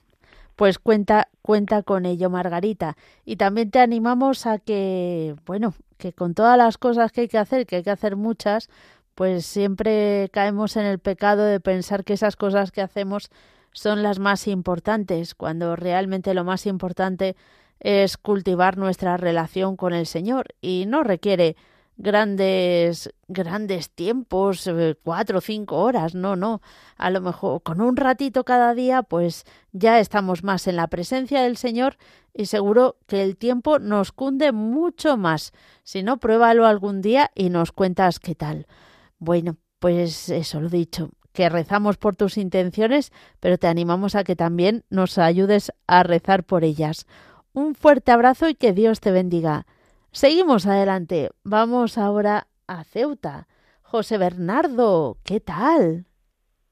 pues 0.55 0.79
cuenta, 0.79 1.29
cuenta 1.43 1.83
con 1.83 2.07
ello, 2.07 2.31
Margarita. 2.31 2.97
Y 3.25 3.37
también 3.37 3.71
te 3.71 3.81
animamos 3.81 4.47
a 4.47 4.59
que, 4.59 5.35
bueno, 5.47 5.75
que 5.99 6.13
con 6.13 6.35
todas 6.35 6.57
las 6.59 6.79
cosas 6.79 7.13
que 7.13 7.23
hay 7.23 7.29
que 7.29 7.39
hacer, 7.39 7.67
que 7.67 7.77
hay 7.77 7.83
que 7.83 7.91
hacer 7.91 8.17
muchas, 8.17 8.69
pues 9.15 9.47
siempre 9.47 10.29
caemos 10.33 10.77
en 10.77 10.87
el 10.87 10.99
pecado 10.99 11.45
de 11.45 11.61
pensar 11.61 12.05
que 12.05 12.13
esas 12.13 12.37
cosas 12.37 12.71
que 12.71 12.83
hacemos 12.83 13.31
son 13.73 14.03
las 14.03 14.19
más 14.19 14.47
importantes, 14.49 15.35
cuando 15.35 15.77
realmente 15.77 16.35
lo 16.35 16.45
más 16.45 16.67
importante 16.67 17.37
es 17.81 18.17
cultivar 18.17 18.79
nuestra 18.79 19.17
relación 19.17 19.77
con 19.77 19.93
el 19.93 20.07
Señor 20.07 20.55
y 20.61 20.85
no 20.87 21.03
requiere 21.03 21.57
grandes, 21.97 23.13
grandes 23.29 23.91
tiempos, 23.91 24.67
eh, 24.67 24.97
cuatro 25.03 25.39
o 25.39 25.41
cinco 25.41 25.79
horas, 25.79 26.15
no, 26.15 26.37
no. 26.37 26.61
A 26.97 27.11
lo 27.11 27.21
mejor 27.21 27.63
con 27.63 27.81
un 27.81 27.97
ratito 27.97 28.45
cada 28.45 28.75
día, 28.75 29.03
pues 29.03 29.45
ya 29.73 29.99
estamos 29.99 30.45
más 30.45 30.67
en 30.67 30.77
la 30.77 30.89
presencia 30.89 31.43
del 31.43 31.57
Señor 31.57 31.97
y 32.35 32.47
seguro 32.47 32.97
que 33.07 33.23
el 33.23 33.37
tiempo 33.37 33.79
nos 33.79 34.13
cunde 34.13 34.53
mucho 34.53 35.17
más. 35.17 35.53
Si 35.85 36.03
no, 36.03 36.19
pruébalo 36.19 36.67
algún 36.67 37.01
día 37.01 37.31
y 37.35 37.49
nos 37.49 37.73
cuentas 37.73 38.21
qué 38.21 38.35
tal. 38.35 38.67
Bueno, 39.19 39.57
pues 39.79 40.29
eso 40.29 40.61
lo 40.61 40.69
dicho, 40.69 41.11
que 41.33 41.49
rezamos 41.49 41.97
por 41.97 42.17
tus 42.17 42.37
intenciones, 42.37 43.13
pero 43.41 43.59
te 43.59 43.69
animamos 43.69 44.15
a 44.15 44.25
que 44.25 44.37
también 44.37 44.85
nos 44.91 45.17
ayudes 45.19 45.73
a 45.87 46.03
rezar 46.03 46.45
por 46.45 46.65
ellas. 46.65 47.07
Un 47.53 47.75
fuerte 47.75 48.13
abrazo 48.13 48.49
y 48.51 48.55
que 48.55 48.73
Dios 48.73 49.01
te 49.01 49.11
bendiga. 49.11 49.67
Seguimos 50.17 50.65
adelante. 50.65 51.29
Vamos 51.45 51.99
ahora 51.99 52.49
a 52.67 52.85
Ceuta. 52.85 53.49
José 53.83 54.17
Bernardo, 54.17 55.19
¿qué 55.25 55.41
tal? 55.41 56.06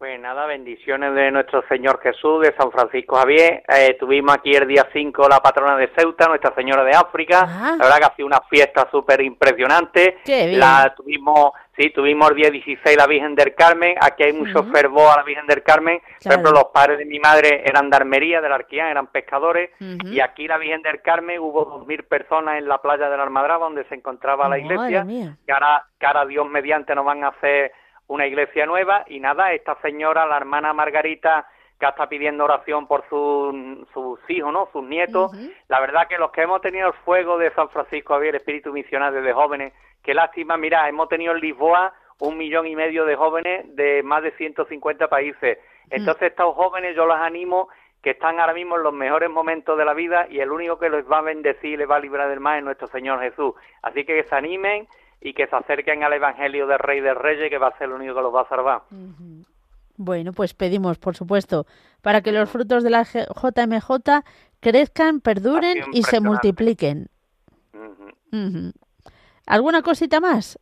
Pues 0.04 0.20
nada, 0.20 0.44
bendiciones 0.44 1.14
de 1.14 1.30
nuestro 1.30 1.64
Señor 1.66 1.98
Jesús, 2.02 2.42
de 2.42 2.54
San 2.58 2.70
Francisco 2.70 3.16
Javier. 3.16 3.62
Eh, 3.66 3.96
tuvimos 3.98 4.34
aquí 4.34 4.54
el 4.54 4.68
día 4.68 4.86
5 4.92 5.26
la 5.30 5.40
patrona 5.40 5.78
de 5.78 5.90
Ceuta, 5.96 6.28
Nuestra 6.28 6.54
Señora 6.54 6.84
de 6.84 6.94
África. 6.94 7.46
La 7.78 7.84
verdad 7.84 7.96
que 7.96 8.04
ha 8.04 8.14
sido 8.14 8.26
una 8.26 8.42
fiesta 8.42 8.86
súper 8.90 9.22
impresionante. 9.22 10.18
La 10.26 10.92
tuvimos, 10.94 11.52
sí, 11.74 11.88
tuvimos 11.88 12.28
el 12.28 12.36
día 12.36 12.50
16 12.50 12.98
la 12.98 13.06
Virgen 13.06 13.34
del 13.34 13.54
Carmen. 13.54 13.96
Aquí 13.98 14.24
hay 14.24 14.34
mucho 14.34 14.64
fervor 14.64 15.10
a 15.10 15.16
la 15.16 15.22
Virgen 15.22 15.46
del 15.46 15.62
Carmen. 15.62 15.98
Por 16.22 16.32
ejemplo, 16.32 16.52
los 16.52 16.64
padres 16.64 16.98
de 16.98 17.06
mi 17.06 17.18
madre 17.18 17.62
eran 17.64 17.88
de 17.88 17.96
Armería, 17.96 18.42
de 18.42 18.48
la 18.50 18.56
Arquía, 18.56 18.90
eran 18.90 19.06
pescadores. 19.06 19.70
Y 19.80 20.20
aquí 20.20 20.46
la 20.46 20.58
Virgen 20.58 20.82
del 20.82 21.00
Carmen 21.00 21.40
hubo 21.40 21.64
dos 21.64 21.86
mil 21.86 22.02
personas 22.02 22.58
en 22.58 22.68
la 22.68 22.76
playa 22.76 23.08
de 23.08 23.16
la 23.16 23.22
Almadraba, 23.22 23.64
donde 23.64 23.84
se 23.84 23.94
encontraba 23.94 24.50
la 24.50 24.58
iglesia. 24.58 25.06
Que 25.46 25.52
ahora, 25.52 25.86
que 25.98 26.04
ahora 26.04 26.26
Dios 26.26 26.46
mediante 26.46 26.94
nos 26.94 27.06
van 27.06 27.24
a 27.24 27.28
hacer 27.28 27.72
una 28.08 28.26
iglesia 28.26 28.66
nueva 28.66 29.04
y 29.08 29.20
nada, 29.20 29.52
esta 29.52 29.76
señora, 29.80 30.26
la 30.26 30.36
hermana 30.36 30.72
Margarita, 30.72 31.46
que 31.78 31.86
está 31.86 32.08
pidiendo 32.08 32.44
oración 32.44 32.86
por 32.86 33.04
su, 33.08 33.86
sus 33.92 34.18
hijos, 34.30 34.52
¿no? 34.52 34.68
Sus 34.72 34.84
nietos. 34.84 35.32
La 35.68 35.80
verdad 35.80 36.06
que 36.08 36.18
los 36.18 36.30
que 36.30 36.42
hemos 36.42 36.60
tenido 36.60 36.88
el 36.88 36.94
fuego 37.04 37.38
de 37.38 37.52
San 37.52 37.68
Francisco 37.70 38.14
Javier, 38.14 38.36
espíritu 38.36 38.72
misionario 38.72 39.22
de 39.22 39.32
jóvenes, 39.32 39.72
qué 40.02 40.14
lástima, 40.14 40.56
mira, 40.56 40.88
hemos 40.88 41.08
tenido 41.08 41.32
en 41.32 41.40
Lisboa 41.40 41.92
un 42.20 42.38
millón 42.38 42.66
y 42.66 42.76
medio 42.76 43.04
de 43.04 43.16
jóvenes 43.16 43.74
de 43.74 44.02
más 44.02 44.22
de 44.22 44.30
150 44.32 45.08
países. 45.08 45.58
Entonces, 45.90 46.30
estos 46.30 46.54
jóvenes 46.54 46.94
yo 46.94 47.06
los 47.06 47.16
animo 47.16 47.68
que 48.02 48.10
están 48.10 48.38
ahora 48.38 48.52
mismo 48.52 48.76
en 48.76 48.82
los 48.82 48.92
mejores 48.92 49.30
momentos 49.30 49.78
de 49.78 49.84
la 49.84 49.94
vida 49.94 50.26
y 50.28 50.38
el 50.40 50.52
único 50.52 50.78
que 50.78 50.90
les 50.90 51.10
va 51.10 51.18
a 51.18 51.22
bendecir 51.22 51.70
y 51.72 51.76
les 51.78 51.90
va 51.90 51.96
a 51.96 52.00
librar 52.00 52.28
del 52.28 52.38
mal 52.38 52.58
es 52.58 52.64
nuestro 52.64 52.86
Señor 52.88 53.20
Jesús. 53.20 53.54
Así 53.82 54.04
que, 54.04 54.14
que 54.14 54.28
se 54.28 54.34
animen 54.34 54.86
y 55.24 55.32
que 55.32 55.46
se 55.46 55.56
acerquen 55.56 56.04
al 56.04 56.12
Evangelio 56.12 56.66
del 56.66 56.78
Rey 56.78 57.00
de 57.00 57.14
Reyes, 57.14 57.48
que 57.48 57.56
va 57.56 57.68
a 57.68 57.78
ser 57.78 57.88
el 57.88 57.94
único 57.94 58.14
que 58.14 58.20
los 58.20 58.32
va 58.32 58.42
a 58.42 58.48
salvar. 58.48 58.82
Bueno, 59.96 60.32
pues 60.34 60.52
pedimos, 60.52 60.98
por 60.98 61.16
supuesto, 61.16 61.66
para 62.02 62.20
que 62.20 62.30
los 62.30 62.50
frutos 62.50 62.84
de 62.84 62.90
la 62.90 63.04
JMJ 63.04 64.22
crezcan, 64.60 65.20
perduren 65.20 65.78
y 65.92 66.02
se 66.02 66.20
multipliquen. 66.20 67.08
¿Alguna 69.46 69.80
cosita 69.80 70.20
más? 70.20 70.58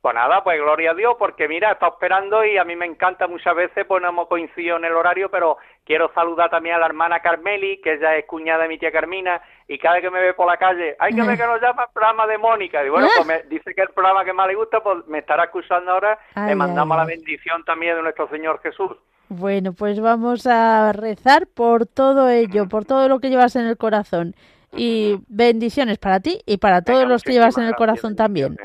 Pues 0.00 0.16
nada, 0.16 0.42
pues 0.42 0.60
gloria 0.60 0.90
a 0.90 0.94
Dios, 0.94 1.14
porque 1.16 1.46
mira, 1.46 1.70
está 1.70 1.86
esperando 1.86 2.44
y 2.44 2.58
a 2.58 2.64
mí 2.64 2.74
me 2.74 2.86
encanta 2.86 3.28
muchas 3.28 3.54
veces, 3.54 3.86
pues 3.86 4.02
no 4.02 4.08
hemos 4.08 4.26
coincidido 4.26 4.78
en 4.78 4.84
el 4.84 4.94
horario, 4.94 5.30
pero 5.30 5.58
quiero 5.84 6.10
saludar 6.14 6.50
también 6.50 6.76
a 6.76 6.78
la 6.78 6.86
hermana 6.86 7.20
Carmeli, 7.20 7.80
que 7.80 7.94
ella 7.94 8.16
es 8.16 8.26
cuñada 8.26 8.62
de 8.62 8.68
mi 8.68 8.78
tía 8.78 8.92
Carmina, 8.92 9.40
y 9.68 9.78
cada 9.78 9.94
vez 9.94 10.04
que 10.04 10.10
me 10.10 10.20
ve 10.20 10.34
por 10.34 10.46
la 10.46 10.56
calle, 10.56 10.96
hay 10.98 11.14
que 11.14 11.22
ver 11.22 11.36
que 11.36 11.46
nos 11.46 11.60
llama 11.60 11.84
el 11.84 11.92
programa 11.92 12.26
de 12.26 12.38
Mónica. 12.38 12.84
Y 12.84 12.88
bueno, 12.88 13.08
pues 13.14 13.26
me 13.26 13.42
dice 13.48 13.74
que 13.74 13.82
el 13.82 13.88
programa 13.88 14.24
que 14.24 14.32
más 14.32 14.46
le 14.46 14.54
gusta, 14.54 14.80
pues 14.80 15.06
me 15.06 15.18
estará 15.18 15.44
escuchando 15.44 15.92
ahora, 15.92 16.18
le 16.34 16.54
mandamos 16.54 16.96
la 16.96 17.04
bendición 17.04 17.64
también 17.64 17.96
de 17.96 18.02
nuestro 18.02 18.28
Señor 18.28 18.60
Jesús. 18.62 18.92
Bueno, 19.28 19.72
pues 19.72 19.98
vamos 19.98 20.46
a 20.46 20.92
rezar 20.92 21.46
por 21.46 21.86
todo 21.86 22.28
ello, 22.28 22.68
por 22.68 22.84
todo 22.84 23.08
lo 23.08 23.18
que 23.18 23.30
llevas 23.30 23.56
en 23.56 23.66
el 23.66 23.78
corazón. 23.78 24.34
Y 24.74 25.18
bendiciones 25.28 25.98
para 25.98 26.20
ti 26.20 26.40
y 26.46 26.56
para 26.56 26.82
todos 26.82 27.06
los 27.06 27.22
que 27.22 27.32
llevas 27.32 27.58
en 27.58 27.64
el 27.64 27.74
corazón 27.74 28.16
también. 28.16 28.56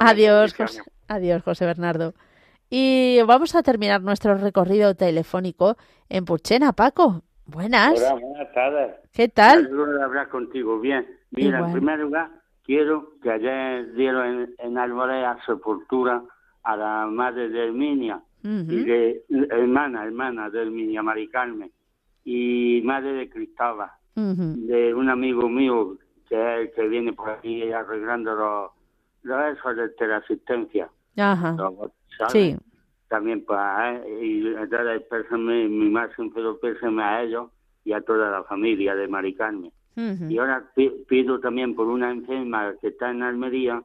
Adiós, 0.00 0.54
José, 0.54 0.82
adiós, 1.08 1.42
José 1.42 1.66
Bernardo. 1.66 2.14
Y 2.70 3.20
vamos 3.26 3.54
a 3.54 3.62
terminar 3.62 4.02
nuestro 4.02 4.34
recorrido 4.36 4.94
telefónico 4.94 5.76
en 6.08 6.24
Puchena, 6.24 6.72
Paco. 6.72 7.22
Buenas. 7.46 8.00
Hola, 8.00 8.14
buenas 8.14 8.52
tardes. 8.54 8.94
¿Qué 9.12 9.28
tal? 9.28 9.68
de 9.68 10.02
hablar 10.02 10.28
contigo. 10.28 10.80
Bien. 10.80 11.06
Mira, 11.30 11.60
en 11.60 11.72
primer 11.72 11.98
lugar, 11.98 12.30
quiero 12.64 13.12
que 13.22 13.30
ayer 13.30 13.92
dieron 13.94 14.26
en, 14.26 14.54
en 14.58 14.78
Alborea 14.78 15.36
sepultura 15.44 16.22
a 16.62 16.76
la 16.76 17.06
madre 17.06 17.48
de 17.48 17.64
Herminia, 17.66 18.22
y 18.42 18.84
de, 18.84 19.24
hermana, 19.50 20.04
hermana 20.04 20.50
de 20.50 20.62
Herminia, 20.62 21.02
Mari 21.02 21.28
Carmen, 21.28 21.70
y 22.24 22.80
madre 22.84 23.12
de 23.12 23.30
Cristóbal, 23.30 23.90
de 24.14 24.94
un 24.94 25.08
amigo 25.08 25.48
mío 25.48 25.96
que, 26.28 26.72
que 26.74 26.88
viene 26.88 27.12
por 27.12 27.30
aquí 27.30 27.70
arreglando 27.72 28.72
los 29.22 29.58
eso 29.58 29.74
de 29.74 29.88
teleasistencia. 29.90 30.88
Ajá. 31.16 31.56
Sí. 32.28 32.56
También 33.08 33.44
para 33.44 34.00
pues, 34.00 34.12
eh, 34.12 34.24
y 34.24 34.46
entonces 34.46 35.30
mi, 35.32 35.68
mi 35.68 35.90
más 35.90 36.10
sincero 36.16 36.58
pésame 36.58 37.02
a 37.02 37.22
ellos 37.22 37.50
y 37.84 37.92
a 37.92 38.00
toda 38.00 38.30
la 38.30 38.42
familia 38.44 38.94
de 38.94 39.06
Mari 39.08 39.34
Carmen. 39.34 39.72
Y 39.96 40.38
ahora 40.38 40.64
pido 41.06 41.38
también 41.38 41.76
por 41.76 41.86
una 41.86 42.10
enferma 42.10 42.74
que 42.80 42.88
está 42.88 43.12
en 43.12 43.22
Almería, 43.22 43.80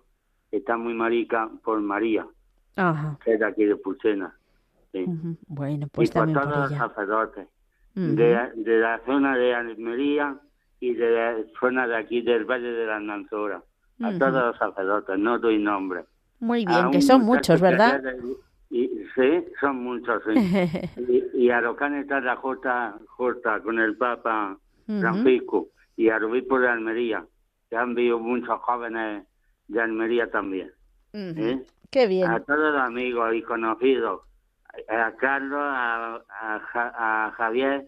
que 0.49 0.57
está 0.57 0.75
muy 0.75 0.95
marica, 0.95 1.51
por 1.63 1.79
María, 1.81 2.25
Ajá. 2.75 3.15
que 3.23 3.33
es 3.33 3.39
de 3.39 3.45
aquí 3.45 3.65
de 3.65 3.75
Puchena. 3.75 4.33
Sí. 4.91 5.05
Bueno, 5.47 5.87
pues 5.91 6.09
y 6.09 6.13
por 6.13 6.33
todos 6.33 6.47
los 6.47 6.71
sacerdotes 6.71 7.47
de, 7.93 8.51
de, 8.55 8.79
la 8.79 8.99
zona 9.05 9.37
de 9.37 9.53
Almería 9.53 10.35
y 10.79 10.95
de 10.95 11.11
la 11.11 11.35
zona 11.59 11.87
de 11.87 11.97
aquí 11.97 12.21
del 12.21 12.45
Valle 12.45 12.71
de 12.71 12.85
la 12.87 12.99
Nanzora 12.99 13.61
a 14.01 14.17
todos 14.17 14.33
los 14.33 14.57
sacerdotes, 14.57 15.19
no 15.19 15.37
doy 15.37 15.59
nombre. 15.59 16.05
Muy 16.39 16.65
bien, 16.65 16.91
que 16.91 17.01
son 17.01 17.23
muchos, 17.23 17.59
¿verdad? 17.59 18.01
Y, 18.69 18.87
sí, 19.15 19.45
son 19.59 19.83
muchos, 19.83 20.21
sí. 20.25 20.89
y, 21.33 21.49
a 21.49 21.61
los 21.61 21.75
que 21.75 21.83
han 21.83 21.95
estado 21.95 22.21
la 22.21 22.35
J, 22.35 23.61
con 23.63 23.79
el 23.79 23.97
Papa 23.97 24.57
Francisco 24.85 25.69
y 25.97 26.09
al 26.09 26.23
obispo 26.23 26.59
de 26.59 26.69
Almería, 26.69 27.25
que 27.69 27.75
han 27.75 27.95
visto 27.95 28.19
muchos 28.19 28.59
jóvenes 28.61 29.25
de 29.67 29.81
Almería 29.81 30.29
también. 30.29 30.71
¿eh? 31.13 31.63
Qué 31.89 32.07
bien. 32.07 32.29
A 32.29 32.39
todos 32.41 32.73
los 32.73 32.81
amigos 32.81 33.33
y 33.33 33.41
conocidos, 33.41 34.21
a 34.87 35.11
Carlos, 35.17 35.59
a, 35.61 36.21
a, 36.39 37.31
Javier, 37.31 37.87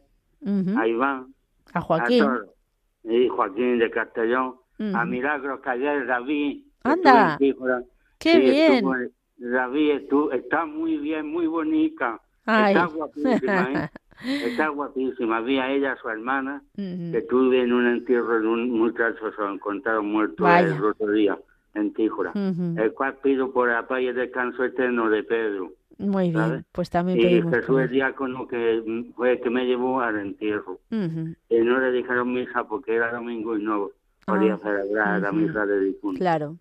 a 0.75 0.87
Iván, 0.87 1.33
a 1.73 1.81
Joaquín. 1.81 2.25
y 3.03 3.27
Joaquín 3.27 3.79
de 3.79 3.91
Castellón, 3.91 4.55
a 4.93 5.05
Milagros 5.05 5.61
que 5.61 5.69
ayer 5.69 6.07
David. 6.07 6.65
Anda. 6.83 7.37
Qué 8.21 8.39
bien. 8.39 8.85
David, 9.37 10.01
tú, 10.09 10.29
está 10.31 10.65
muy 10.65 10.97
bien, 10.97 11.25
muy 11.27 11.47
bonita. 11.47 12.21
Está 12.41 12.85
guapísima, 12.85 13.69
¿eh? 13.73 13.89
Está 14.45 14.67
guapísima. 14.67 15.37
Había 15.37 15.71
ella, 15.71 15.97
su 15.99 16.07
hermana, 16.07 16.61
que 16.75 17.17
estuve 17.17 17.63
en 17.63 17.73
un 17.73 17.87
entierro 17.87 18.39
de 18.39 18.47
un 18.47 18.69
muchacho, 18.69 19.31
se 19.35 19.41
lo 19.41 19.53
encontraron 19.53 20.05
muerto 20.11 20.47
el 20.47 20.83
otro 20.83 21.11
día 21.11 21.39
en 21.73 21.91
Tíjora. 21.93 22.31
El 22.35 22.93
cual 22.93 23.15
pido 23.23 23.51
por 23.51 23.69
la 23.69 23.87
paz 23.87 24.01
y 24.01 24.07
el 24.07 24.15
descanso 24.15 24.63
eterno 24.63 25.09
de 25.09 25.23
Pedro. 25.23 25.73
Muy 25.97 26.31
bien, 26.31 26.65
pues 26.71 26.89
también 26.89 27.19
y 27.19 27.23
pedimos. 27.23 27.53
Y 27.53 27.55
Jesús 27.55 27.81
el 27.81 27.89
diácono 27.89 28.47
que 28.47 29.11
fue 29.15 29.33
el 29.33 29.41
que 29.41 29.49
me 29.49 29.65
llevó 29.65 30.01
al 30.01 30.19
entierro. 30.19 30.79
Y 30.91 31.59
no 31.59 31.79
le 31.79 31.91
dijeron 31.91 32.31
misa 32.31 32.63
porque 32.65 32.95
era 32.95 33.11
domingo 33.11 33.57
y 33.57 33.63
no 33.63 33.89
podía 34.25 34.53
ah, 34.53 34.57
celebrar 34.57 35.21
la 35.21 35.31
misa 35.31 35.65
de 35.65 35.79
difunto. 35.79 36.19
Claro. 36.19 36.57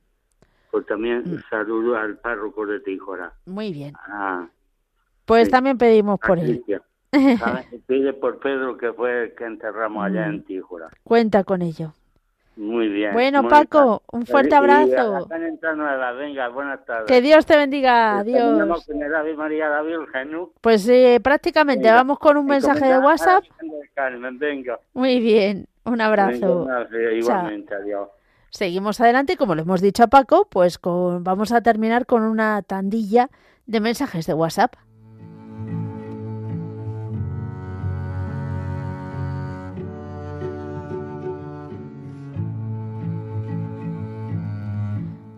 Pues 0.71 0.87
también 0.87 1.25
mm. 1.25 1.43
saludo 1.51 1.97
al 1.97 2.18
párroco 2.18 2.66
de 2.66 2.81
Tijora. 2.81 3.33
Muy 3.47 3.73
bien. 3.73 3.95
Ah, 4.07 4.49
pues 5.25 5.51
también 5.51 5.79
pedimos 5.79 6.18
por 6.21 6.39
él. 6.39 6.62
Pide 7.87 8.12
por 8.12 8.39
Pedro 8.39 8.77
que 8.77 8.93
fue 8.93 9.25
el 9.25 9.35
que 9.35 9.45
enterramos 9.45 10.05
allá 10.05 10.27
en 10.27 10.37
mm. 10.37 10.43
Tijora. 10.43 10.89
Cuenta 11.03 11.45
con 11.45 11.62
ello. 11.62 11.93
Muy 12.57 12.89
bien. 12.89 13.12
Bueno, 13.12 13.49
Paco, 13.49 14.03
un 14.12 14.27
fuerte 14.27 14.55
abrazo. 14.55 15.27
Venga, 16.18 16.49
buenas 16.49 16.85
tardes. 16.85 17.07
Que 17.07 17.23
Dios 17.23 17.47
te 17.47 17.57
bendiga. 17.57 18.18
Adiós. 18.18 18.85
María 19.37 19.68
la 19.68 19.83
Virgen, 19.83 20.49
Pues 20.61 20.87
eh, 20.89 21.21
prácticamente 21.23 21.91
vamos 21.91 22.18
con 22.18 22.37
un 22.37 22.47
mensaje 22.47 22.87
de 22.87 22.99
WhatsApp. 22.99 23.45
venga. 24.39 24.79
Muy 24.93 25.21
bien. 25.21 25.66
Un 25.85 26.01
abrazo. 26.01 26.68
igualmente, 27.14 27.75
adiós. 27.75 28.09
Seguimos 28.51 29.01
adelante 29.01 29.36
como 29.36 29.55
le 29.55 29.62
hemos 29.62 29.80
dicho 29.80 30.03
a 30.03 30.09
Paco, 30.09 30.48
pues 30.51 30.78
con, 30.78 31.22
vamos 31.22 31.53
a 31.53 31.62
terminar 31.62 32.07
con 32.07 32.22
una 32.22 32.62
tandilla 32.62 33.30
de 33.66 33.80
mensajes 33.80 34.26
de 34.26 34.34
WhatsApp. 34.34 34.74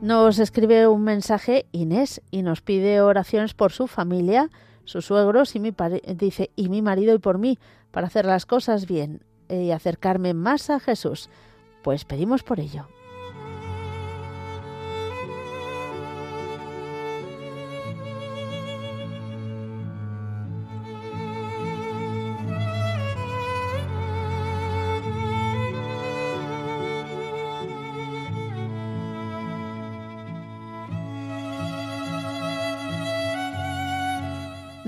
Nos 0.00 0.38
escribe 0.40 0.88
un 0.88 1.04
mensaje 1.04 1.66
Inés 1.70 2.22
y 2.30 2.42
nos 2.42 2.60
pide 2.60 3.02
oraciones 3.02 3.54
por 3.54 3.72
su 3.72 3.86
familia, 3.86 4.50
sus 4.84 5.04
suegros 5.04 5.54
y 5.54 5.60
mi 5.60 5.72
dice 6.16 6.50
y 6.56 6.70
mi 6.70 6.82
marido 6.82 7.14
y 7.14 7.18
por 7.18 7.38
mí 7.38 7.58
para 7.92 8.08
hacer 8.08 8.24
las 8.24 8.46
cosas 8.46 8.86
bien 8.86 9.22
y 9.48 9.70
acercarme 9.70 10.34
más 10.34 10.70
a 10.70 10.80
Jesús. 10.80 11.28
Pues 11.82 12.04
pedimos 12.04 12.42
por 12.42 12.58
ello. 12.58 12.88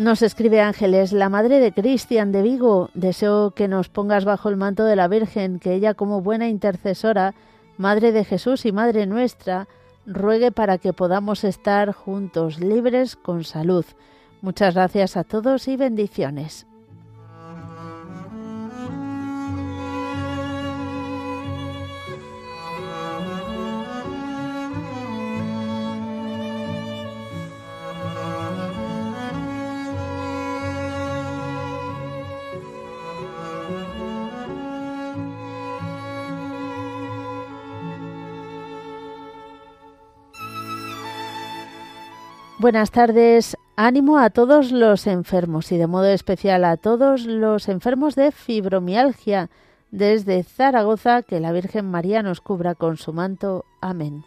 Nos 0.05 0.21
escribe 0.21 0.61
Ángeles, 0.61 1.15
la 1.15 1.31
madre 1.31 1.61
de 1.61 1.73
Cristian 1.73 2.31
de 2.31 2.43
Vigo. 2.43 2.91
Deseo 2.93 3.53
que 3.53 3.69
nos 3.69 3.89
pongas 3.89 4.27
bajo 4.27 4.51
el 4.51 4.59
manto 4.59 4.85
de 4.85 4.97
la 4.97 5.09
Virgen, 5.09 5.59
que 5.59 5.73
ella 5.73 5.95
como 5.95 6.21
buena 6.21 6.47
intercesora, 6.47 7.35
madre 7.79 8.13
de 8.13 8.23
Jesús 8.23 8.67
y 8.67 8.73
madre 8.73 9.07
nuestra, 9.07 9.67
ruegue 10.05 10.53
para 10.53 10.77
que 10.77 10.93
podamos 10.93 11.43
estar 11.43 11.95
juntos, 11.95 12.61
libres, 12.61 13.17
con 13.17 13.45
salud. 13.45 13.87
Muchas 14.43 14.75
gracias 14.75 15.17
a 15.17 15.25
todos 15.25 15.69
y 15.69 15.79
bendiciones. 15.79 16.67
Buenas 42.65 42.93
tardes. 42.93 43.59
Ánimo 43.77 44.17
a 44.17 44.31
todos 44.31 44.73
los 44.73 45.07
enfermos 45.07 45.71
y 45.71 45.77
de 45.77 45.87
modo 45.87 46.07
especial 46.07 46.65
a 46.65 46.79
todos 46.79 47.27
los 47.27 47.69
enfermos 47.69 48.15
de 48.15 48.33
fibromialgia. 48.33 49.51
Desde 49.91 50.43
Zaragoza, 50.45 51.21
que 51.21 51.41
la 51.41 51.53
Virgen 51.53 51.85
María 51.85 52.23
nos 52.23 52.41
cubra 52.41 52.75
con 52.75 52.97
su 52.97 53.12
manto. 53.12 53.67
Amén. 53.83 54.25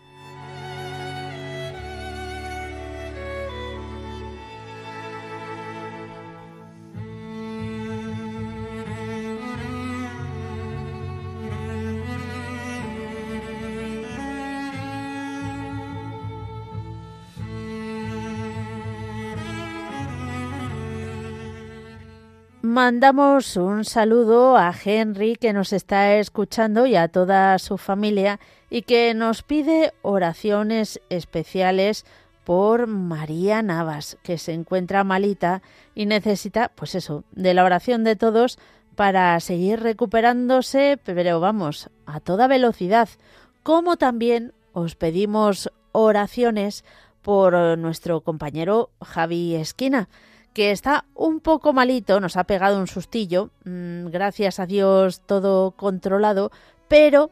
Mandamos 22.78 23.57
un 23.57 23.86
saludo 23.86 24.55
a 24.55 24.71
Henry 24.71 25.36
que 25.36 25.51
nos 25.51 25.73
está 25.73 26.13
escuchando 26.17 26.86
y 26.86 26.95
a 26.95 27.07
toda 27.07 27.57
su 27.57 27.80
familia 27.80 28.39
y 28.69 28.84
que 28.84 29.15
nos 29.15 29.41
pide 29.41 29.95
oraciones 30.03 31.01
especiales 31.09 32.05
por 32.43 32.86
María 32.86 33.63
Navas, 33.63 34.19
que 34.21 34.38
se 34.38 34.53
encuentra 34.53 35.03
malita 35.03 35.63
y 35.95 36.05
necesita, 36.05 36.71
pues 36.75 36.93
eso, 36.93 37.23
de 37.32 37.55
la 37.55 37.63
oración 37.63 38.03
de 38.03 38.15
todos 38.15 38.59
para 38.95 39.39
seguir 39.39 39.80
recuperándose, 39.80 40.99
pero 41.03 41.39
vamos, 41.39 41.89
a 42.05 42.19
toda 42.19 42.45
velocidad. 42.45 43.09
Como 43.63 43.97
también 43.97 44.53
os 44.73 44.93
pedimos 44.93 45.71
oraciones 45.93 46.86
por 47.23 47.55
nuestro 47.80 48.21
compañero 48.21 48.91
Javi 49.01 49.55
Esquina, 49.55 50.09
que 50.57 50.71
está 50.71 51.05
un 51.13 51.39
poco 51.39 51.71
malito, 51.71 52.19
nos 52.19 52.35
ha 52.35 52.45
pegado 52.45 52.79
un 52.79 52.87
sustillo, 52.87 53.51
mm, 53.63 54.07
gracias 54.07 54.59
a 54.59 54.65
Dios 54.65 55.21
todo 55.21 55.69
controlado, 55.69 56.49
pero 56.87 57.29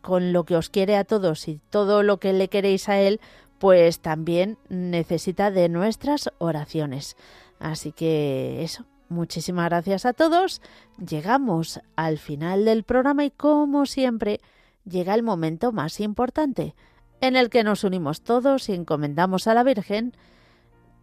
con 0.00 0.32
lo 0.32 0.44
que 0.44 0.54
os 0.54 0.70
quiere 0.70 0.96
a 0.96 1.02
todos 1.02 1.48
y 1.48 1.60
todo 1.70 2.04
lo 2.04 2.18
que 2.18 2.32
le 2.32 2.46
queréis 2.46 2.88
a 2.88 3.00
él, 3.00 3.18
pues 3.58 3.98
también 3.98 4.58
necesita 4.68 5.50
de 5.50 5.68
nuestras 5.68 6.30
oraciones. 6.38 7.16
Así 7.58 7.90
que 7.90 8.62
eso, 8.62 8.84
muchísimas 9.08 9.70
gracias 9.70 10.06
a 10.06 10.12
todos. 10.12 10.62
Llegamos 11.04 11.80
al 11.96 12.16
final 12.16 12.64
del 12.64 12.84
programa 12.84 13.24
y 13.24 13.32
como 13.32 13.86
siempre 13.86 14.40
llega 14.84 15.16
el 15.16 15.24
momento 15.24 15.72
más 15.72 15.98
importante, 15.98 16.76
en 17.20 17.34
el 17.34 17.50
que 17.50 17.64
nos 17.64 17.82
unimos 17.82 18.22
todos 18.22 18.68
y 18.68 18.74
encomendamos 18.74 19.48
a 19.48 19.54
la 19.54 19.64
Virgen 19.64 20.14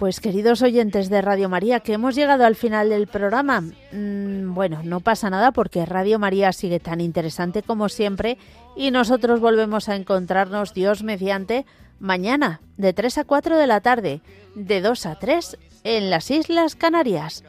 Pues 0.00 0.18
queridos 0.18 0.62
oyentes 0.62 1.10
de 1.10 1.20
Radio 1.20 1.50
María, 1.50 1.80
que 1.80 1.92
hemos 1.92 2.14
llegado 2.14 2.46
al 2.46 2.56
final 2.56 2.88
del 2.88 3.06
programa. 3.06 3.60
Mm, 3.60 4.54
bueno, 4.54 4.80
no 4.82 5.00
pasa 5.00 5.28
nada 5.28 5.52
porque 5.52 5.84
Radio 5.84 6.18
María 6.18 6.54
sigue 6.54 6.80
tan 6.80 7.02
interesante 7.02 7.62
como 7.62 7.90
siempre 7.90 8.38
y 8.74 8.92
nosotros 8.92 9.40
volvemos 9.40 9.90
a 9.90 9.96
encontrarnos 9.96 10.72
Dios 10.72 11.02
mediante 11.02 11.66
mañana 11.98 12.62
de 12.78 12.94
3 12.94 13.18
a 13.18 13.24
4 13.24 13.58
de 13.58 13.66
la 13.66 13.82
tarde, 13.82 14.22
de 14.54 14.80
2 14.80 15.04
a 15.04 15.16
3 15.16 15.58
en 15.84 16.08
las 16.08 16.30
Islas 16.30 16.76
Canarias. 16.76 17.44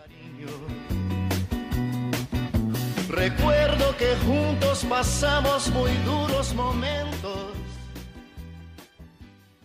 Recuerdo 3.07 3.95
que 3.97 4.13
juntos 4.25 4.85
pasamos 4.89 5.69
muy 5.69 5.91
duros 6.03 6.53
momentos 6.53 7.50